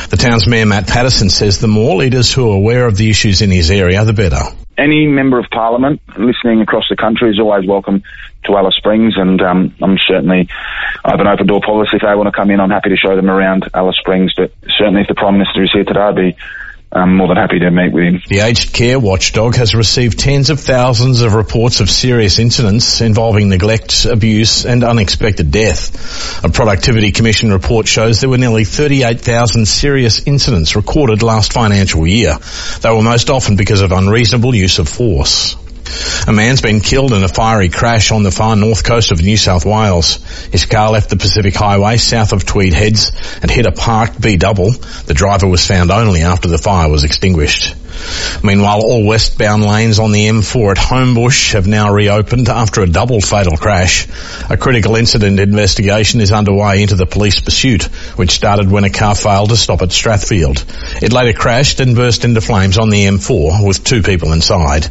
The 0.10 0.18
town's 0.18 0.48
Mayor 0.48 0.66
Matt 0.66 0.88
Paterson 0.88 1.30
says 1.30 1.60
the 1.60 1.68
more 1.68 1.96
leaders 1.96 2.34
who 2.34 2.50
are 2.50 2.56
aware 2.56 2.88
of 2.88 2.98
the 2.98 3.08
issues 3.08 3.44
in 3.44 3.52
his 3.52 3.70
area, 3.70 4.04
the 4.04 4.14
better. 4.14 4.42
any 4.80 5.06
member 5.06 5.38
of 5.38 5.46
parliament 5.52 6.02
listening 6.18 6.62
across 6.62 6.86
the 6.90 6.96
country 6.96 7.30
is 7.30 7.40
always 7.40 7.68
welcome 7.68 8.02
to 8.46 8.58
Alice 8.58 8.76
Springs, 8.78 9.14
and 9.16 9.40
um, 9.42 9.76
I'm 9.80 9.98
certainly 10.00 10.50
I 11.04 11.12
have 11.12 11.20
an 11.20 11.28
open 11.28 11.46
door 11.46 11.62
policy. 11.64 11.98
If 11.98 12.02
they 12.02 12.16
want 12.16 12.28
to 12.28 12.32
come 12.32 12.50
in, 12.50 12.60
I'm 12.60 12.72
happy 12.72 12.90
to 12.90 12.98
show 12.98 13.16
them 13.16 13.30
around 13.30 13.70
Alice 13.76 13.98
Springs. 13.98 14.34
But 14.36 14.54
certainly, 14.78 15.02
if 15.02 15.08
the 15.08 15.14
Prime 15.16 15.34
Minister 15.38 15.64
is 15.64 15.72
here 15.72 15.84
today, 15.84 16.00
I'd 16.00 16.16
be 16.16 16.36
um, 16.96 17.18
more 17.18 17.28
than 17.28 17.38
happy 17.38 17.60
to 17.60 17.70
meet 17.70 17.92
with 17.92 18.04
him. 18.06 18.22
The 18.28 18.40
aged 18.40 18.74
care 18.74 18.98
watchdog 18.98 19.56
has 19.56 19.76
received 19.76 20.18
tens 20.18 20.50
of 20.50 20.60
thousands 20.60 21.22
of 21.22 21.34
reports 21.34 21.82
of 21.82 21.90
serious 21.90 22.40
incidents 22.40 23.02
involving 23.02 23.50
neglect, 23.50 24.06
abuse 24.06 24.66
and 24.66 24.84
unexpected 24.84 25.52
death. 25.52 26.44
A 26.44 26.50
productivity 26.50 27.12
commission 27.12 27.52
report 27.52 27.88
shows 27.88 28.22
there 28.22 28.30
were 28.30 28.38
nearly 28.38 28.64
38,000 28.64 29.68
serious 29.68 30.26
incidents 30.26 30.76
recorded 30.76 31.22
last 31.22 31.52
financial 31.52 32.08
year. 32.08 32.38
They 32.80 32.90
were 32.90 33.04
most 33.04 33.30
often 33.30 33.58
because 33.58 33.82
of 33.82 33.92
unreasonable 33.92 34.56
use 34.56 34.80
of 34.80 34.88
force. 34.88 35.58
A 36.28 36.34
man's 36.34 36.62
been 36.62 36.80
killed 36.80 37.14
in 37.14 37.24
a 37.24 37.28
fiery 37.28 37.70
crash 37.70 38.12
on 38.12 38.24
the 38.24 38.32
far 38.32 38.56
north 38.56 38.84
coast 38.84 39.12
of 39.12 39.22
New 39.22 39.38
South 39.38 39.66
Wales. 39.66 40.16
His 40.52 40.66
car 40.66 40.92
left 40.92 41.10
the 41.10 41.18
Pacific 41.18 41.54
Highway 41.54 41.98
south 41.98 42.34
of 42.34 42.46
Tweed 42.46 42.74
Heads 42.74 43.12
and 43.42 43.52
hit 43.52 43.68
a 43.68 43.72
parked 43.72 44.20
B-double. 44.20 44.72
The 44.72 45.14
driver 45.14 45.48
was 45.48 45.66
found 45.66 45.92
only 45.92 46.22
after 46.22 46.48
the 46.48 46.58
fire 46.58 46.90
was 46.90 47.04
extinguished. 47.04 47.76
Meanwhile, 48.44 48.82
all 48.82 49.06
westbound 49.06 49.64
lanes 49.64 50.00
on 50.00 50.12
the 50.12 50.28
M4 50.28 50.72
at 50.72 50.78
Homebush 50.78 51.54
have 51.54 51.68
now 51.68 51.94
reopened 51.94 52.50
after 52.50 52.82
a 52.82 52.88
double 52.88 53.22
fatal 53.22 53.58
crash. 53.58 54.08
A 54.50 54.58
critical 54.58 54.96
incident 54.96 55.40
investigation 55.40 56.22
is 56.22 56.32
underway 56.32 56.82
into 56.82 56.96
the 56.96 57.06
police 57.06 57.40
pursuit, 57.40 57.84
which 58.18 58.32
started 58.32 58.70
when 58.70 58.84
a 58.84 58.90
car 58.90 59.16
failed 59.16 59.50
to 59.50 59.58
stop 59.58 59.82
at 59.82 59.90
Strathfield. 59.90 60.64
It 61.02 61.14
later 61.14 61.38
crashed 61.38 61.80
and 61.80 61.96
burst 61.96 62.26
into 62.26 62.42
flames 62.42 62.78
on 62.78 62.90
the 62.90 63.06
M4 63.06 63.66
with 63.66 63.84
two 63.84 64.02
people 64.02 64.34
inside. 64.34 64.88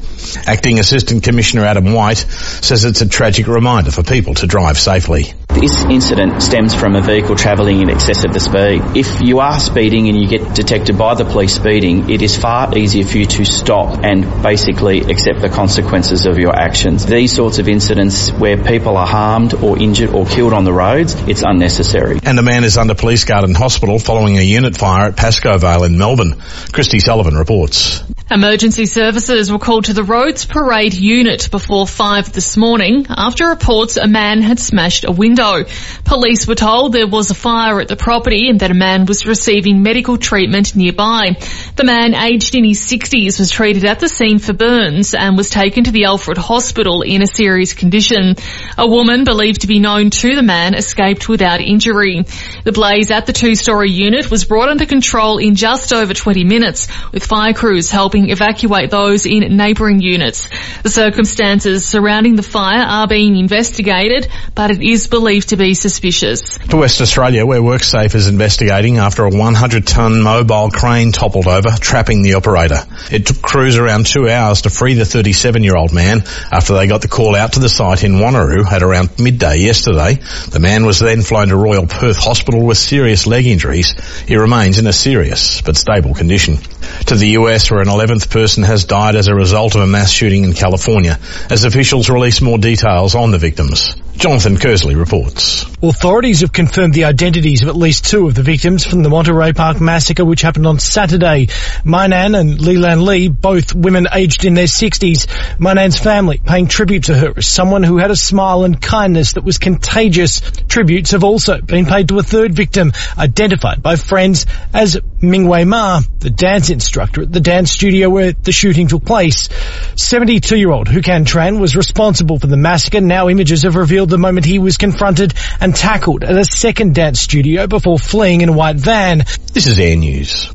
Acting 0.47 0.79
Assistant 0.79 1.23
Commissioner 1.23 1.65
Adam 1.65 1.93
White 1.93 2.19
says 2.19 2.85
it's 2.85 3.01
a 3.01 3.09
tragic 3.09 3.47
reminder 3.49 3.91
for 3.91 4.03
people 4.03 4.35
to 4.35 4.47
drive 4.47 4.79
safely. 4.79 5.35
This 5.49 5.85
incident 5.85 6.43
stems 6.43 6.75
from 6.75 6.95
a 6.95 7.01
vehicle 7.01 7.37
travelling 7.37 7.81
in 7.81 7.91
excess 7.91 8.25
of 8.25 8.33
the 8.33 8.41
speed. 8.41 8.83
If 8.97 9.21
you 9.23 9.41
are 9.41 9.59
speeding 9.59 10.09
and 10.09 10.17
you 10.17 10.29
get 10.29 10.55
detected 10.55 10.97
by 10.97 11.15
the 11.15 11.25
police 11.25 11.55
speeding, 11.55 12.11
it 12.11 12.23
is 12.23 12.37
far 12.37 12.77
easier 12.77 12.94
for 13.03 13.19
you 13.19 13.27
to 13.27 13.45
stop 13.45 14.05
and 14.05 14.43
basically 14.43 15.01
accept 15.01 15.41
the 15.41 15.49
consequences 15.49 16.27
of 16.27 16.39
your 16.39 16.55
actions. 16.55 17.05
These 17.05 17.35
sorts 17.35 17.59
of 17.59 17.69
incidents 17.69 18.31
where 18.31 18.63
people 18.63 18.97
are 18.97 19.07
harmed 19.07 19.55
or 19.55 19.79
injured 19.79 20.11
or 20.11 20.27
killed 20.27 20.53
on 20.53 20.65
the 20.65 20.73
roads, 20.73 21.15
it's 21.27 21.43
unnecessary. 21.43 22.21
And 22.23 22.39
a 22.39 22.43
man 22.43 22.63
is 22.63 22.79
under 22.79 22.95
police 22.95 23.25
guard 23.25 23.45
in 23.45 23.55
hospital 23.55 23.99
following 23.99 24.39
a 24.39 24.43
unit 24.43 24.77
fire 24.77 25.09
at 25.09 25.17
Pascoe 25.17 25.59
Vale 25.59 25.85
in 25.85 25.99
Melbourne. 25.99 26.41
Christy 26.73 27.01
Sullivan 27.01 27.35
reports. 27.35 28.05
Emergency 28.31 28.87
services 28.87 29.53
were 29.53 29.59
called 29.59 29.85
to 29.85 29.93
the 29.93 30.03
Roads 30.03 30.47
Parade 30.47 30.95
unit 30.95 31.51
before 31.51 31.87
5 31.87 32.33
this 32.33 32.57
morning 32.57 33.05
after 33.11 33.49
reports 33.49 33.99
a 33.99 34.09
man 34.09 34.41
had 34.41 34.59
smashed 34.59 35.05
a 35.05 35.13
window. 35.13 35.65
Police 36.05 36.47
were 36.47 36.55
told 36.55 36.95
there 36.95 37.07
was 37.07 37.31
a 37.31 37.35
fire 37.35 37.83
at 37.83 37.89
the 37.89 37.97
property 37.97 38.49
and 38.49 38.61
that 38.61 38.71
a 38.71 38.75
man 38.75 39.05
was 39.05 39.27
receiving 39.27 39.83
medical 39.83 40.17
treatment 40.17 40.75
nearby. 40.75 41.37
The 41.77 41.85
man, 41.85 42.15
aged 42.15 42.55
in 42.55 42.65
his 42.65 42.81
60s, 42.81 43.39
was 43.39 43.51
treated 43.51 43.85
at 43.85 44.01
the 44.01 44.09
scene 44.09 44.39
for 44.39 44.55
burns 44.55 45.13
and 45.13 45.37
was 45.37 45.51
taken 45.51 45.85
to 45.85 45.91
the 45.91 46.07
Alfred 46.07 46.39
Hospital 46.39 47.03
in 47.03 47.21
a 47.21 47.27
serious 47.27 47.75
condition. 47.75 48.37
A 48.79 48.87
woman 48.87 49.25
believed 49.25 49.61
to 49.61 49.67
be 49.67 49.81
known 49.81 50.09
to 50.09 50.35
the 50.35 50.43
man 50.43 50.75
escaped 50.75 51.29
without 51.29 51.61
injury. 51.61 52.25
The 52.65 52.73
blaze 52.73 53.11
at 53.11 53.27
the 53.27 53.35
two-story 53.35 53.91
unit 53.91 54.31
was 54.31 54.47
brought 54.47 54.71
under 54.71 54.87
control 54.87 55.37
in 55.37 55.57
just 55.57 55.93
over 55.93 56.15
20 56.15 56.45
minutes, 56.45 56.89
with 57.13 57.27
fire 57.27 57.53
crews 57.53 57.91
helping 57.91 58.14
evacuate 58.15 58.91
those 58.91 59.27
in 59.27 59.57
neighbouring 59.57 60.01
units. 60.01 60.49
The 60.83 60.91
circumstances 60.91 61.87
surrounding 61.87 62.37
the 62.37 62.43
fire 62.43 62.83
are 62.83 63.07
being 63.07 63.37
investigated, 63.37 64.29
but 64.55 64.71
it 64.71 64.83
is 64.83 65.09
believed 65.09 65.51
to 65.51 65.57
be 65.57 65.75
suspicious. 65.75 66.59
To 66.59 66.77
West 66.77 67.01
Australia, 67.01 67.45
where 67.45 67.61
WorkSafe 67.61 68.15
is 68.15 68.29
investigating 68.29 68.99
after 68.99 69.27
a 69.27 69.31
100-ton 69.31 70.23
mobile 70.23 70.71
crane 70.71 71.13
toppled 71.13 71.47
over, 71.47 71.71
trapping 71.81 72.23
the 72.23 72.35
operator. 72.35 72.79
It 73.11 73.27
took 73.27 73.43
crews 73.43 73.77
around 73.77 74.07
two 74.07 74.29
hours 74.29 74.63
to 74.63 74.71
free 74.71 74.95
the 74.95 75.05
37-year-old 75.05 75.93
man 75.93 76.23
after 76.53 76.75
they 76.75 76.87
got 76.87 77.03
the 77.03 77.09
call 77.09 77.35
out 77.35 77.55
to 77.55 77.61
the 77.61 77.69
site 77.69 78.05
in 78.05 78.13
Wanneroo 78.13 78.65
at 78.71 78.83
around 78.83 79.19
midday 79.19 79.59
yesterday. 79.59 80.15
The 80.51 80.61
man 80.61 80.87
was 80.87 80.99
then 80.99 81.23
flown 81.23 81.49
to 81.49 81.57
Royal 81.57 81.87
Perth 81.87 82.17
Hospital 82.17 82.65
with 82.65 82.79
serious 82.79 83.27
leg 83.27 83.47
injuries. 83.47 83.95
He 84.27 84.37
remains 84.37 84.79
in 84.79 84.87
a 84.87 84.93
serious 84.93 85.61
but 85.63 85.77
stable 85.77 86.15
condition. 86.15 86.59
To 87.07 87.15
the 87.17 87.29
US, 87.39 87.71
where 87.71 87.81
an 87.81 87.89
11th 88.05 88.29
person 88.31 88.63
has 88.65 88.85
died 88.85 89.17
as 89.17 89.29
a 89.29 89.35
result 89.35 89.75
of 89.75 89.81
a 89.81 89.87
mass 89.87 90.11
shooting 90.11 90.45
in 90.45 90.53
California, 90.53 91.19
as 91.49 91.65
officials 91.65 92.11
release 92.11 92.43
more 92.43 92.59
details 92.59 93.15
on 93.15 93.31
the 93.31 93.39
victims. 93.39 93.97
Jonathan 94.17 94.57
Kearsley 94.57 94.97
reports. 94.97 95.67
Authorities 95.83 96.41
have 96.41 96.53
confirmed 96.53 96.95
the 96.95 97.05
identities 97.05 97.63
of 97.63 97.69
at 97.69 97.77
least 97.77 98.07
two 98.07 98.27
of 98.27 98.35
the 98.35 98.43
victims 98.43 98.87
from 98.87 99.03
the 99.03 99.11
Monterey 99.11 99.53
Park 99.53 99.81
massacre 99.81 100.25
which 100.25 100.41
happened 100.41 100.67
on 100.67 100.79
Saturday. 100.79 101.49
Mainan 101.85 102.39
and 102.39 102.61
Leland 102.61 103.03
Lee, 103.03 103.29
both 103.29 103.75
women 103.75 104.07
aged 104.13 104.45
in 104.45 104.55
their 104.55 104.65
60s. 104.65 105.27
Mainan's 105.59 105.99
family 105.99 106.39
paying 106.39 106.69
tribute 106.69 107.05
to 107.05 107.15
her 107.15 107.35
as 107.37 107.47
someone 107.47 107.83
who 107.83 107.99
had 107.99 108.11
a 108.11 108.17
smile 108.17 108.65
and 108.65 108.81
kindness 108.81 109.35
that 109.35 109.45
was 109.45 109.59
contagious. 109.59 110.41
Tributes 110.69 111.11
have 111.11 111.25
also 111.25 111.61
been 111.61 111.85
paid 111.85 112.09
to 112.09 112.19
a 112.19 112.23
third 112.23 112.55
victim, 112.55 112.93
identified 113.19 113.83
by 113.83 113.97
friends 113.97 114.47
as 114.73 114.99
Mingwei 115.21 115.67
Ma, 115.67 116.01
the 116.21 116.31
dance 116.31 116.71
instructor 116.71 117.23
at 117.23 117.33
the 117.33 117.41
dance 117.41 117.73
studio 117.73 118.09
where 118.09 118.33
the 118.33 118.53
shooting 118.53 118.89
took 118.89 119.05
place. 119.05 119.49
72-year-old 119.49 120.89
Huu 120.89 121.03
Can 121.03 121.25
Tran 121.25 121.61
was 121.61 121.77
responsible 121.77 122.39
for 122.39 122.47
the 122.47 122.57
massacre. 122.57 123.01
Now 123.01 123.29
images 123.29 123.63
have 123.65 123.77
revealed 123.77 124.04
the 124.09 124.19
moment 124.19 124.47
he 124.47 124.59
was 124.59 124.77
confronted 124.77 125.35
and 125.61 125.75
tackled 125.75 126.25
at 126.25 126.37
a 126.37 126.45
second 126.45 126.95
dance 126.95 127.21
studio 127.21 127.67
before 127.67 127.99
fleeing 127.99 128.41
in 128.41 128.49
a 128.49 128.53
white 128.53 128.77
van. 128.77 129.25
This 129.53 129.67
is 129.67 129.79
Air 129.79 129.97
News. 129.97 130.51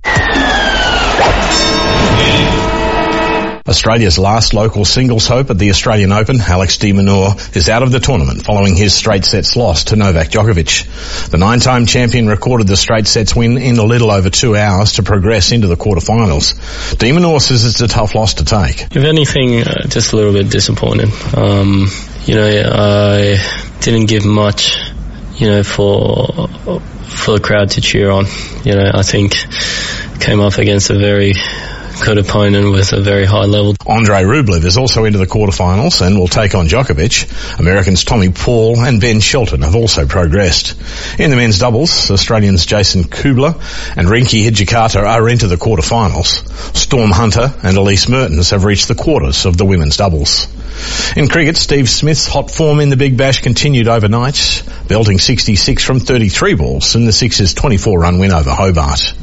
Australia's 3.69 4.17
last 4.17 4.55
local 4.55 4.83
singles 4.83 5.27
hope 5.27 5.51
at 5.51 5.59
the 5.59 5.69
Australian 5.69 6.11
Open, 6.11 6.41
Alex 6.41 6.79
de 6.79 6.91
Minaur, 6.91 7.55
is 7.55 7.69
out 7.69 7.83
of 7.83 7.91
the 7.91 7.99
tournament 7.99 8.43
following 8.43 8.75
his 8.75 8.95
straight 8.95 9.23
sets 9.23 9.55
loss 9.55 9.85
to 9.85 9.95
Novak 9.95 10.29
Djokovic. 10.29 11.29
The 11.29 11.37
nine-time 11.37 11.85
champion 11.85 12.27
recorded 12.27 12.67
the 12.67 12.75
straight 12.75 13.05
sets 13.05 13.35
win 13.35 13.59
in 13.59 13.77
a 13.77 13.83
little 13.83 14.09
over 14.09 14.31
two 14.31 14.55
hours 14.55 14.93
to 14.93 15.03
progress 15.03 15.51
into 15.51 15.67
the 15.67 15.75
quarterfinals. 15.75 16.97
De 16.97 17.11
Minaur 17.11 17.39
says 17.39 17.63
it's 17.63 17.81
a 17.81 17.87
tough 17.87 18.15
loss 18.15 18.35
to 18.35 18.45
take. 18.45 18.87
If 18.89 19.03
anything, 19.03 19.61
uh, 19.61 19.83
just 19.87 20.13
a 20.13 20.15
little 20.15 20.33
bit 20.33 20.49
disappointed. 20.49 21.09
Um, 21.37 21.89
you 22.29 22.35
know, 22.35 22.45
I 22.45 23.37
didn't 23.81 24.05
give 24.05 24.23
much, 24.23 24.77
you 25.37 25.47
know, 25.47 25.63
for 25.63 26.47
for 27.07 27.31
the 27.31 27.41
crowd 27.43 27.71
to 27.71 27.81
cheer 27.81 28.11
on. 28.11 28.25
You 28.63 28.75
know, 28.75 28.91
I 28.93 29.01
think 29.01 29.33
came 30.19 30.39
up 30.39 30.59
against 30.59 30.91
a 30.91 30.99
very 30.99 31.33
good 32.05 32.19
opponent 32.19 32.71
with 32.71 32.93
a 32.93 33.01
very 33.01 33.25
high 33.25 33.45
level. 33.45 33.73
Andre 33.87 34.17
Rublev 34.21 34.63
is 34.63 34.77
also 34.77 35.05
into 35.05 35.17
the 35.17 35.25
quarterfinals 35.25 36.05
and 36.05 36.19
will 36.19 36.27
take 36.27 36.53
on 36.53 36.67
Djokovic. 36.67 37.59
Americans 37.59 38.03
Tommy 38.03 38.29
Paul 38.29 38.79
and 38.79 39.01
Ben 39.01 39.21
Shelton 39.21 39.63
have 39.63 39.75
also 39.75 40.05
progressed. 40.05 40.79
In 41.19 41.31
the 41.31 41.35
men's 41.35 41.57
doubles, 41.57 42.11
Australians 42.11 42.67
Jason 42.67 43.05
Kubler 43.05 43.55
and 43.97 44.07
Rinky 44.07 44.45
Hijikata 44.45 45.01
are 45.01 45.27
into 45.27 45.47
the 45.47 45.57
quarterfinals. 45.57 46.47
Storm 46.77 47.09
Hunter 47.09 47.51
and 47.63 47.75
Elise 47.75 48.07
Mertens 48.07 48.51
have 48.51 48.65
reached 48.65 48.87
the 48.87 48.93
quarters 48.93 49.47
of 49.47 49.57
the 49.57 49.65
women's 49.65 49.97
doubles. 49.97 50.47
In 51.15 51.27
cricket, 51.27 51.57
Steve 51.57 51.89
Smith's 51.89 52.27
hot 52.27 52.51
form 52.51 52.79
in 52.79 52.89
the 52.89 52.97
Big 52.97 53.17
Bash 53.17 53.41
continued 53.41 53.87
overnight, 53.87 54.63
belting 54.87 55.19
66 55.19 55.83
from 55.83 55.99
33 55.99 56.55
balls 56.55 56.95
in 56.95 57.05
the 57.05 57.11
Sixers' 57.11 57.53
24-run 57.55 58.19
win 58.19 58.31
over 58.31 58.51
Hobart. 58.51 59.13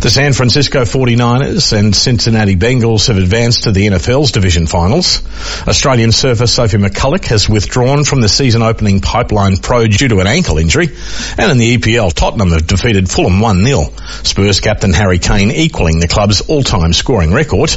The 0.00 0.10
San 0.10 0.32
Francisco 0.32 0.82
49ers 0.82 1.76
and 1.76 1.94
Cincinnati 1.94 2.56
Bengals 2.56 3.08
have 3.08 3.16
advanced 3.16 3.64
to 3.64 3.72
the 3.72 3.86
NFL's 3.86 4.32
division 4.32 4.66
finals. 4.66 5.22
Australian 5.66 6.12
surfer 6.12 6.46
Sophie 6.46 6.78
McCulloch 6.78 7.24
has 7.26 7.48
withdrawn 7.48 8.04
from 8.04 8.20
the 8.20 8.28
season 8.28 8.62
opening 8.62 9.00
Pipeline 9.00 9.56
Pro 9.56 9.86
due 9.86 10.08
to 10.08 10.20
an 10.20 10.26
ankle 10.26 10.58
injury. 10.58 10.88
And 11.36 11.52
in 11.52 11.58
the 11.58 11.76
EPL, 11.76 12.12
Tottenham 12.12 12.50
have 12.50 12.66
defeated 12.66 13.10
Fulham 13.10 13.40
1-0. 13.40 14.26
Spurs 14.26 14.60
captain 14.60 14.92
Harry 14.92 15.18
Kane 15.18 15.50
equaling 15.50 16.00
the 16.00 16.08
club's 16.08 16.40
all-time 16.42 16.92
scoring 16.92 17.32
record. 17.32 17.74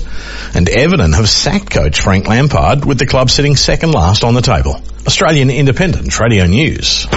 And 0.53 0.69
Everton 0.69 1.13
have 1.13 1.29
sacked 1.29 1.71
coach 1.71 1.99
Frank 1.99 2.27
Lampard 2.27 2.82
with 2.85 2.99
the 2.99 3.05
club 3.05 3.29
sitting 3.29 3.55
second 3.55 3.91
last 3.91 4.23
on 4.23 4.33
the 4.33 4.41
table. 4.41 4.81
Australian 5.05 5.49
Independent 5.49 6.19
Radio 6.19 6.45
News. 6.45 7.07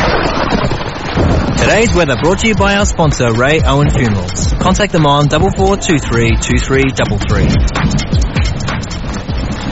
Today's 1.58 1.94
weather 1.94 2.16
brought 2.22 2.40
to 2.40 2.48
you 2.48 2.54
by 2.54 2.76
our 2.76 2.86
sponsor, 2.86 3.32
Ray 3.32 3.60
Owen 3.62 3.90
Funerals. 3.90 4.52
Contact 4.60 4.92
them 4.92 5.06
on 5.06 5.26
double 5.26 5.50
four 5.50 5.76
two 5.76 5.98
three 5.98 6.36
two 6.40 6.58
three 6.58 6.84
double 6.94 7.18
three. 7.18 7.46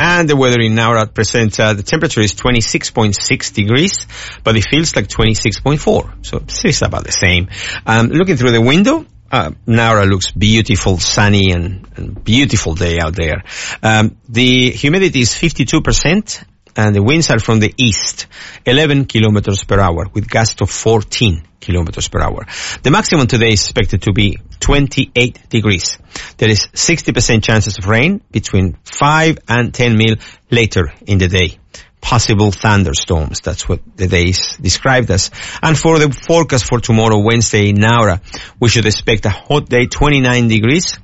And 0.01 0.29
the 0.29 0.37
weather 0.37 0.61
in 0.61 0.75
Nowra 0.75 1.13
presents 1.13 1.59
uh, 1.59 1.73
the 1.73 1.83
temperature 1.83 2.21
is 2.21 2.35
26.6 2.35 3.55
degrees, 3.55 4.07
but 4.43 4.57
it 4.57 4.65
feels 4.69 4.95
like 4.97 5.07
26.4. 5.07 6.27
So 6.27 6.43
it's 6.65 6.83
about 6.83 7.05
the 7.05 7.13
same. 7.13 7.49
Um, 7.87 8.09
looking 8.09 8.37
through 8.37 8.51
the 8.51 8.61
window, 8.61 9.07
uh, 9.35 9.51
Nowra 9.67 10.09
looks 10.09 10.31
beautiful, 10.31 10.99
sunny 10.99 11.51
and, 11.51 11.89
and 11.97 12.23
beautiful 12.23 12.75
day 12.75 13.01
out 13.01 13.17
there. 13.17 13.43
Um, 13.83 14.17
the 14.29 14.71
humidity 14.71 15.21
is 15.21 15.31
52% 15.31 16.45
and 16.77 16.95
the 16.95 17.03
winds 17.03 17.31
are 17.31 17.41
from 17.41 17.59
the 17.59 17.75
east, 17.77 18.27
11 18.65 19.07
kilometers 19.07 19.65
per 19.65 19.81
hour 19.81 20.07
with 20.13 20.31
gusts 20.31 20.61
of 20.61 20.71
14 20.71 21.43
kilometers 21.61 22.09
per 22.09 22.21
hour. 22.21 22.47
The 22.83 22.91
maximum 22.91 23.27
today 23.27 23.53
is 23.53 23.65
expected 23.65 24.03
to 24.03 24.13
be 24.13 24.39
28 24.61 25.49
degrees. 25.49 25.99
There 26.37 26.51
is 26.51 26.67
60% 26.67 27.43
chances 27.43 27.79
of 27.79 27.87
rain 27.87 28.21
between 28.31 28.77
5 28.85 29.39
and 29.49 29.75
10 29.75 29.97
mil 29.97 30.17
later 30.51 30.93
in 31.07 31.19
the 31.19 31.29
day. 31.29 31.59
Possible 32.05 32.53
thunderstorms. 32.53 33.41
That's 33.41 33.67
what 33.67 33.81
the 33.97 34.07
day 34.07 34.25
is 34.25 34.59
described 34.61 35.11
as. 35.11 35.31
And 35.63 35.77
for 35.77 35.99
the 35.99 36.13
forecast 36.13 36.67
for 36.67 36.79
tomorrow, 36.79 37.19
Wednesday 37.19 37.71
in 37.71 37.77
Nowra, 37.77 38.21
we 38.61 38.69
should 38.69 38.85
expect 38.85 39.25
a 39.25 39.31
hot 39.31 39.71
day, 39.71 39.87
29 39.87 40.49
degrees. 40.49 40.99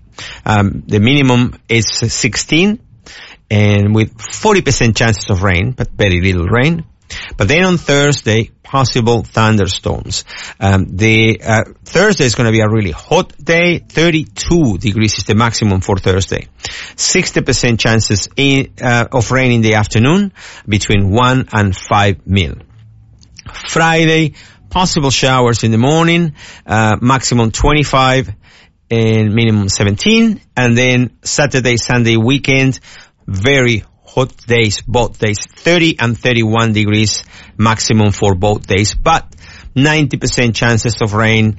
Um, 0.44 0.82
the 0.86 1.00
minimum 1.00 1.58
is 1.70 1.86
16 1.88 2.78
and 3.50 3.94
with 3.94 4.14
40% 4.18 4.94
chances 4.94 5.30
of 5.30 5.42
rain, 5.42 5.72
but 5.72 5.88
very 5.90 6.20
little 6.20 6.46
rain. 6.46 6.84
But 7.36 7.48
then 7.48 7.64
on 7.64 7.78
Thursday, 7.78 8.50
possible 8.62 9.24
thunderstorms. 9.24 10.24
Um, 10.60 10.96
the 10.96 11.40
uh, 11.42 11.64
Thursday 11.84 12.24
is 12.24 12.34
going 12.34 12.46
to 12.46 12.52
be 12.52 12.60
a 12.60 12.68
really 12.68 12.92
hot 12.92 13.32
day. 13.36 13.78
32 13.78 14.78
degrees 14.78 15.18
is 15.18 15.24
the 15.24 15.34
maximum 15.34 15.80
for 15.80 15.96
Thursday. 15.96 16.46
60% 16.62 17.78
chances 17.78 18.28
in, 18.36 18.72
uh, 18.80 19.06
of 19.10 19.30
rain 19.32 19.50
in 19.52 19.60
the 19.60 19.74
afternoon, 19.74 20.32
between 20.68 21.10
1 21.10 21.48
and 21.52 21.76
5 21.76 22.26
mil. 22.26 22.54
Friday, 23.68 24.34
possible 24.68 25.10
showers 25.10 25.64
in 25.64 25.72
the 25.72 25.78
morning, 25.78 26.34
uh, 26.64 26.96
maximum 27.00 27.50
25 27.50 28.30
and 28.90 29.34
minimum 29.34 29.68
17. 29.68 30.40
And 30.56 30.78
then 30.78 31.18
Saturday, 31.22 31.76
Sunday 31.76 32.16
weekend, 32.16 32.78
very 33.26 33.84
hot 34.14 34.36
days, 34.46 34.82
both 34.82 35.18
days, 35.18 35.38
30 35.46 35.96
and 36.00 36.18
31 36.18 36.72
degrees 36.72 37.22
maximum 37.56 38.12
for 38.12 38.34
both 38.34 38.66
days, 38.66 38.94
but 38.94 39.30
90% 39.76 40.54
chances 40.54 41.00
of 41.00 41.14
rain 41.14 41.56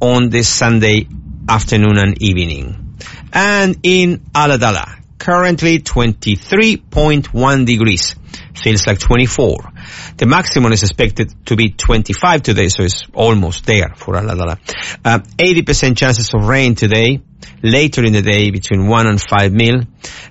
on 0.00 0.28
this 0.28 0.48
Sunday 0.48 1.08
afternoon 1.48 1.96
and 1.98 2.22
evening. 2.22 2.98
And 3.32 3.78
in 3.82 4.18
Ulladulla, 4.34 5.00
currently 5.18 5.78
23.1 5.78 7.66
degrees. 7.66 8.14
Feels 8.54 8.86
like 8.86 8.98
24. 8.98 9.72
The 10.16 10.26
maximum 10.26 10.72
is 10.72 10.82
expected 10.82 11.46
to 11.46 11.56
be 11.56 11.70
25 11.70 12.42
today, 12.42 12.68
so 12.68 12.82
it's 12.82 13.04
almost 13.14 13.64
there 13.66 13.94
for 13.96 14.14
Ulladulla. 14.14 14.58
Uh, 15.04 15.18
80% 15.38 15.96
chances 15.96 16.32
of 16.34 16.46
rain 16.46 16.74
today, 16.74 17.20
later 17.62 18.04
in 18.04 18.12
the 18.12 18.22
day 18.22 18.50
between 18.50 18.86
1 18.86 19.06
and 19.06 19.20
5 19.20 19.52
mil. 19.52 19.82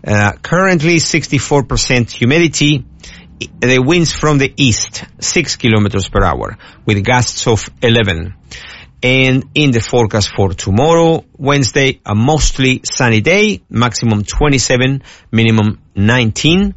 Uh, 0.06 0.34
currently 0.42 0.98
64% 0.98 2.12
humidity. 2.12 2.86
The 3.60 3.80
winds 3.80 4.14
from 4.14 4.38
the 4.38 4.54
east, 4.56 5.04
6 5.20 5.56
kilometers 5.58 6.08
per 6.08 6.24
hour, 6.24 6.58
with 6.86 7.04
gusts 7.04 7.48
of 7.48 7.70
11. 7.82 8.36
And 9.02 9.44
in 9.54 9.72
the 9.72 9.82
forecast 9.82 10.32
for 10.34 10.54
tomorrow, 10.54 11.26
Wednesday, 11.38 12.00
a 12.06 12.16
mostly 12.16 12.82
sunny 12.86 13.20
day, 13.20 13.62
maximum 13.70 14.24
27, 14.24 15.04
minimum 15.30 15.82
19. 15.96 16.74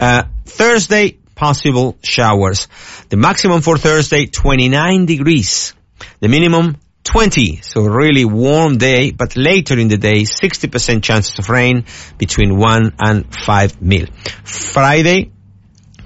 Uh, 0.00 0.22
Thursday, 0.46 1.18
possible 1.34 1.98
showers. 2.02 2.68
The 3.10 3.16
maximum 3.18 3.60
for 3.60 3.76
Thursday, 3.76 4.26
29 4.26 5.04
degrees. 5.04 5.74
The 6.20 6.28
minimum, 6.28 6.76
20. 7.04 7.56
So 7.62 7.82
really 7.82 8.24
warm 8.24 8.78
day, 8.78 9.10
but 9.10 9.36
later 9.36 9.78
in 9.78 9.88
the 9.88 9.96
day, 9.96 10.22
60% 10.22 11.02
chances 11.02 11.38
of 11.38 11.48
rain 11.48 11.84
between 12.18 12.58
1 12.58 12.94
and 12.98 13.34
5 13.34 13.82
mil. 13.82 14.06
Friday, 14.44 15.32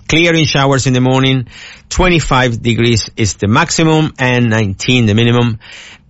clearing 0.09 0.45
showers 0.45 0.87
in 0.87 0.93
the 0.93 1.01
morning, 1.01 1.49
25 1.89 2.63
degrees 2.63 3.11
is 3.17 3.35
the 3.35 3.49
maximum 3.49 4.13
and 4.19 4.51
19 4.51 5.07
the 5.07 5.15
minimum. 5.15 5.59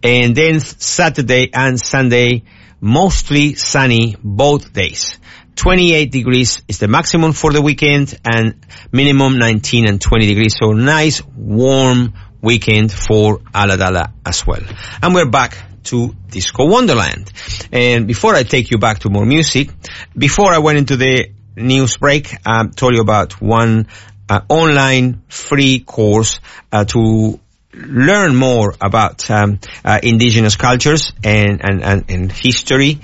And 0.03 0.37
then 0.37 0.61
Saturday 0.61 1.51
and 1.53 1.80
Sunday, 1.80 2.43
mostly 2.80 3.55
sunny 3.55 4.16
both 4.22 4.72
days. 4.72 5.18
28 5.57 6.11
degrees 6.11 6.62
is 6.68 6.78
the 6.78 6.89
maximum 6.89 7.32
for 7.32 7.53
the 7.53 7.62
weekend 7.62 8.18
and 8.24 8.66
minimum 8.93 9.39
19 9.39 9.89
and 9.89 10.01
20 10.01 10.26
degrees. 10.26 10.55
So 10.61 10.72
nice 10.72 11.22
warm 11.37 12.14
weekend 12.45 12.92
for 12.92 13.38
Ulladulla 13.38 14.12
as 14.24 14.47
well. 14.47 14.62
And 15.03 15.14
we're 15.14 15.30
back 15.30 15.57
to 15.84 16.14
Disco 16.30 16.66
Wonderland. 16.66 17.32
And 17.72 18.07
before 18.07 18.34
I 18.34 18.42
take 18.42 18.70
you 18.70 18.78
back 18.78 19.01
to 19.01 19.11
more 19.11 19.24
music, 19.26 19.70
before 20.16 20.53
I 20.53 20.59
went 20.59 20.78
into 20.78 20.97
the 20.97 21.30
news 21.57 21.97
break, 21.97 22.34
I 22.47 22.66
told 22.66 22.95
you 22.95 23.01
about 23.01 23.40
one 23.40 23.88
uh, 24.28 24.40
online 24.49 25.22
free 25.28 25.80
course 25.80 26.40
uh, 26.72 26.84
to 26.84 27.40
learn 27.72 28.36
more 28.36 28.74
about 28.80 29.28
um, 29.30 29.59
uh, 29.84 29.99
indigenous 30.03 30.57
cultures 30.57 31.12
and, 31.24 31.61
and, 31.62 31.82
and, 31.82 32.05
and 32.09 32.32
history. 32.32 33.01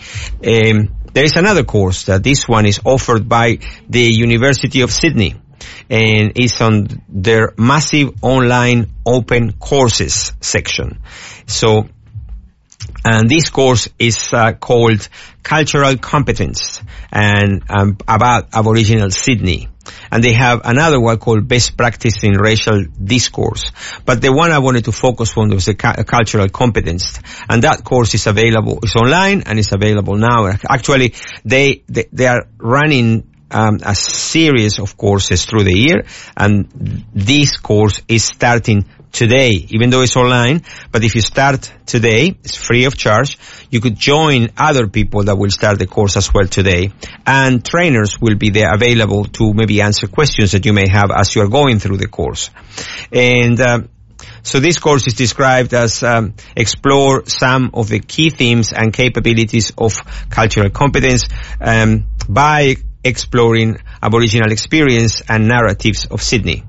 Um, 0.46 0.94
there 1.12 1.24
is 1.24 1.36
another 1.36 1.64
course 1.64 2.04
that 2.04 2.22
this 2.22 2.46
one 2.46 2.66
is 2.66 2.80
offered 2.84 3.28
by 3.28 3.58
the 3.88 4.02
University 4.02 4.82
of 4.82 4.92
Sydney 4.92 5.34
and 5.88 6.32
it's 6.36 6.60
on 6.60 7.02
their 7.08 7.52
massive 7.56 8.22
online 8.22 8.90
open 9.04 9.52
courses 9.52 10.32
section. 10.40 11.00
So, 11.46 11.88
and 13.04 13.28
this 13.28 13.50
course 13.50 13.88
is 13.98 14.32
uh, 14.32 14.52
called 14.52 15.08
Cultural 15.42 15.96
Competence 15.96 16.82
and 17.10 17.62
um, 17.68 17.98
about 18.06 18.48
Aboriginal 18.52 19.10
Sydney. 19.10 19.68
and 20.10 20.22
they 20.22 20.32
have 20.32 20.62
another 20.64 21.00
one 21.00 21.18
called 21.18 21.46
Best 21.48 21.76
Practice 21.76 22.22
in 22.22 22.32
Racial 22.32 22.84
Discourse. 23.02 23.72
But 24.04 24.20
the 24.20 24.32
one 24.32 24.52
I 24.52 24.58
wanted 24.58 24.84
to 24.86 24.92
focus 24.92 25.36
on 25.36 25.50
was 25.50 25.66
the 25.66 25.74
cu- 25.74 26.04
cultural 26.04 26.48
competence, 26.48 27.20
and 27.48 27.62
that 27.64 27.84
course 27.84 28.14
is 28.14 28.26
available, 28.26 28.80
it's 28.82 28.96
online 28.96 29.42
and 29.46 29.58
it's 29.58 29.72
available 29.72 30.16
now. 30.16 30.52
Actually, 30.68 31.14
they, 31.44 31.82
they, 31.88 32.06
they 32.12 32.26
are 32.26 32.46
running 32.58 33.29
um, 33.50 33.78
a 33.84 33.94
series 33.94 34.78
of 34.78 34.96
courses 34.96 35.44
through 35.44 35.64
the 35.64 35.76
year, 35.76 36.04
and 36.36 37.06
this 37.14 37.56
course 37.56 38.02
is 38.08 38.24
starting 38.24 38.84
today, 39.12 39.50
even 39.70 39.90
though 39.90 40.02
it's 40.02 40.16
online. 40.16 40.62
But 40.92 41.04
if 41.04 41.14
you 41.14 41.20
start 41.20 41.72
today, 41.86 42.36
it's 42.44 42.56
free 42.56 42.84
of 42.84 42.96
charge. 42.96 43.38
You 43.70 43.80
could 43.80 43.96
join 43.96 44.50
other 44.56 44.86
people 44.86 45.24
that 45.24 45.36
will 45.36 45.50
start 45.50 45.78
the 45.78 45.86
course 45.86 46.16
as 46.16 46.32
well 46.32 46.46
today, 46.46 46.92
and 47.26 47.64
trainers 47.64 48.20
will 48.20 48.36
be 48.36 48.50
there 48.50 48.72
available 48.72 49.24
to 49.24 49.52
maybe 49.52 49.80
answer 49.82 50.06
questions 50.06 50.52
that 50.52 50.64
you 50.64 50.72
may 50.72 50.88
have 50.88 51.10
as 51.10 51.34
you 51.34 51.42
are 51.42 51.48
going 51.48 51.78
through 51.78 51.98
the 51.98 52.08
course. 52.08 52.50
And 53.12 53.60
um, 53.60 53.88
so 54.42 54.60
this 54.60 54.78
course 54.78 55.06
is 55.06 55.14
described 55.14 55.74
as 55.74 56.02
um, 56.02 56.34
explore 56.56 57.26
some 57.26 57.70
of 57.74 57.88
the 57.88 58.00
key 58.00 58.30
themes 58.30 58.72
and 58.72 58.92
capabilities 58.92 59.72
of 59.76 59.94
cultural 60.30 60.70
competence 60.70 61.24
um, 61.60 62.06
by 62.28 62.76
exploring 63.04 63.78
Aboriginal 64.02 64.52
experience 64.52 65.22
and 65.28 65.48
narratives 65.48 66.06
of 66.06 66.22
Sydney. 66.22 66.64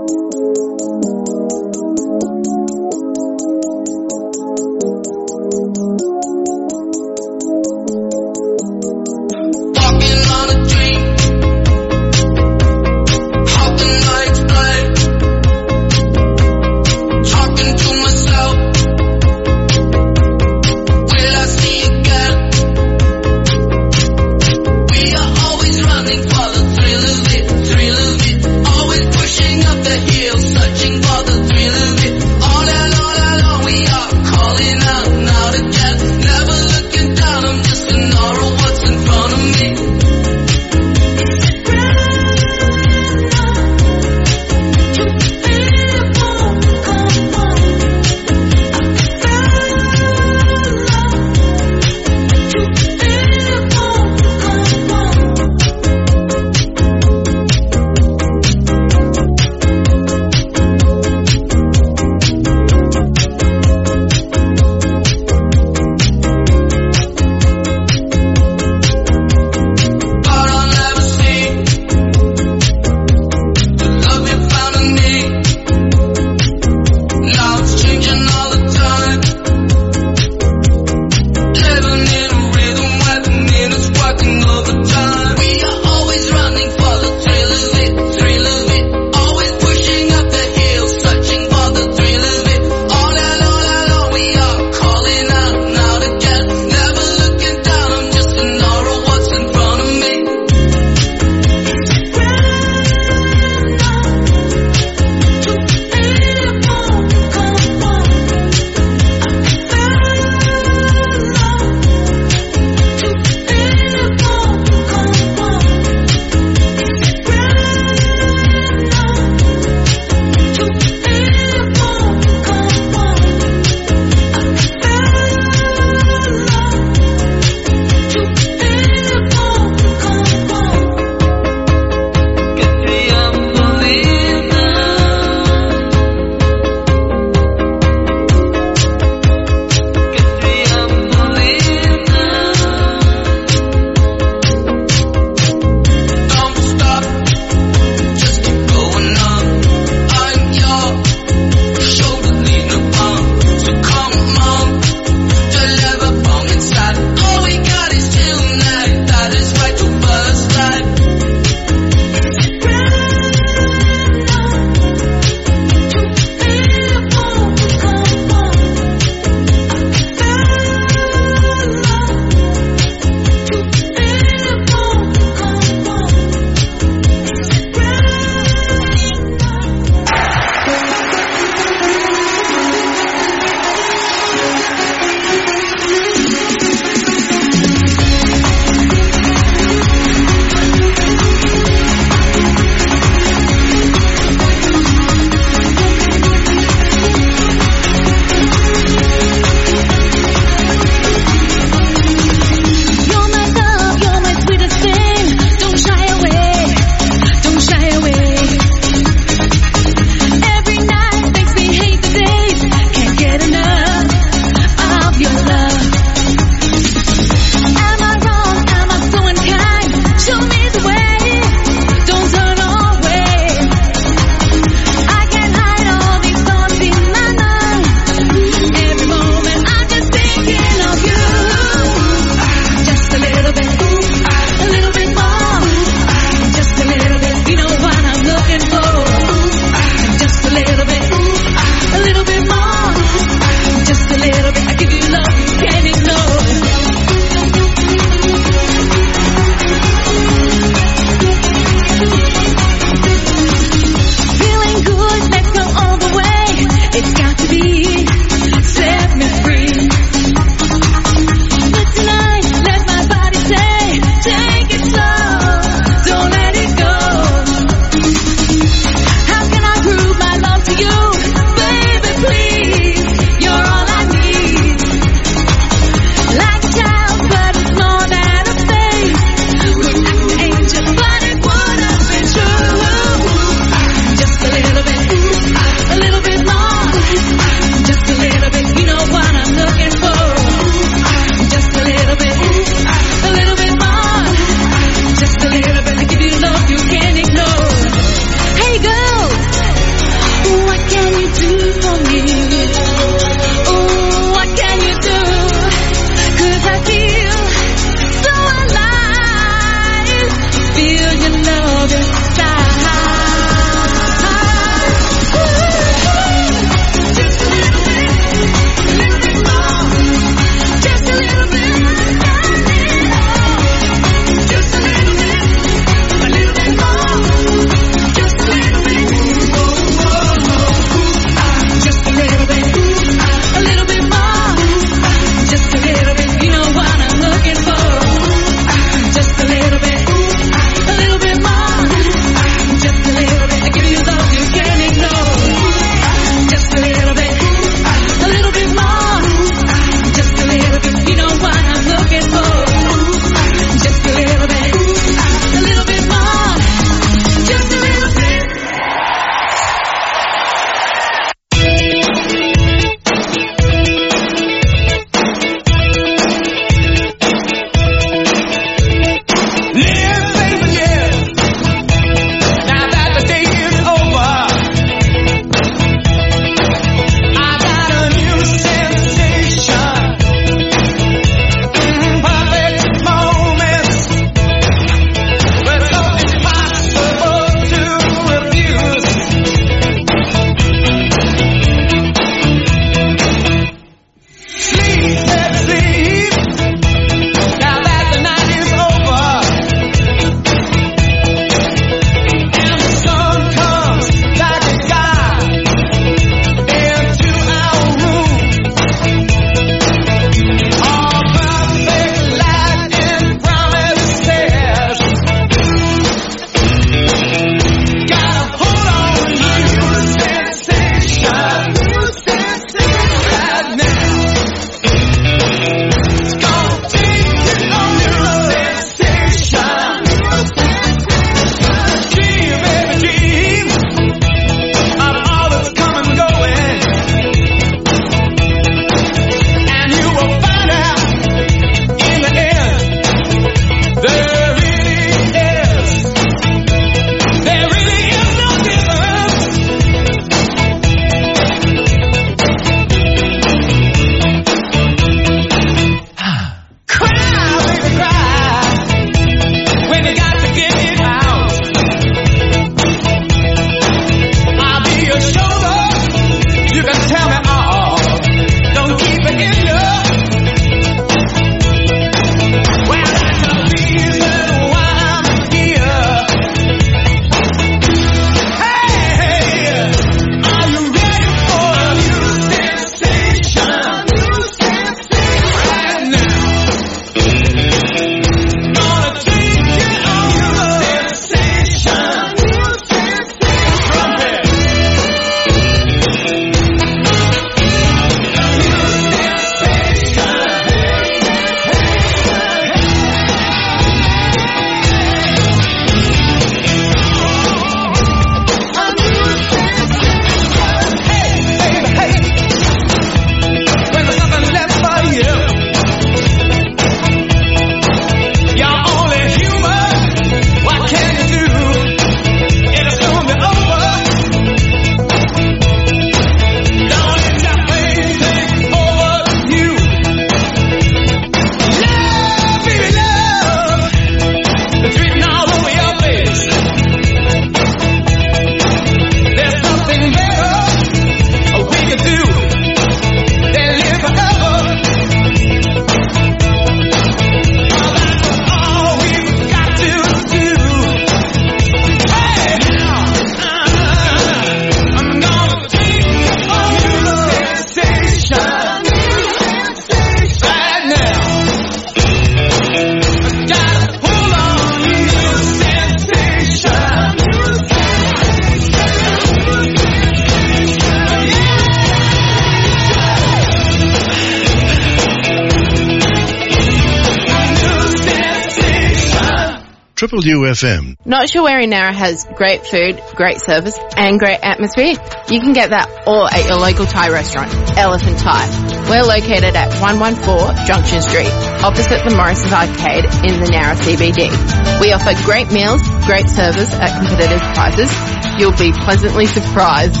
Not 581.60 581.66
sure 581.66 581.76
where 581.76 581.90
in 581.90 581.94
Nowra 581.94 581.94
has 581.94 582.24
great 582.24 582.66
food, 582.66 583.02
great 583.14 583.40
service, 583.40 583.78
and 583.96 584.18
great 584.18 584.40
atmosphere? 584.42 584.94
You 585.30 585.40
can 585.40 585.52
get 585.52 585.70
that 585.70 586.04
all 586.06 586.26
at 586.26 586.48
your 586.48 586.56
local 586.56 586.86
Thai 586.86 587.10
restaurant, 587.10 587.52
Elephant 587.76 588.18
Thai. 588.18 588.48
We're 588.88 589.04
located 589.04 589.54
at 589.56 589.68
114 589.80 590.66
Junction 590.66 591.02
Street, 591.02 591.28
opposite 591.60 592.00
the 592.04 592.16
Morrison's 592.16 592.52
Arcade 592.52 593.04
in 593.28 593.40
the 593.40 593.48
Nowra 593.52 593.76
CBD. 593.76 594.32
We 594.80 594.92
offer 594.92 595.12
great 595.24 595.52
meals, 595.52 595.82
great 596.06 596.28
service 596.30 596.72
at 596.72 596.96
competitive 596.96 597.44
prices. 597.52 597.92
You'll 598.40 598.56
be 598.56 598.72
pleasantly 598.72 599.26
surprised. 599.26 600.00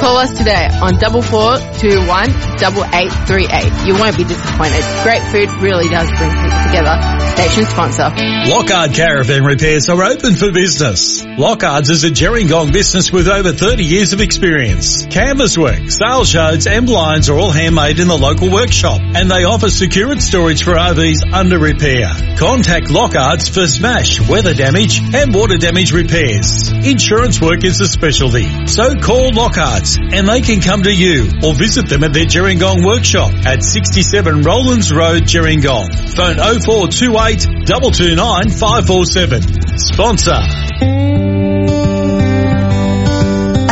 Call 0.00 0.18
us 0.18 0.36
today 0.36 0.68
on 0.82 0.98
double 0.98 1.22
four 2.54 2.70
two 2.70 2.78
one 2.78 2.84
double 2.84 2.84
eight 2.94 3.12
three 3.26 3.48
eight. 3.50 3.86
You 3.86 3.94
won't 3.94 4.16
be 4.16 4.24
disappointed. 4.24 4.84
Great 5.02 5.22
food 5.30 5.50
really 5.62 5.88
does 5.88 6.08
bring 6.10 6.30
people 6.30 6.62
together. 6.64 6.96
Station 7.34 7.64
sponsor. 7.66 8.10
Lockhart 8.46 8.94
Caravan 8.94 9.44
Repairs 9.44 9.88
are 9.88 10.02
open 10.02 10.34
for 10.34 10.52
business. 10.52 11.24
Lockhart's 11.24 11.90
is 11.90 12.04
a 12.04 12.10
Gerringong 12.10 12.72
business 12.72 13.12
with 13.12 13.28
over 13.28 13.52
30 13.52 13.84
years 13.84 14.12
of 14.12 14.20
experience. 14.20 15.06
Canvas 15.06 15.58
work, 15.58 15.90
sail 15.90 16.24
shows 16.24 16.66
and 16.66 16.86
blinds 16.86 17.28
are 17.28 17.38
all 17.38 17.50
handmade 17.50 17.98
in 17.98 18.08
the 18.08 18.16
local 18.16 18.50
workshop 18.50 19.00
and 19.02 19.30
they 19.30 19.44
offer 19.44 19.70
secured 19.70 20.22
storage 20.22 20.62
for 20.62 20.74
RVs 20.74 21.32
under 21.32 21.58
repair. 21.58 22.08
Contact 22.38 22.90
Lockhart's 22.90 23.48
for 23.48 23.66
smash, 23.66 24.20
weather 24.28 24.54
damage 24.54 25.00
and 25.14 25.34
water 25.34 25.58
damage 25.58 25.92
repairs. 25.92 26.70
Insurance 26.70 27.40
work 27.40 27.64
is 27.64 27.80
a 27.80 27.86
specialty. 27.86 28.66
So 28.66 28.94
call 28.94 29.32
Lockhart's 29.32 29.98
and 29.98 30.28
they 30.28 30.40
can 30.40 30.60
come 30.60 30.82
to 30.82 30.94
you 30.94 31.30
or 31.42 31.54
visit 31.54 31.88
them 31.88 32.04
at 32.04 32.12
their 32.12 32.26
Gerringong 32.44 32.84
workshop 32.84 33.32
at 33.46 33.62
67 33.62 34.42
Rollins 34.42 34.92
Road, 34.92 35.22
Gerringong. 35.22 35.88
Phone 36.14 36.36
0428 36.36 37.40
229 37.64 38.50
547. 38.50 39.78
Sponsor. 39.78 40.36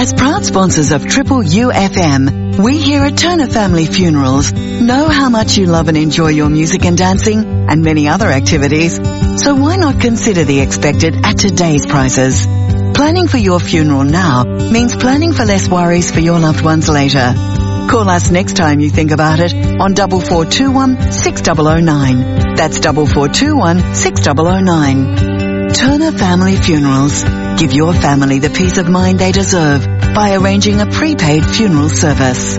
As 0.00 0.14
proud 0.14 0.46
sponsors 0.46 0.90
of 0.90 1.06
Triple 1.06 1.42
UFM, 1.42 2.64
we 2.64 2.78
here 2.78 3.04
at 3.04 3.18
Turner 3.18 3.46
Family 3.46 3.84
Funerals 3.84 4.54
know 4.54 5.08
how 5.08 5.28
much 5.28 5.58
you 5.58 5.66
love 5.66 5.88
and 5.88 5.98
enjoy 5.98 6.28
your 6.28 6.48
music 6.48 6.86
and 6.86 6.96
dancing 6.96 7.68
and 7.68 7.82
many 7.82 8.08
other 8.08 8.28
activities. 8.28 8.96
So 9.44 9.54
why 9.54 9.76
not 9.76 10.00
consider 10.00 10.44
the 10.44 10.60
expected 10.60 11.14
at 11.26 11.36
today's 11.36 11.84
prices? 11.84 12.46
Planning 12.94 13.28
for 13.28 13.36
your 13.36 13.60
funeral 13.60 14.04
now 14.04 14.44
means 14.44 14.96
planning 14.96 15.34
for 15.34 15.44
less 15.44 15.68
worries 15.68 16.10
for 16.10 16.20
your 16.20 16.38
loved 16.38 16.64
ones 16.64 16.88
later. 16.88 17.51
Call 17.93 18.09
us 18.09 18.31
next 18.31 18.56
time 18.56 18.81
you 18.81 18.89
think 18.89 19.10
about 19.10 19.39
it 19.39 19.52
on 19.78 19.93
double 19.93 20.19
four 20.19 20.47
two 20.47 20.73
one 20.73 21.12
six 21.12 21.43
double 21.43 21.69
oh 21.69 21.78
nine. 21.78 22.55
That's 22.56 22.81
double 22.81 23.06
four 23.06 23.28
two 23.28 23.55
one 23.55 23.94
six 23.94 24.23
double 24.23 24.47
oh 24.47 24.60
nine. 24.60 25.69
Turner 25.74 26.12
Family 26.12 26.56
Funerals. 26.56 27.23
Give 27.60 27.70
your 27.70 27.93
family 27.93 28.39
the 28.39 28.48
peace 28.48 28.78
of 28.78 28.89
mind 28.89 29.19
they 29.19 29.31
deserve 29.31 29.85
by 30.14 30.35
arranging 30.36 30.81
a 30.81 30.86
prepaid 30.86 31.44
funeral 31.44 31.90
service. 31.90 32.56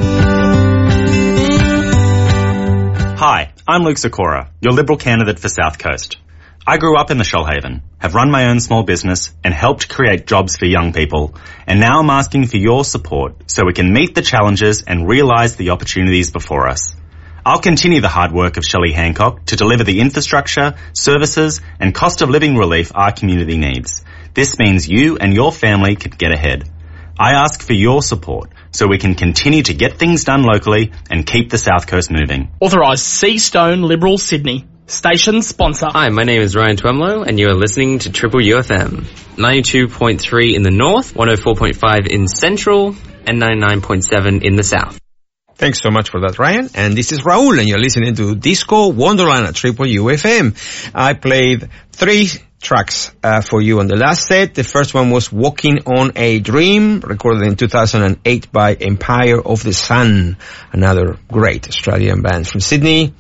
Hi, 3.18 3.54
I'm 3.68 3.82
Luke 3.82 3.98
Sikora, 3.98 4.52
your 4.62 4.74
Liberal 4.74 5.00
candidate 5.00 5.40
for 5.40 5.50
South 5.50 5.80
Coast. 5.80 6.18
I 6.66 6.78
grew 6.78 6.96
up 6.98 7.12
in 7.12 7.18
the 7.18 7.26
Shoalhaven, 7.26 7.82
have 8.00 8.16
run 8.16 8.32
my 8.32 8.48
own 8.48 8.62
small 8.62 8.84
business, 8.84 9.34
and 9.44 9.54
helped 9.54 9.90
create 9.90 10.26
jobs 10.26 10.56
for 10.56 10.66
young 10.66 10.94
people. 10.94 11.36
And 11.68 11.82
now 11.82 12.00
I'm 12.00 12.10
asking 12.10 12.48
for 12.48 12.56
your 12.56 12.86
support 12.86 13.52
so 13.52 13.66
we 13.66 13.74
can 13.74 13.92
meet 13.92 14.16
the 14.16 14.22
challenges 14.22 14.82
and 14.82 15.06
realise 15.06 15.56
the 15.56 15.72
opportunities 15.72 16.32
before 16.32 16.70
us. 16.70 16.96
I'll 17.46 17.60
continue 17.60 18.00
the 18.00 18.08
hard 18.08 18.32
work 18.32 18.56
of 18.56 18.64
Shelley 18.64 18.94
Hancock 18.94 19.44
to 19.48 19.58
deliver 19.58 19.84
the 19.84 20.00
infrastructure, 20.00 20.76
services, 20.94 21.60
and 21.82 21.94
cost 21.94 22.22
of 22.22 22.30
living 22.30 22.56
relief 22.56 22.94
our 22.96 23.12
community 23.12 23.58
needs. 23.58 24.06
This 24.34 24.58
means 24.58 24.88
you 24.88 25.18
and 25.18 25.34
your 25.34 25.52
family 25.52 25.98
can 25.98 26.12
get 26.12 26.32
ahead. 26.32 26.64
I 27.20 27.34
ask 27.34 27.62
for 27.62 27.74
your 27.74 28.02
support 28.02 28.52
so 28.72 28.88
we 28.88 29.00
can 29.00 29.16
continue 29.16 29.64
to 29.64 29.74
get 29.74 30.00
things 30.00 30.24
done 30.24 30.44
locally 30.44 30.94
and 31.12 31.26
keep 31.26 31.50
the 31.50 31.58
South 31.58 31.88
Coast 31.88 32.10
moving. 32.10 32.54
Authorised 32.62 33.04
C 33.04 33.38
Stone 33.38 33.82
Liberal 33.82 34.18
Sydney. 34.18 34.66
Station 34.94 35.42
sponsor. 35.42 35.88
Hi, 35.90 36.10
my 36.10 36.22
name 36.22 36.44
is 36.44 36.56
Ryan 36.56 36.78
Twemlow, 36.78 37.24
and 37.24 37.40
you 37.40 37.48
are 37.48 37.56
listening 37.56 37.98
to 38.00 38.12
Triple 38.12 38.42
UFM. 38.42 39.06
92.3 39.38 40.54
in 40.54 40.62
the 40.62 40.70
north, 40.70 41.16
104.5 41.16 42.08
in 42.08 42.28
central, 42.28 42.90
and 43.26 43.42
99.7 43.42 44.44
in 44.44 44.56
the 44.56 44.64
south. 44.64 45.00
Thanks 45.56 45.82
so 45.82 45.90
much 45.90 46.12
for 46.12 46.22
that, 46.22 46.38
Ryan. 46.38 46.70
And 46.76 46.96
this 46.96 47.12
is 47.12 47.22
Raul, 47.22 47.58
and 47.58 47.68
you're 47.68 47.80
listening 47.80 48.14
to 48.16 48.36
Disco 48.36 48.90
Wonderland 48.90 49.48
at 49.48 49.56
Triple 49.56 49.88
UFM. 49.88 50.56
I 50.94 51.16
played 51.16 51.70
three 51.92 52.28
tracks 52.62 53.12
uh, 53.24 53.42
for 53.42 53.64
you 53.64 53.80
on 53.80 53.88
the 53.88 53.98
last 53.98 54.28
set. 54.28 54.54
The 54.54 54.64
first 54.64 54.94
one 54.94 55.10
was 55.10 55.32
Walking 55.32 55.80
on 55.88 56.12
a 56.16 56.40
Dream, 56.40 57.00
recorded 57.00 57.48
in 57.48 57.56
2008 57.56 58.52
by 58.52 58.76
Empire 58.76 59.42
of 59.42 59.64
the 59.64 59.74
Sun, 59.74 60.38
another 60.72 61.18
great 61.28 61.68
Australian 61.68 62.22
band 62.22 62.48
from 62.48 62.62
Sydney. 62.62 63.16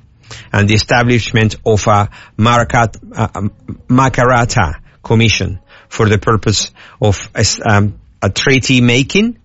and 0.52 0.68
the 0.68 0.74
establishment 0.74 1.56
of 1.64 1.86
a 1.86 2.08
Marakat, 2.38 2.96
uh, 3.14 3.48
Makarrata 3.88 4.80
Commission 5.02 5.60
for 5.88 6.08
the 6.08 6.18
purpose 6.18 6.70
of 7.00 7.30
um, 7.68 8.00
a 8.22 8.30
treaty 8.30 8.80
making 8.80 9.38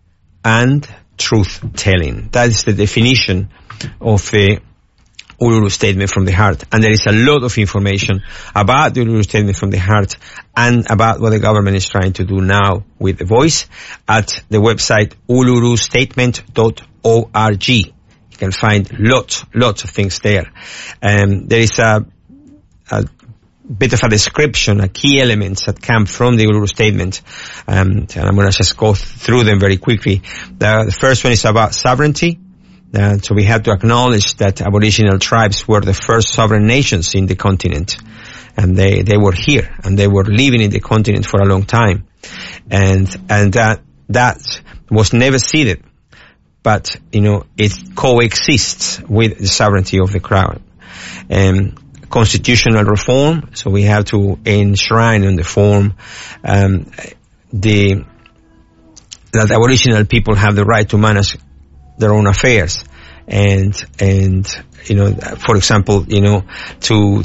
and 0.44 0.88
truth 1.22 1.64
telling. 1.76 2.30
That 2.32 2.50
is 2.50 2.64
the 2.64 2.74
definition 2.74 3.50
of 4.00 4.30
the 4.32 4.62
Uluru 5.42 5.72
Statement 5.72 6.12
from 6.12 6.26
the 6.26 6.32
Heart. 6.32 6.66
And 6.72 6.84
there 6.84 6.92
is 6.92 7.08
a 7.08 7.12
lot 7.12 7.44
of 7.44 7.58
information 7.58 8.22
about 8.54 8.94
the 8.94 9.02
Uluru 9.02 9.24
Statement 9.24 9.58
from 9.58 9.72
the 9.72 9.80
Heart 9.80 10.18
and 10.56 10.86
about 10.90 11.20
what 11.20 11.32
the 11.32 11.40
government 11.40 11.76
is 11.76 11.88
trying 11.88 12.14
to 12.14 12.24
do 12.24 12.40
now 12.42 12.86
with 13.00 13.18
the 13.18 13.26
voice 13.26 13.68
at 14.08 14.44
the 14.50 14.60
website 14.60 15.16
ulurustatement.org. 15.28 17.70
You 17.70 17.92
can 18.38 18.52
find 18.52 19.00
lots, 19.00 19.44
lots 19.54 19.84
of 19.84 19.90
things 19.90 20.20
there. 20.20 20.52
Um, 21.02 21.48
there 21.48 21.62
is 21.62 21.80
a, 21.80 22.06
a 22.92 23.04
bit 23.72 23.94
of 23.94 24.04
a 24.04 24.10
description, 24.10 24.82
a 24.82 24.88
key 24.88 25.22
elements 25.22 25.66
that 25.66 25.82
come 25.82 26.06
from 26.06 26.36
the 26.36 26.46
Uluru 26.46 26.68
Statement. 26.68 27.22
Um, 27.68 28.08
and 28.16 28.18
I'm 28.18 28.36
going 28.36 28.50
to 28.50 28.58
just 28.58 28.76
go 28.78 28.94
through 28.94 29.44
them 29.44 29.60
very 29.60 29.78
quickly. 29.78 30.22
The, 30.58 30.84
the 30.86 30.98
first 30.98 31.24
one 31.24 31.34
is 31.34 31.46
about 31.46 31.74
sovereignty. 31.74 32.40
Uh, 32.94 33.18
so 33.20 33.34
we 33.34 33.46
have 33.46 33.64
to 33.64 33.72
acknowledge 33.72 34.36
that 34.36 34.62
Aboriginal 34.62 35.18
tribes 35.18 35.68
were 35.68 35.80
the 35.80 35.94
first 35.94 36.34
sovereign 36.34 36.68
nations 36.68 37.16
in 37.16 37.26
the 37.26 37.36
continent. 37.36 37.98
And 38.58 38.76
they, 38.76 39.02
they 39.02 39.18
were 39.18 39.32
here 39.32 39.74
and 39.84 39.98
they 39.98 40.08
were 40.08 40.26
living 40.26 40.62
in 40.62 40.72
the 40.72 40.82
continent 40.82 41.26
for 41.26 41.40
a 41.40 41.46
long 41.46 41.64
time. 41.64 42.06
And, 42.70 43.08
and 43.30 43.54
that, 43.54 43.82
that 44.10 44.62
was 44.90 45.14
never 45.14 45.40
ceded. 45.40 45.84
But, 46.64 46.96
you 47.12 47.22
know, 47.22 47.46
it 47.58 47.72
coexists 47.96 49.02
with 49.02 49.40
the 49.40 49.48
sovereignty 49.48 50.00
of 50.00 50.12
the 50.12 50.20
crown. 50.20 50.62
Um, 51.30 51.76
constitutional 52.12 52.84
reform. 52.84 53.52
So 53.54 53.72
we 53.72 53.84
have 53.84 54.06
to 54.06 54.38
enshrine 54.46 55.24
in 55.24 55.36
the 55.38 55.44
form 55.44 55.96
um, 56.44 56.92
the 57.52 58.06
that 59.34 59.50
Aboriginal 59.50 60.06
people 60.06 60.36
have 60.36 60.56
the 60.56 60.66
right 60.66 60.88
to 60.90 60.98
manage 60.98 61.38
their 61.98 62.14
own 62.14 62.28
affairs, 62.28 62.84
and 63.28 63.74
and 64.00 64.46
you 64.86 64.96
know, 64.96 65.14
for 65.14 65.56
example, 65.56 66.06
you 66.08 66.22
know, 66.22 66.44
to 66.82 67.24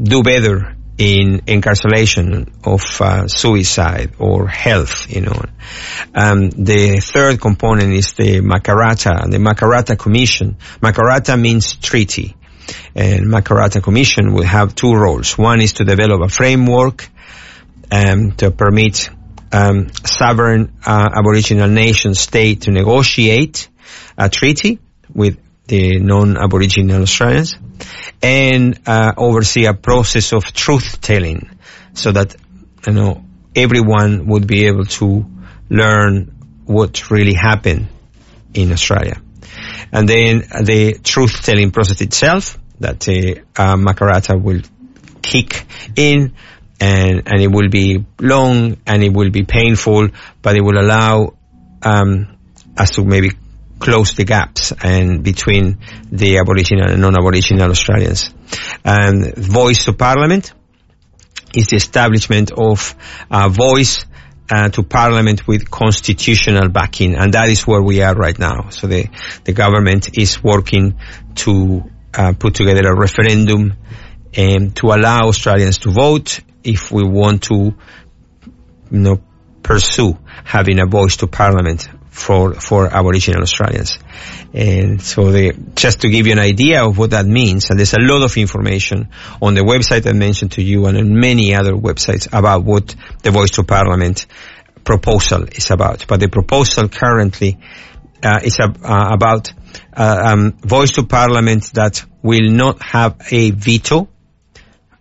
do 0.00 0.22
better 0.22 0.76
in 0.98 1.42
incarceration 1.46 2.52
of 2.64 2.82
uh, 3.00 3.28
suicide 3.28 4.14
or 4.18 4.48
health, 4.48 5.06
you 5.08 5.20
know. 5.20 5.40
Um, 6.14 6.50
the 6.50 7.00
third 7.00 7.40
component 7.40 7.94
is 7.94 8.12
the 8.14 8.40
Makarrata, 8.40 9.30
the 9.30 9.38
Makarrata 9.38 9.96
Commission. 9.96 10.56
Makarrata 10.82 11.40
means 11.40 11.76
treaty. 11.76 12.34
And 12.94 13.26
Makarrata 13.26 13.82
Commission 13.82 14.32
will 14.32 14.44
have 14.44 14.74
two 14.74 14.94
roles. 14.94 15.36
One 15.36 15.60
is 15.60 15.74
to 15.74 15.84
develop 15.84 16.22
a 16.22 16.28
framework 16.28 17.08
um, 17.90 18.32
to 18.32 18.50
permit 18.50 19.10
um, 19.52 19.88
sovereign 20.04 20.72
uh, 20.84 21.08
Aboriginal 21.14 21.68
nation 21.68 22.14
state 22.14 22.62
to 22.62 22.70
negotiate 22.70 23.68
a 24.16 24.28
treaty 24.28 24.78
with 25.14 25.38
the 25.66 25.98
non-Aboriginal 26.00 27.02
Australians 27.02 27.56
and 28.22 28.80
uh, 28.86 29.12
oversee 29.16 29.66
a 29.66 29.74
process 29.74 30.32
of 30.32 30.52
truth 30.52 31.00
telling 31.00 31.58
so 31.94 32.12
that 32.12 32.34
you 32.86 32.92
know 32.92 33.24
everyone 33.54 34.26
would 34.26 34.46
be 34.46 34.66
able 34.66 34.84
to 34.84 35.24
learn 35.70 36.34
what 36.64 37.10
really 37.10 37.34
happened 37.34 37.88
in 38.54 38.72
Australia. 38.72 39.20
And 39.92 40.08
then 40.08 40.40
the 40.64 40.98
truth 41.02 41.42
telling 41.44 41.70
process 41.70 42.00
itself 42.00 42.58
that 42.80 43.00
the 43.00 43.40
uh, 43.56 43.76
Makarrata 43.76 44.40
will 44.40 44.62
kick 45.22 45.66
in 45.96 46.34
and, 46.80 47.22
and 47.26 47.40
it 47.40 47.50
will 47.50 47.68
be 47.68 48.04
long 48.20 48.76
and 48.86 49.02
it 49.02 49.12
will 49.12 49.30
be 49.30 49.44
painful, 49.44 50.08
but 50.42 50.56
it 50.56 50.62
will 50.62 50.78
allow 50.78 51.34
um, 51.82 52.38
us 52.76 52.92
to 52.92 53.04
maybe 53.04 53.30
close 53.78 54.14
the 54.14 54.24
gaps 54.24 54.72
and 54.82 55.22
between 55.22 55.78
the 56.10 56.38
Aboriginal 56.38 56.90
and 56.90 57.00
non-Aboriginal 57.00 57.70
Australians. 57.70 58.30
And 58.84 59.34
voice 59.36 59.84
to 59.84 59.92
Parliament 59.92 60.52
is 61.54 61.68
the 61.68 61.76
establishment 61.76 62.50
of 62.52 62.94
a 63.30 63.48
voice 63.48 64.04
uh, 64.50 64.68
to 64.70 64.82
Parliament 64.82 65.46
with 65.46 65.70
constitutional 65.70 66.68
backing, 66.68 67.14
and 67.14 67.34
that 67.34 67.48
is 67.48 67.66
where 67.66 67.82
we 67.82 68.02
are 68.02 68.14
right 68.14 68.38
now. 68.38 68.70
So 68.70 68.86
the 68.86 69.08
the 69.44 69.52
government 69.52 70.16
is 70.18 70.42
working 70.42 70.98
to 71.36 71.82
uh, 72.14 72.32
put 72.38 72.54
together 72.54 72.88
a 72.88 72.96
referendum 72.96 73.74
um, 74.36 74.70
to 74.72 74.86
allow 74.88 75.28
Australians 75.28 75.78
to 75.78 75.90
vote 75.90 76.40
if 76.64 76.90
we 76.90 77.04
want 77.04 77.44
to, 77.44 77.54
you 77.54 77.74
know, 78.90 79.20
pursue 79.62 80.18
having 80.44 80.80
a 80.80 80.86
voice 80.86 81.18
to 81.18 81.26
Parliament 81.26 81.88
for 82.18 82.54
for 82.54 82.86
Aboriginal 82.92 83.42
Australians. 83.42 83.98
And 84.52 85.00
so 85.00 85.30
the, 85.30 85.52
just 85.74 86.00
to 86.00 86.08
give 86.08 86.26
you 86.26 86.32
an 86.32 86.38
idea 86.38 86.84
of 86.84 86.98
what 86.98 87.10
that 87.10 87.26
means, 87.26 87.70
and 87.70 87.78
there's 87.78 87.94
a 87.94 88.00
lot 88.00 88.22
of 88.24 88.36
information 88.36 89.08
on 89.40 89.54
the 89.54 89.60
website 89.60 90.06
I 90.08 90.12
mentioned 90.12 90.52
to 90.52 90.62
you 90.62 90.86
and 90.86 90.96
on 90.98 91.14
many 91.14 91.54
other 91.54 91.74
websites 91.74 92.26
about 92.32 92.64
what 92.64 92.94
the 93.22 93.30
Voice 93.30 93.50
to 93.52 93.62
Parliament 93.62 94.26
proposal 94.84 95.44
is 95.44 95.70
about. 95.70 96.06
But 96.08 96.20
the 96.20 96.28
proposal 96.28 96.88
currently 96.88 97.58
uh, 98.22 98.40
is 98.42 98.58
ab- 98.58 98.80
uh, 98.82 99.08
about 99.12 99.52
uh, 99.96 100.32
um, 100.32 100.52
Voice 100.60 100.92
to 100.92 101.04
Parliament 101.04 101.70
that 101.74 102.04
will 102.22 102.50
not 102.50 102.82
have 102.82 103.16
a 103.30 103.50
veto 103.50 104.08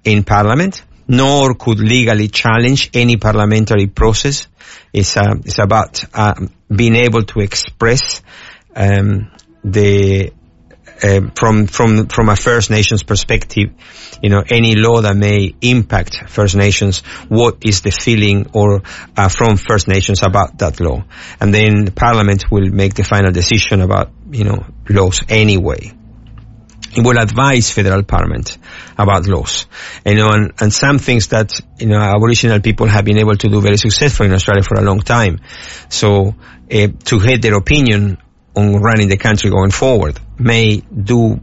in 0.03 0.23
Parliament, 0.23 0.83
nor 1.07 1.55
could 1.55 1.79
legally 1.79 2.27
challenge 2.27 2.89
any 2.93 3.17
parliamentary 3.17 3.87
process. 3.87 4.47
It's, 4.93 5.17
uh, 5.17 5.35
it's 5.45 5.59
about 5.59 6.03
um, 6.13 6.49
being 6.73 6.95
able 6.95 7.23
to 7.23 7.39
express 7.39 8.21
um, 8.75 9.31
the 9.63 10.31
um, 11.03 11.31
from 11.31 11.67
from 11.67 12.07
from 12.07 12.29
a 12.29 12.35
First 12.35 12.69
Nations 12.69 13.03
perspective, 13.03 13.69
you 14.21 14.29
know, 14.29 14.43
any 14.49 14.75
law 14.75 15.01
that 15.01 15.15
may 15.15 15.53
impact 15.61 16.23
First 16.27 16.55
Nations, 16.55 16.99
what 17.29 17.57
is 17.61 17.81
the 17.81 17.91
feeling 17.91 18.49
or 18.53 18.81
uh, 19.15 19.29
from 19.29 19.57
First 19.57 19.87
Nations 19.87 20.23
about 20.23 20.57
that 20.59 20.79
law, 20.79 21.03
and 21.39 21.53
then 21.53 21.91
Parliament 21.91 22.45
will 22.51 22.69
make 22.69 22.95
the 22.95 23.03
final 23.03 23.31
decision 23.31 23.81
about 23.81 24.11
you 24.31 24.43
know 24.43 24.65
laws 24.89 25.21
anyway. 25.29 25.96
Will 26.95 27.19
advise 27.19 27.71
federal 27.71 28.03
parliament 28.03 28.57
about 28.97 29.27
laws, 29.27 29.67
you 30.05 30.15
know, 30.15 30.29
and, 30.29 30.53
and 30.59 30.73
some 30.73 30.97
things 30.99 31.27
that 31.27 31.59
you 31.77 31.87
know 31.87 31.99
Aboriginal 31.99 32.59
people 32.59 32.87
have 32.87 33.05
been 33.05 33.17
able 33.17 33.35
to 33.35 33.49
do 33.49 33.61
very 33.61 33.77
successfully 33.77 34.29
in 34.29 34.33
Australia 34.33 34.63
for 34.63 34.79
a 34.79 34.81
long 34.81 35.01
time. 35.01 35.39
So 35.89 36.35
uh, 36.71 36.87
to 37.05 37.19
get 37.19 37.41
their 37.41 37.55
opinion 37.55 38.17
on 38.55 38.81
running 38.81 39.07
the 39.07 39.17
country 39.17 39.51
going 39.51 39.69
forward 39.69 40.19
may 40.39 40.77
do 40.77 41.39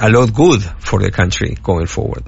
a 0.00 0.08
lot 0.10 0.32
good 0.32 0.62
for 0.62 0.98
the 0.98 1.10
country 1.10 1.56
going 1.62 1.86
forward. 1.86 2.24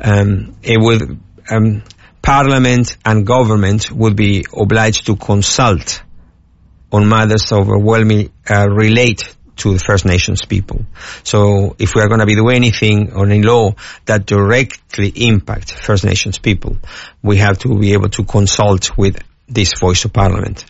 Um, 0.00 0.56
it 0.62 0.78
would, 0.80 1.20
um, 1.50 1.82
parliament 2.22 2.96
and 3.04 3.26
government 3.26 3.90
would 3.90 4.14
be 4.14 4.44
obliged 4.56 5.06
to 5.06 5.16
consult 5.16 6.02
on 6.92 7.08
matters 7.08 7.52
overwhelmingly 7.52 8.30
uh, 8.48 8.68
relate 8.68 9.36
to 9.60 9.72
the 9.72 9.78
First 9.78 10.04
Nations 10.04 10.44
people. 10.44 10.84
So 11.22 11.76
if 11.78 11.94
we 11.94 12.02
are 12.02 12.08
going 12.08 12.20
to 12.20 12.26
be 12.26 12.34
doing 12.34 12.56
anything 12.56 13.12
on 13.12 13.30
a 13.32 13.40
law 13.40 13.74
that 14.06 14.26
directly 14.26 15.08
impacts 15.08 15.72
First 15.72 16.04
Nations 16.04 16.38
people, 16.38 16.76
we 17.22 17.38
have 17.38 17.58
to 17.60 17.78
be 17.78 17.92
able 17.92 18.08
to 18.10 18.24
consult 18.24 18.96
with 18.96 19.22
this 19.48 19.72
voice 19.80 20.04
of 20.04 20.12
parliament 20.12 20.64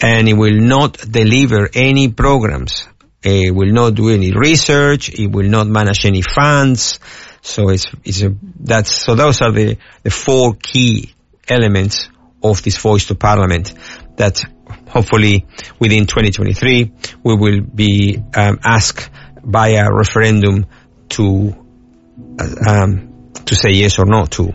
and 0.00 0.28
it 0.28 0.34
will 0.34 0.58
not 0.58 0.98
deliver 0.98 1.68
any 1.74 2.08
programs. 2.08 2.86
It 3.22 3.54
will 3.54 3.72
not 3.72 3.94
do 3.94 4.10
any 4.10 4.32
research. 4.32 5.10
It 5.10 5.30
will 5.30 5.48
not 5.48 5.66
manage 5.66 6.04
any 6.04 6.22
funds. 6.22 7.00
So 7.42 7.68
it's, 7.70 7.86
it's 8.04 8.22
a, 8.22 8.34
that's, 8.60 9.04
so 9.04 9.14
those 9.14 9.40
are 9.40 9.52
the, 9.52 9.76
the 10.02 10.10
four 10.10 10.54
key 10.54 11.12
elements 11.48 12.08
of 12.42 12.62
this 12.62 12.78
voice 12.78 13.06
to 13.06 13.14
parliament 13.14 13.72
that 14.16 14.42
hopefully 14.88 15.46
within 15.78 16.06
2023 16.06 16.92
we 17.22 17.36
will 17.36 17.60
be 17.60 18.22
um, 18.34 18.58
asked 18.64 19.10
by 19.44 19.68
a 19.70 19.92
referendum 19.92 20.66
to 21.08 21.54
uh, 22.40 22.70
um, 22.70 23.32
to 23.44 23.54
say 23.54 23.70
yes 23.70 23.98
or 23.98 24.06
no 24.06 24.26
to 24.26 24.52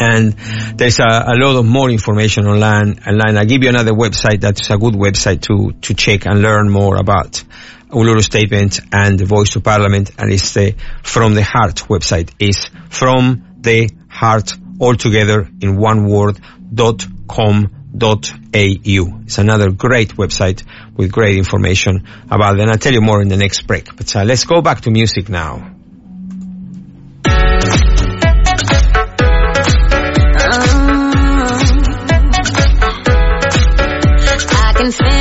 and 0.00 0.32
there's 0.78 1.00
a, 1.00 1.04
a, 1.04 1.34
lot 1.34 1.56
of 1.56 1.66
more 1.66 1.90
information 1.90 2.46
online. 2.46 3.00
Online, 3.00 3.36
I'll 3.36 3.44
give 3.44 3.62
you 3.62 3.68
another 3.68 3.92
website 3.92 4.40
that's 4.40 4.70
a 4.70 4.78
good 4.78 4.94
website 4.94 5.42
to 5.42 5.72
to 5.80 5.94
check 5.94 6.24
and 6.26 6.40
learn 6.40 6.70
more 6.70 6.96
about 6.96 7.42
Uluru 7.90 8.22
Statement 8.22 8.80
and 8.92 9.18
the 9.18 9.24
Voice 9.24 9.50
to 9.50 9.60
Parliament, 9.60 10.12
and 10.18 10.32
it's 10.32 10.54
the 10.54 10.74
From 11.02 11.34
the 11.34 11.42
Heart 11.42 11.86
website. 11.88 12.30
is 12.38 12.68
From 12.90 13.56
the 13.60 13.90
Heart 14.08 14.52
altogether 14.80 15.48
in 15.60 15.76
one 15.76 16.06
word 16.06 16.38
dot 16.72 17.04
com 17.26 17.77
au. 17.94 19.20
It's 19.24 19.38
another 19.38 19.70
great 19.70 20.16
website 20.16 20.64
with 20.96 21.12
great 21.12 21.36
information 21.38 22.04
about 22.30 22.56
it, 22.56 22.60
and 22.60 22.70
I'll 22.70 22.78
tell 22.78 22.92
you 22.92 23.00
more 23.00 23.22
in 23.22 23.28
the 23.28 23.36
next 23.36 23.66
break. 23.66 23.96
But 23.96 24.14
uh, 24.14 24.24
let's 24.24 24.44
go 24.44 24.60
back 24.60 24.82
to 24.82 24.90
music 24.90 25.28
now. 25.28 25.74
I 34.90 35.17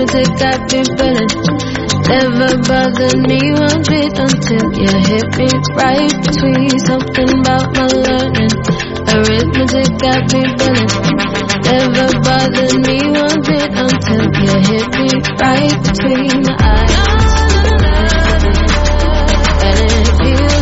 lunatic 0.00 0.40
I've 0.40 0.66
been 0.68 0.84
feeling. 0.96 1.28
Never 2.08 2.56
bothered 2.64 3.20
me 3.28 3.40
one 3.52 3.82
bit 3.84 4.16
until 4.16 4.64
you 4.80 4.90
hit 5.04 5.28
me 5.36 5.48
right 5.76 6.14
between 6.24 6.78
something 6.88 7.30
about 7.40 7.68
my 7.76 7.86
learning. 7.86 8.54
Arithmetic 9.12 10.00
I've 10.00 10.26
been 10.28 10.50
feeling. 10.58 10.90
Never 11.68 12.08
bothered 12.20 12.80
me 12.86 12.98
one 13.12 13.40
bit 13.44 13.70
until 13.76 14.24
you 14.40 14.52
hit 14.68 14.88
me 14.96 15.08
right 15.40 15.76
between 15.84 16.42
my 16.48 16.56
eyes. 16.60 16.96
And 19.62 19.78
it 19.84 20.06
feels 20.18 20.59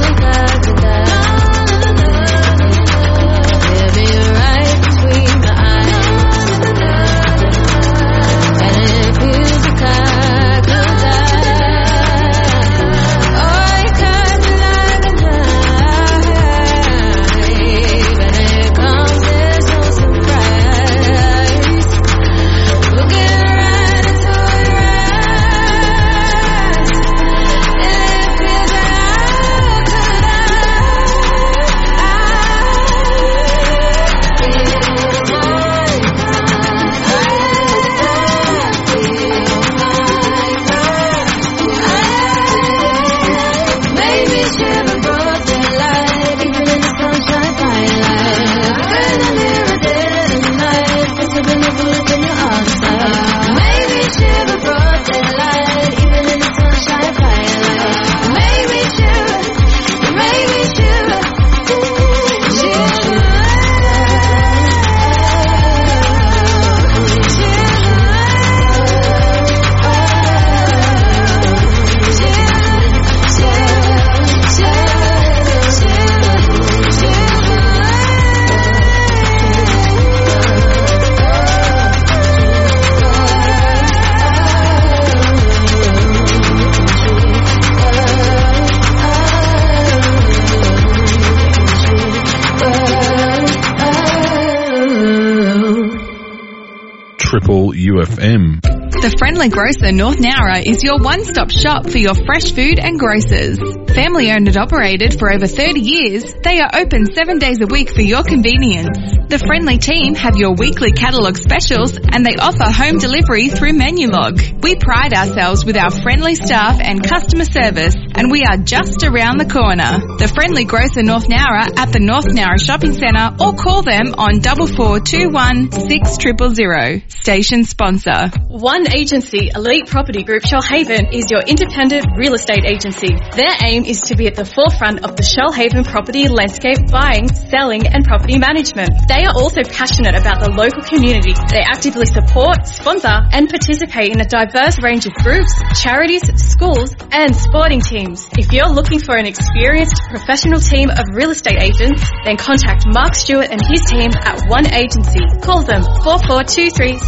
The 98.06 99.14
Friendly 99.18 99.48
Grocer 99.48 99.92
North 99.92 100.18
Nowra 100.18 100.62
is 100.64 100.84
your 100.84 100.98
one-stop 100.98 101.50
shop 101.50 101.88
for 101.88 101.98
your 101.98 102.14
fresh 102.14 102.52
food 102.52 102.78
and 102.78 102.98
grocers. 102.98 103.58
Family 103.98 104.30
owned 104.30 104.46
and 104.46 104.56
operated 104.56 105.18
for 105.18 105.28
over 105.32 105.48
30 105.48 105.80
years, 105.80 106.22
they 106.44 106.60
are 106.60 106.70
open 106.72 107.12
seven 107.12 107.40
days 107.40 107.58
a 107.60 107.66
week 107.66 107.90
for 107.90 108.00
your 108.00 108.22
convenience. 108.22 108.96
The 109.26 109.42
friendly 109.42 109.78
team 109.78 110.14
have 110.14 110.36
your 110.36 110.54
weekly 110.54 110.92
catalogue 110.92 111.36
specials 111.36 111.98
and 111.98 112.24
they 112.24 112.38
offer 112.38 112.70
home 112.70 112.98
delivery 112.98 113.48
through 113.48 113.72
Menulog. 113.74 114.62
We 114.62 114.76
pride 114.76 115.12
ourselves 115.14 115.64
with 115.64 115.76
our 115.76 115.90
friendly 115.90 116.36
staff 116.36 116.78
and 116.78 117.02
customer 117.02 117.44
service 117.44 117.96
and 118.14 118.30
we 118.30 118.46
are 118.46 118.56
just 118.56 119.02
around 119.02 119.42
the 119.42 119.50
corner. 119.50 119.98
The 120.16 120.30
Friendly 120.30 120.62
Grocer 120.62 121.02
North 121.02 121.26
Nowra 121.26 121.66
at 121.76 121.90
the 121.90 121.98
North 121.98 122.30
Nowra 122.30 122.62
Shopping 122.62 122.94
Centre 122.94 123.34
or 123.42 123.58
call 123.58 123.82
them 123.82 124.14
on 124.14 124.38
4421 124.38 125.74
6000. 125.74 127.10
Station 127.10 127.64
sponsor. 127.64 128.30
One 128.46 128.86
agency, 128.94 129.50
Elite 129.52 129.90
Property 129.90 130.22
Group 130.22 130.44
Shoalhaven, 130.44 131.12
is 131.12 131.32
your 131.34 131.42
independent 131.42 132.06
real 132.16 132.34
estate 132.34 132.64
agency. 132.64 133.10
Their 133.34 133.58
aim 133.66 133.87
is 133.88 134.12
to 134.12 134.16
be 134.16 134.26
at 134.28 134.36
the 134.36 134.44
forefront 134.44 135.04
of 135.04 135.16
the 135.16 135.24
Shoalhaven 135.24 135.88
property 135.88 136.28
landscape 136.28 136.92
buying, 136.92 137.26
selling 137.48 137.88
and 137.88 138.04
property 138.04 138.38
management. 138.38 138.92
They 139.08 139.24
are 139.24 139.32
also 139.32 139.64
passionate 139.64 140.14
about 140.14 140.44
the 140.44 140.52
local 140.52 140.84
community. 140.84 141.32
They 141.48 141.64
actively 141.64 142.04
support, 142.04 142.68
sponsor 142.68 143.16
and 143.32 143.48
participate 143.48 144.12
in 144.12 144.20
a 144.20 144.28
diverse 144.28 144.76
range 144.84 145.06
of 145.08 145.14
groups, 145.24 145.56
charities, 145.80 146.28
schools 146.36 146.92
and 147.10 147.34
sporting 147.34 147.80
teams. 147.80 148.28
If 148.36 148.52
you're 148.52 148.68
looking 148.68 149.00
for 149.00 149.16
an 149.16 149.24
experienced 149.24 149.96
professional 150.12 150.60
team 150.60 150.90
of 150.90 151.08
real 151.16 151.30
estate 151.30 151.56
agents, 151.56 152.04
then 152.24 152.36
contact 152.36 152.84
Mark 152.84 153.14
Stewart 153.14 153.48
and 153.48 153.64
his 153.64 153.80
team 153.88 154.12
at 154.12 154.44
One 154.48 154.68
Agency. 154.68 155.24
Call 155.40 155.64
them 155.64 155.82
4423 156.04 157.00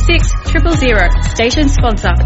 Station 1.36 1.68
sponsor. 1.68 2.16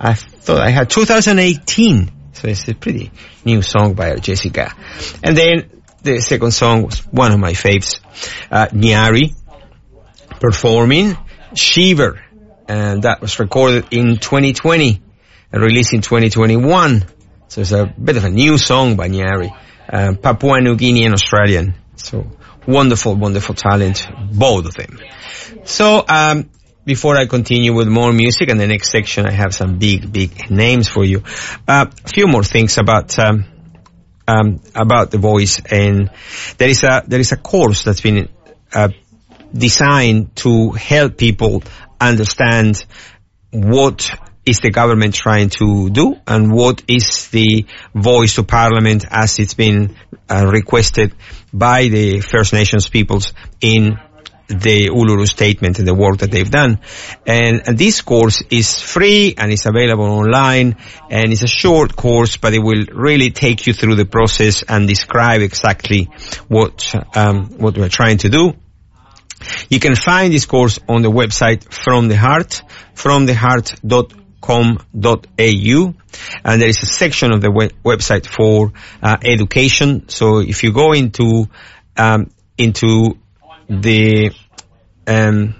I 0.00 0.14
thought 0.14 0.60
I 0.62 0.70
had 0.70 0.88
2018. 0.88 2.10
So 2.32 2.48
it's 2.48 2.66
a 2.68 2.74
pretty 2.74 3.12
new 3.44 3.60
song 3.60 3.92
by 3.92 4.16
Jessica. 4.16 4.72
And 5.22 5.36
then 5.36 5.82
the 6.02 6.20
second 6.20 6.52
song 6.52 6.84
was 6.84 7.00
one 7.12 7.32
of 7.32 7.38
my 7.38 7.52
faves, 7.52 8.00
uh, 8.50 8.68
Ngaiire, 8.68 9.34
performing 10.40 11.18
Shiver, 11.54 12.24
and 12.68 13.02
that 13.02 13.20
was 13.20 13.38
recorded 13.38 13.88
in 13.90 14.16
2020 14.16 15.02
and 15.52 15.62
released 15.62 15.92
in 15.92 16.00
2021. 16.00 17.04
So 17.48 17.60
it's 17.60 17.72
a 17.72 17.84
bit 17.84 18.16
of 18.16 18.24
a 18.24 18.30
new 18.30 18.56
song 18.56 18.96
by 18.96 19.08
Ngaiire, 19.08 19.50
uh, 19.92 20.14
Papua 20.20 20.60
New 20.60 20.76
Guinea 20.76 21.04
and 21.04 21.14
Australian. 21.14 21.74
So 21.96 22.26
wonderful, 22.66 23.14
wonderful 23.14 23.54
talent, 23.54 24.06
both 24.32 24.66
of 24.66 24.74
them. 24.74 24.98
So, 25.64 26.04
um, 26.08 26.50
before 26.84 27.16
I 27.16 27.26
continue 27.26 27.74
with 27.74 27.88
more 27.88 28.12
music 28.12 28.48
and 28.48 28.60
the 28.60 28.66
next 28.66 28.92
section, 28.92 29.26
I 29.26 29.32
have 29.32 29.52
some 29.54 29.78
big, 29.78 30.12
big 30.12 30.50
names 30.50 30.88
for 30.88 31.04
you. 31.04 31.22
Uh, 31.66 31.86
a 32.04 32.08
few 32.08 32.28
more 32.28 32.44
things 32.44 32.78
about, 32.78 33.18
um, 33.18 33.44
um, 34.28 34.60
about 34.74 35.10
the 35.10 35.18
voice 35.18 35.60
and 35.70 36.10
there 36.58 36.68
is 36.68 36.84
a, 36.84 37.02
there 37.06 37.20
is 37.20 37.32
a 37.32 37.36
course 37.36 37.82
that's 37.84 38.00
been, 38.00 38.28
uh, 38.72 38.88
designed 39.52 40.36
to 40.36 40.70
help 40.72 41.16
people 41.16 41.62
understand 42.00 42.84
what 43.50 44.08
is 44.46 44.60
the 44.60 44.70
government 44.70 45.14
trying 45.14 45.50
to 45.50 45.90
do 45.90 46.14
and 46.26 46.52
what 46.52 46.82
is 46.88 47.28
the 47.30 47.66
voice 47.94 48.36
to 48.36 48.44
parliament 48.44 49.04
as 49.10 49.38
it's 49.38 49.54
been 49.54 49.96
uh, 50.28 50.46
requested 50.50 51.14
by 51.52 51.88
the 51.88 52.20
First 52.20 52.52
Nations 52.52 52.88
peoples 52.88 53.32
in 53.60 53.98
the 54.48 54.90
Uluru 54.90 55.26
statement 55.26 55.80
and 55.80 55.88
the 55.88 55.94
work 55.94 56.18
that 56.18 56.30
they've 56.30 56.50
done. 56.50 56.78
And, 57.26 57.62
and, 57.66 57.76
this 57.76 58.00
course 58.00 58.42
is 58.48 58.80
free 58.80 59.34
and 59.36 59.52
it's 59.52 59.66
available 59.66 60.04
online 60.04 60.76
and 61.10 61.32
it's 61.32 61.42
a 61.42 61.48
short 61.48 61.96
course, 61.96 62.36
but 62.36 62.54
it 62.54 62.60
will 62.60 62.84
really 62.92 63.30
take 63.30 63.66
you 63.66 63.72
through 63.72 63.96
the 63.96 64.04
process 64.04 64.62
and 64.62 64.86
describe 64.86 65.40
exactly 65.40 66.08
what, 66.46 66.94
um, 67.16 67.58
what 67.58 67.76
we're 67.76 67.88
trying 67.88 68.18
to 68.18 68.28
do. 68.28 68.52
You 69.68 69.80
can 69.80 69.96
find 69.96 70.32
this 70.32 70.46
course 70.46 70.78
on 70.88 71.02
the 71.02 71.10
website 71.10 71.64
From 71.72 72.08
the 72.08 73.34
Heart, 73.34 73.74
fromtheheart.com.au, 74.46 75.94
and 76.44 76.60
there 76.60 76.68
is 76.68 76.82
a 76.82 76.86
section 76.86 77.32
of 77.32 77.40
the 77.40 77.50
we- 77.50 77.70
website 77.84 78.26
for 78.26 78.72
uh, 79.02 79.16
education. 79.24 80.08
So 80.08 80.38
if 80.38 80.62
you 80.62 80.72
go 80.72 80.92
into 80.92 81.48
um, 81.96 82.30
into 82.56 83.18
the 83.68 84.32
um, 85.06 85.54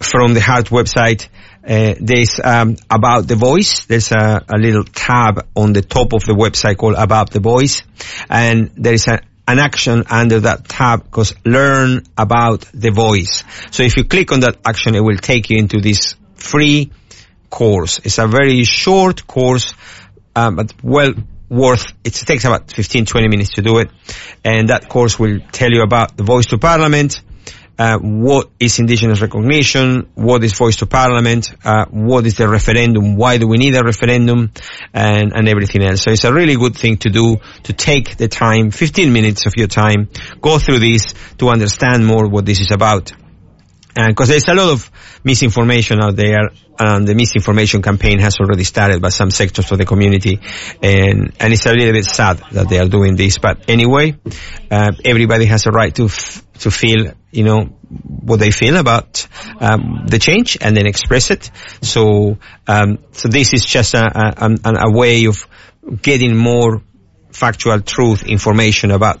From 0.00 0.34
the 0.34 0.40
Heart 0.40 0.66
website, 0.66 1.28
uh, 1.66 1.94
there's 2.00 2.40
um, 2.42 2.76
about 2.90 3.26
the 3.26 3.36
voice. 3.36 3.86
There's 3.86 4.12
a, 4.12 4.44
a 4.48 4.58
little 4.58 4.84
tab 4.84 5.48
on 5.54 5.72
the 5.72 5.82
top 5.82 6.12
of 6.12 6.24
the 6.24 6.34
website 6.34 6.76
called 6.76 6.94
About 6.96 7.30
the 7.30 7.40
Voice, 7.40 7.82
and 8.30 8.70
there 8.76 8.94
is 8.94 9.06
a, 9.08 9.20
an 9.46 9.58
action 9.58 10.04
under 10.10 10.40
that 10.40 10.68
tab 10.68 11.04
because 11.04 11.34
learn 11.44 12.04
about 12.16 12.60
the 12.72 12.90
voice. 12.90 13.44
So 13.70 13.82
if 13.82 13.96
you 13.96 14.04
click 14.04 14.32
on 14.32 14.40
that 14.40 14.58
action, 14.64 14.94
it 14.94 15.02
will 15.02 15.16
take 15.16 15.50
you 15.50 15.58
into 15.58 15.80
this 15.80 16.16
free 16.36 16.92
course. 17.50 18.00
It's 18.04 18.18
a 18.18 18.26
very 18.26 18.64
short 18.64 19.26
course, 19.26 19.74
um, 20.34 20.56
but 20.56 20.72
well 20.82 21.12
worth, 21.48 21.92
it 22.04 22.14
takes 22.14 22.44
about 22.44 22.70
15, 22.72 23.06
20 23.06 23.28
minutes 23.28 23.50
to 23.54 23.62
do 23.62 23.78
it. 23.78 23.90
And 24.44 24.68
that 24.68 24.88
course 24.88 25.18
will 25.18 25.40
tell 25.52 25.70
you 25.70 25.82
about 25.82 26.16
the 26.16 26.24
voice 26.24 26.46
to 26.46 26.58
parliament, 26.58 27.22
uh, 27.78 27.96
what 27.98 28.50
is 28.58 28.80
indigenous 28.80 29.20
recognition, 29.20 30.10
what 30.14 30.42
is 30.42 30.52
voice 30.52 30.76
to 30.76 30.86
parliament, 30.86 31.54
uh, 31.64 31.84
what 31.90 32.26
is 32.26 32.36
the 32.36 32.48
referendum, 32.48 33.16
why 33.16 33.38
do 33.38 33.46
we 33.46 33.56
need 33.56 33.76
a 33.76 33.84
referendum, 33.84 34.50
and, 34.92 35.32
and 35.32 35.48
everything 35.48 35.84
else. 35.84 36.02
So 36.02 36.10
it's 36.10 36.24
a 36.24 36.34
really 36.34 36.56
good 36.56 36.76
thing 36.76 36.96
to 36.98 37.10
do, 37.10 37.36
to 37.64 37.72
take 37.72 38.16
the 38.16 38.26
time, 38.26 38.72
15 38.72 39.12
minutes 39.12 39.46
of 39.46 39.56
your 39.56 39.68
time, 39.68 40.08
go 40.40 40.58
through 40.58 40.80
this 40.80 41.14
to 41.38 41.50
understand 41.50 42.04
more 42.04 42.28
what 42.28 42.44
this 42.44 42.60
is 42.60 42.72
about. 42.72 43.12
Because 44.06 44.28
there's 44.28 44.48
a 44.48 44.54
lot 44.54 44.70
of 44.70 44.90
misinformation 45.24 46.00
out 46.00 46.16
there, 46.16 46.50
and 46.78 47.06
the 47.06 47.14
misinformation 47.14 47.82
campaign 47.82 48.20
has 48.20 48.36
already 48.38 48.64
started 48.64 49.02
by 49.02 49.08
some 49.08 49.30
sectors 49.30 49.70
of 49.72 49.78
the 49.78 49.84
community, 49.84 50.38
and 50.82 51.32
and 51.40 51.52
it's 51.52 51.66
a 51.66 51.72
little 51.72 51.92
bit 51.92 52.04
sad 52.04 52.40
that 52.52 52.68
they 52.68 52.78
are 52.78 52.88
doing 52.88 53.16
this. 53.16 53.38
But 53.38 53.68
anyway, 53.68 54.16
uh, 54.70 54.92
everybody 55.04 55.46
has 55.46 55.66
a 55.66 55.70
right 55.70 55.94
to 55.96 56.04
f- 56.04 56.44
to 56.60 56.70
feel, 56.70 57.12
you 57.30 57.44
know, 57.44 57.64
what 57.64 58.38
they 58.38 58.50
feel 58.50 58.76
about 58.76 59.26
um, 59.60 60.06
the 60.06 60.18
change, 60.18 60.58
and 60.60 60.76
then 60.76 60.86
express 60.86 61.30
it. 61.30 61.50
So 61.82 62.38
um, 62.66 62.98
so 63.12 63.28
this 63.28 63.52
is 63.52 63.64
just 63.64 63.94
a, 63.94 64.04
a, 64.04 64.50
a, 64.64 64.88
a 64.88 64.92
way 64.92 65.26
of 65.26 65.46
getting 66.02 66.36
more 66.36 66.82
factual 67.32 67.80
truth 67.80 68.24
information 68.24 68.90
about 68.90 69.20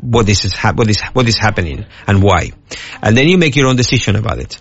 what 0.00 0.26
this 0.26 0.44
is 0.44 0.54
what 0.58 0.88
is 0.88 1.00
what 1.12 1.28
is 1.28 1.38
happening 1.38 1.86
and 2.06 2.22
why, 2.22 2.50
and 3.02 3.16
then 3.16 3.28
you 3.28 3.38
make 3.38 3.56
your 3.56 3.68
own 3.68 3.76
decision 3.76 4.16
about 4.16 4.38
it. 4.38 4.60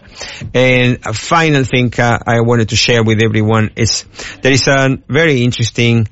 And 0.54 1.00
a 1.06 1.14
final 1.14 1.64
thing 1.64 1.94
uh, 1.98 2.20
I 2.26 2.41
wanted 2.41 2.70
to 2.70 2.76
share 2.76 3.04
with 3.04 3.22
everyone 3.22 3.72
is 3.76 4.06
there 4.41 4.52
is 4.52 4.68
a 4.68 4.98
very 5.08 5.44
interesting. 5.44 6.08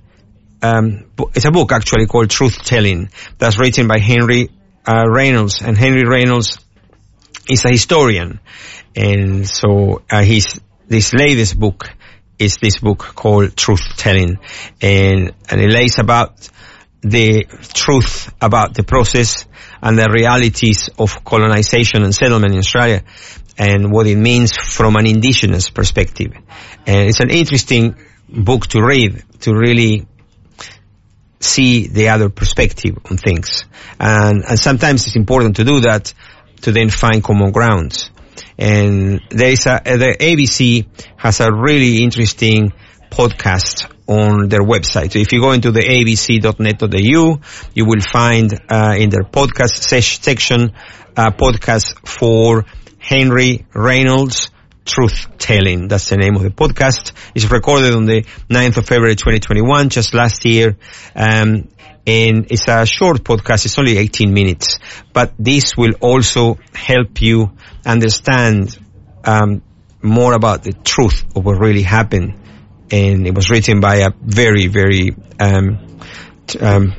Um, 0.63 1.09
it's 1.33 1.45
a 1.45 1.51
book 1.51 1.71
actually 1.71 2.05
called 2.05 2.29
Truth 2.29 2.63
Telling 2.63 3.09
that's 3.39 3.57
written 3.59 3.87
by 3.87 3.97
Henry 3.99 4.49
uh, 4.85 5.05
Reynolds, 5.09 5.61
and 5.61 5.75
Henry 5.77 6.03
Reynolds 6.05 6.59
is 7.49 7.65
a 7.65 7.69
historian, 7.69 8.39
and 8.95 9.47
so 9.47 10.03
uh, 10.09 10.21
his 10.21 10.61
this 10.87 11.13
latest 11.13 11.59
book 11.59 11.89
is 12.37 12.57
this 12.57 12.79
book 12.79 12.99
called 12.99 13.55
Truth 13.55 13.97
Telling, 13.97 14.39
and 14.81 15.31
and 15.49 15.61
it 15.61 15.71
lays 15.71 15.99
about 15.99 16.49
the 17.01 17.45
truth 17.73 18.33
about 18.41 18.73
the 18.75 18.83
process 18.83 19.45
and 19.81 19.97
the 19.97 20.09
realities 20.11 20.89
of 20.99 21.23
colonization 21.23 22.03
and 22.03 22.13
settlement 22.13 22.53
in 22.53 22.59
Australia 22.59 23.03
and 23.57 23.91
what 23.91 24.07
it 24.07 24.15
means 24.15 24.55
from 24.55 24.95
an 24.95 25.07
indigenous 25.07 25.69
perspective. 25.69 26.33
And 26.85 27.09
it's 27.09 27.19
an 27.19 27.29
interesting 27.29 27.95
book 28.29 28.67
to 28.67 28.81
read 28.81 29.23
to 29.41 29.53
really 29.53 30.07
see 31.39 31.87
the 31.87 32.09
other 32.09 32.29
perspective 32.29 32.97
on 33.09 33.17
things. 33.17 33.65
And, 33.99 34.43
and 34.47 34.59
sometimes 34.59 35.07
it's 35.07 35.15
important 35.15 35.55
to 35.57 35.63
do 35.63 35.81
that 35.81 36.13
to 36.61 36.71
then 36.71 36.89
find 36.89 37.23
common 37.23 37.51
grounds. 37.51 38.11
And 38.57 39.21
there 39.29 39.49
is 39.49 39.65
a, 39.65 39.81
the 39.83 40.15
ABC 40.19 40.87
has 41.17 41.39
a 41.39 41.51
really 41.51 42.03
interesting 42.03 42.71
podcast 43.09 43.91
on 44.11 44.49
their 44.49 44.61
website. 44.61 45.13
So 45.13 45.19
if 45.19 45.31
you 45.31 45.39
go 45.39 45.51
into 45.51 45.71
the 45.71 45.79
abc.net.au, 45.79 47.39
you 47.73 47.85
will 47.85 48.01
find 48.01 48.53
uh, 48.69 48.95
in 48.97 49.09
their 49.09 49.23
podcast 49.23 49.87
se- 49.87 50.01
section 50.21 50.73
a 51.15 51.31
podcast 51.31 52.05
for 52.05 52.65
Henry 52.99 53.65
Reynolds 53.73 54.51
Truth 54.83 55.37
Telling. 55.37 55.87
That's 55.87 56.09
the 56.09 56.17
name 56.17 56.35
of 56.35 56.43
the 56.43 56.49
podcast. 56.49 57.13
It's 57.33 57.49
recorded 57.49 57.93
on 57.93 58.05
the 58.05 58.23
9th 58.49 58.77
of 58.77 58.85
February 58.85 59.15
2021, 59.15 59.89
just 59.89 60.13
last 60.13 60.43
year. 60.45 60.75
Um, 61.15 61.69
and 62.05 62.51
it's 62.51 62.67
a 62.67 62.85
short 62.85 63.23
podcast. 63.23 63.65
It's 63.65 63.77
only 63.79 63.97
18 63.97 64.33
minutes, 64.33 64.79
but 65.13 65.33
this 65.39 65.77
will 65.77 65.93
also 66.01 66.57
help 66.73 67.21
you 67.21 67.51
understand 67.85 68.77
um, 69.23 69.61
more 70.01 70.33
about 70.33 70.63
the 70.63 70.73
truth 70.73 71.23
of 71.35 71.45
what 71.45 71.59
really 71.59 71.83
happened 71.83 72.40
and 72.91 73.25
it 73.25 73.33
was 73.33 73.49
written 73.49 73.79
by 73.79 73.97
a 73.97 74.09
very, 74.21 74.67
very 74.67 75.15
um, 75.39 75.97
um, 76.59 76.93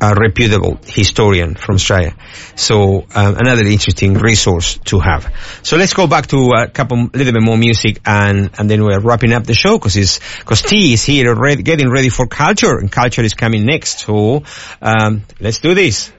a 0.00 0.14
reputable 0.14 0.78
historian 0.84 1.54
from 1.54 1.76
Australia. 1.76 2.14
So 2.54 3.06
um, 3.14 3.36
another 3.36 3.64
interesting 3.64 4.14
resource 4.14 4.78
to 4.86 5.00
have. 5.00 5.32
So 5.62 5.76
let's 5.76 5.94
go 5.94 6.06
back 6.06 6.26
to 6.28 6.50
a 6.54 6.68
couple, 6.68 6.98
a 6.98 7.16
little 7.16 7.32
bit 7.32 7.42
more 7.42 7.56
music, 7.56 8.00
and 8.04 8.50
and 8.58 8.70
then 8.70 8.84
we're 8.84 9.00
wrapping 9.00 9.32
up 9.32 9.44
the 9.44 9.54
show 9.54 9.78
because 9.78 10.20
because 10.38 10.62
T 10.62 10.92
is 10.92 11.04
here 11.04 11.34
getting 11.56 11.90
ready 11.90 12.10
for 12.10 12.26
culture, 12.26 12.76
and 12.78 12.92
culture 12.92 13.22
is 13.22 13.34
coming 13.34 13.64
next. 13.64 14.00
So 14.00 14.42
um, 14.82 15.22
let's 15.40 15.60
do 15.60 15.74
this. 15.74 16.12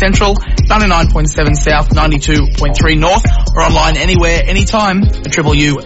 Central, 0.00 0.34
99.7 0.34 1.54
South, 1.54 1.90
92.3 1.90 2.98
North, 2.98 3.22
or 3.54 3.62
online 3.62 3.98
anywhere, 3.98 4.42
anytime 4.46 5.02
at 5.02 5.26
tripleu.org.au. 5.26 5.80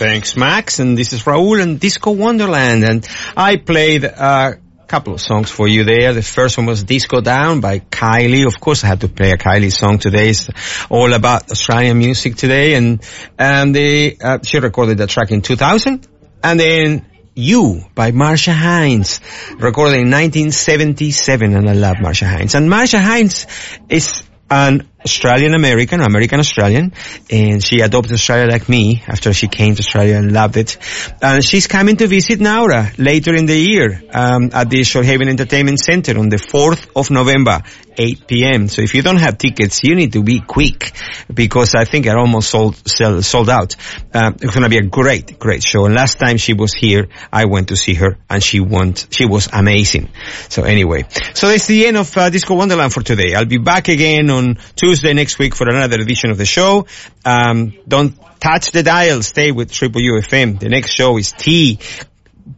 Thanks, 0.00 0.34
Max. 0.34 0.78
And 0.78 0.96
this 0.96 1.12
is 1.12 1.24
Raul 1.24 1.60
and 1.60 1.78
Disco 1.78 2.12
Wonderland. 2.12 2.84
And 2.84 3.06
I 3.36 3.56
played 3.56 4.04
a 4.04 4.58
couple 4.88 5.12
of 5.12 5.20
songs 5.20 5.50
for 5.50 5.68
you 5.68 5.84
there. 5.84 6.14
The 6.14 6.22
first 6.22 6.56
one 6.56 6.64
was 6.64 6.84
Disco 6.84 7.20
Down 7.20 7.60
by 7.60 7.80
Kylie. 7.80 8.46
Of 8.46 8.58
course, 8.58 8.82
I 8.82 8.86
had 8.86 9.02
to 9.02 9.08
play 9.08 9.32
a 9.32 9.36
Kylie 9.36 9.70
song 9.70 9.98
today. 9.98 10.30
It's 10.30 10.48
all 10.88 11.12
about 11.12 11.50
Australian 11.50 11.98
music 11.98 12.36
today. 12.36 12.76
And, 12.76 13.04
and 13.38 13.74
they, 13.74 14.16
uh, 14.16 14.38
she 14.42 14.58
recorded 14.58 14.96
the 14.96 15.06
track 15.06 15.32
in 15.32 15.42
2000. 15.42 16.08
And 16.42 16.58
then 16.58 17.09
You 17.34 17.84
by 17.94 18.10
Marcia 18.10 18.52
Hines, 18.52 19.20
recorded 19.58 20.00
in 20.00 20.10
1977. 20.10 21.54
And 21.54 21.68
I 21.68 21.72
love 21.74 21.96
Marcia 22.00 22.26
Hines. 22.26 22.54
And 22.54 22.68
Marcia 22.68 22.98
Hines 22.98 23.46
is 23.88 24.22
an 24.50 24.88
Australian 25.04 25.54
American, 25.54 26.00
American 26.00 26.40
Australian, 26.40 26.92
and 27.30 27.64
she 27.64 27.80
adopted 27.80 28.12
Australia 28.12 28.50
like 28.50 28.68
me 28.68 29.02
after 29.06 29.32
she 29.32 29.46
came 29.46 29.76
to 29.76 29.80
Australia 29.80 30.16
and 30.16 30.32
loved 30.32 30.56
it. 30.56 30.76
And 31.22 31.44
she's 31.44 31.68
coming 31.68 31.96
to 31.98 32.08
visit 32.08 32.40
Nowra 32.40 32.92
later 32.98 33.34
in 33.34 33.46
the 33.46 33.56
year 33.56 34.02
um, 34.12 34.50
at 34.52 34.68
the 34.68 34.80
Shoalhaven 34.80 35.28
Entertainment 35.28 35.78
Center 35.78 36.18
on 36.18 36.28
the 36.28 36.36
4th 36.36 36.88
of 36.96 37.10
November, 37.10 37.62
8 37.96 38.26
p.m. 38.26 38.68
So 38.68 38.82
if 38.82 38.94
you 38.94 39.02
don't 39.02 39.18
have 39.18 39.38
tickets, 39.38 39.82
you 39.82 39.94
need 39.94 40.12
to 40.14 40.22
be 40.22 40.40
quick 40.40 40.92
because 41.32 41.74
I 41.74 41.84
think 41.84 42.04
they're 42.04 42.18
almost 42.18 42.50
sold 42.50 42.76
sell, 42.88 43.22
sold 43.22 43.50
out. 43.50 43.76
Um, 44.14 44.34
it's 44.40 44.54
going 44.54 44.62
to 44.62 44.68
be 44.68 44.78
a 44.78 44.86
great, 44.88 45.38
great 45.38 45.62
show. 45.62 45.84
And 45.86 45.94
last 45.94 46.18
time 46.18 46.36
she 46.36 46.54
was 46.54 46.72
here, 46.72 47.08
I 47.32 47.46
went 47.46 47.68
to 47.68 47.76
see 47.76 47.94
her 47.94 48.18
and 48.28 48.42
she 48.42 48.60
went, 48.60 49.08
she 49.10 49.26
was 49.26 49.48
amazing. 49.52 50.08
So 50.48 50.62
anyway, 50.62 51.06
so 51.34 51.48
that's 51.48 51.66
the 51.66 51.86
end 51.86 51.96
of 51.96 52.16
uh, 52.16 52.30
Disco 52.30 52.54
Wonderland 52.54 52.92
for 52.92 53.02
today. 53.02 53.34
I'll 53.34 53.44
be 53.44 53.58
back 53.58 53.88
again 53.88 54.30
on 54.30 54.58
Tuesday 54.76 55.12
next 55.12 55.38
week 55.38 55.54
for 55.54 55.68
another 55.68 56.00
edition 56.00 56.30
of 56.30 56.38
the 56.38 56.46
show. 56.46 56.86
Um, 57.24 57.74
don't 57.86 58.14
touch 58.40 58.70
the 58.70 58.82
dial. 58.82 59.22
Stay 59.22 59.52
with 59.52 59.70
Triple 59.70 60.00
UFM. 60.00 60.58
The 60.58 60.68
next 60.68 60.92
show 60.92 61.18
is 61.18 61.32
T. 61.32 61.78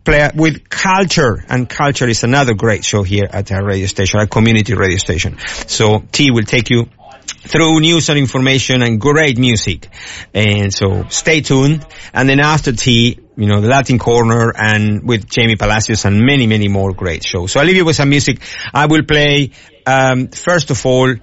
Play 0.04 0.30
with 0.34 0.68
culture 0.68 1.44
and 1.48 1.68
culture 1.68 2.08
is 2.08 2.24
another 2.24 2.54
great 2.54 2.84
show 2.84 3.02
here 3.04 3.28
at 3.30 3.52
our 3.52 3.64
radio 3.64 3.86
station, 3.86 4.18
our 4.18 4.26
community 4.26 4.74
radio 4.74 4.98
station. 4.98 5.38
So 5.66 6.02
T 6.10 6.30
will 6.32 6.42
take 6.44 6.70
you 6.70 6.86
through 7.24 7.80
news 7.80 8.08
and 8.08 8.18
information 8.18 8.82
and 8.82 9.00
great 9.00 9.38
music. 9.38 9.88
And 10.34 10.72
so 10.72 11.06
stay 11.08 11.40
tuned. 11.40 11.86
And 12.12 12.28
then 12.28 12.40
after 12.40 12.72
T, 12.72 13.18
you 13.36 13.46
know, 13.46 13.60
the 13.60 13.68
Latin 13.68 13.98
Corner 13.98 14.52
and 14.56 15.06
with 15.06 15.28
Jamie 15.28 15.56
Palacios 15.56 16.04
and 16.04 16.20
many, 16.26 16.46
many 16.46 16.68
more 16.68 16.92
great 16.92 17.24
shows. 17.24 17.52
So 17.52 17.60
I'll 17.60 17.66
leave 17.66 17.76
you 17.76 17.84
with 17.84 17.96
some 17.96 18.08
music. 18.08 18.40
I 18.74 18.86
will 18.86 19.04
play, 19.04 19.52
um, 19.86 20.28
first 20.28 20.70
of 20.70 20.84
all, 20.84 21.14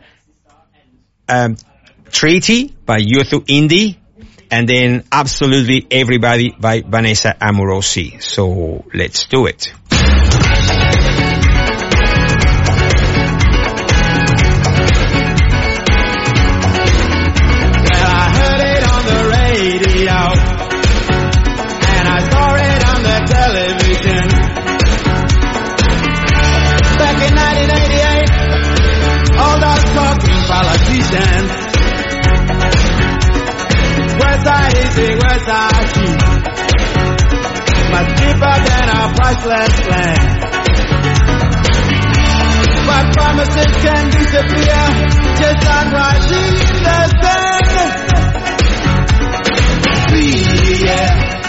um, 1.28 1.58
Treaty 2.12 2.74
by 2.86 3.00
Yothu 3.00 3.46
Yindi 3.46 3.98
and 4.52 4.68
then 4.68 5.04
Absolutely 5.12 5.86
Everybody 5.90 6.56
by 6.58 6.82
Vanessa 6.82 7.36
Amorosi. 7.40 8.22
So 8.22 8.86
let's 8.94 9.26
do 9.28 9.46
it. 9.46 9.74
Priceless 39.30 39.88
land. 39.88 40.42
But 42.88 43.14
promises 43.14 43.72
can 43.84 44.10
disappear, 44.10 44.82
just 45.38 45.62
like 45.66 45.92
writing 45.94 46.54
in 46.58 46.84
the 46.84 47.00
sand. 47.22 47.70
Yeah. 50.82 51.49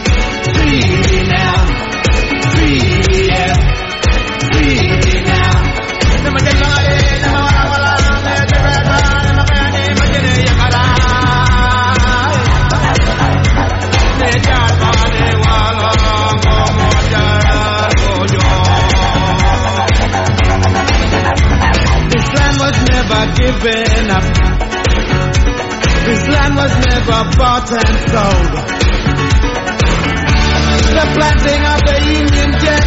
Given 23.61 24.11
up. 24.11 24.25
This 26.07 26.23
land 26.29 26.57
was 26.57 26.73
never 26.81 27.21
bought 27.37 27.69
and 27.71 27.97
sold. 28.09 28.53
The 30.97 31.07
planting 31.15 31.63
of 31.69 31.81
the 31.85 31.99
Union 32.09 32.51
Jack 32.57 32.87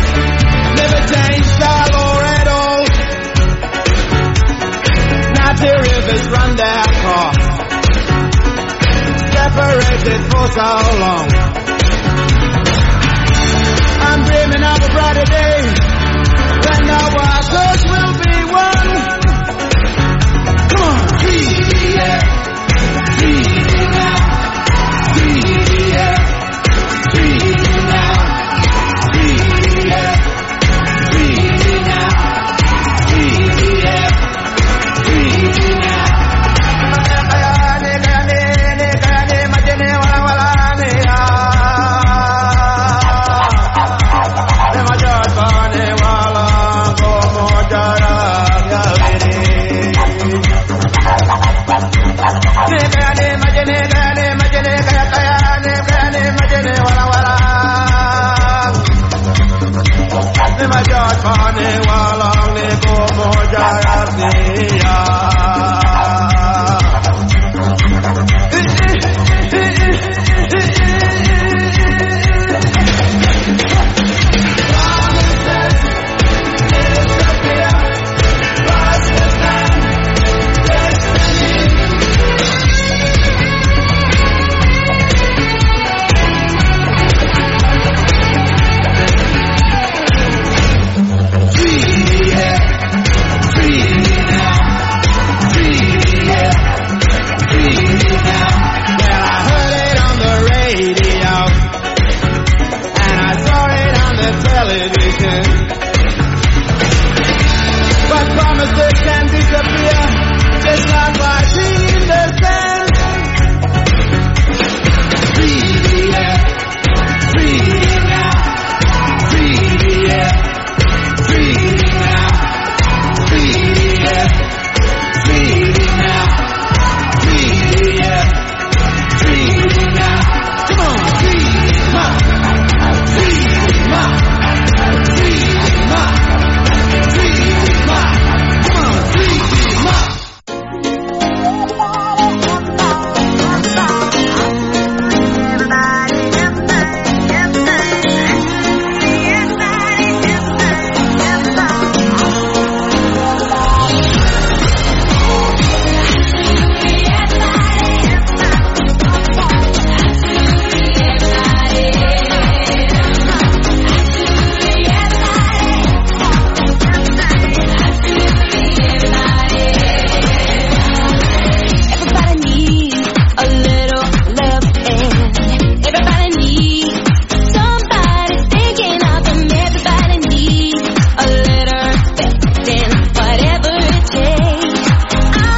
never 0.77 1.01
changed 1.13 1.61
our 1.61 1.85
law 1.93 2.15
at 2.25 2.47
all. 2.57 2.83
Now 5.37 5.51
the 5.61 5.73
rivers 5.77 6.25
run 6.33 6.51
their 6.57 6.85
course, 7.05 7.45
separated 9.29 10.21
for 10.31 10.45
so 10.57 10.69
long. 11.03 11.27
I'm 14.05 14.21
dreaming 14.25 14.63
of 14.63 14.79
a 14.81 14.89
brighter 14.91 15.25
day 15.25 15.59
when 16.65 16.89
our 16.89 17.09
waters 17.13 17.83
will 17.85 18.12
yeah, 21.95 22.32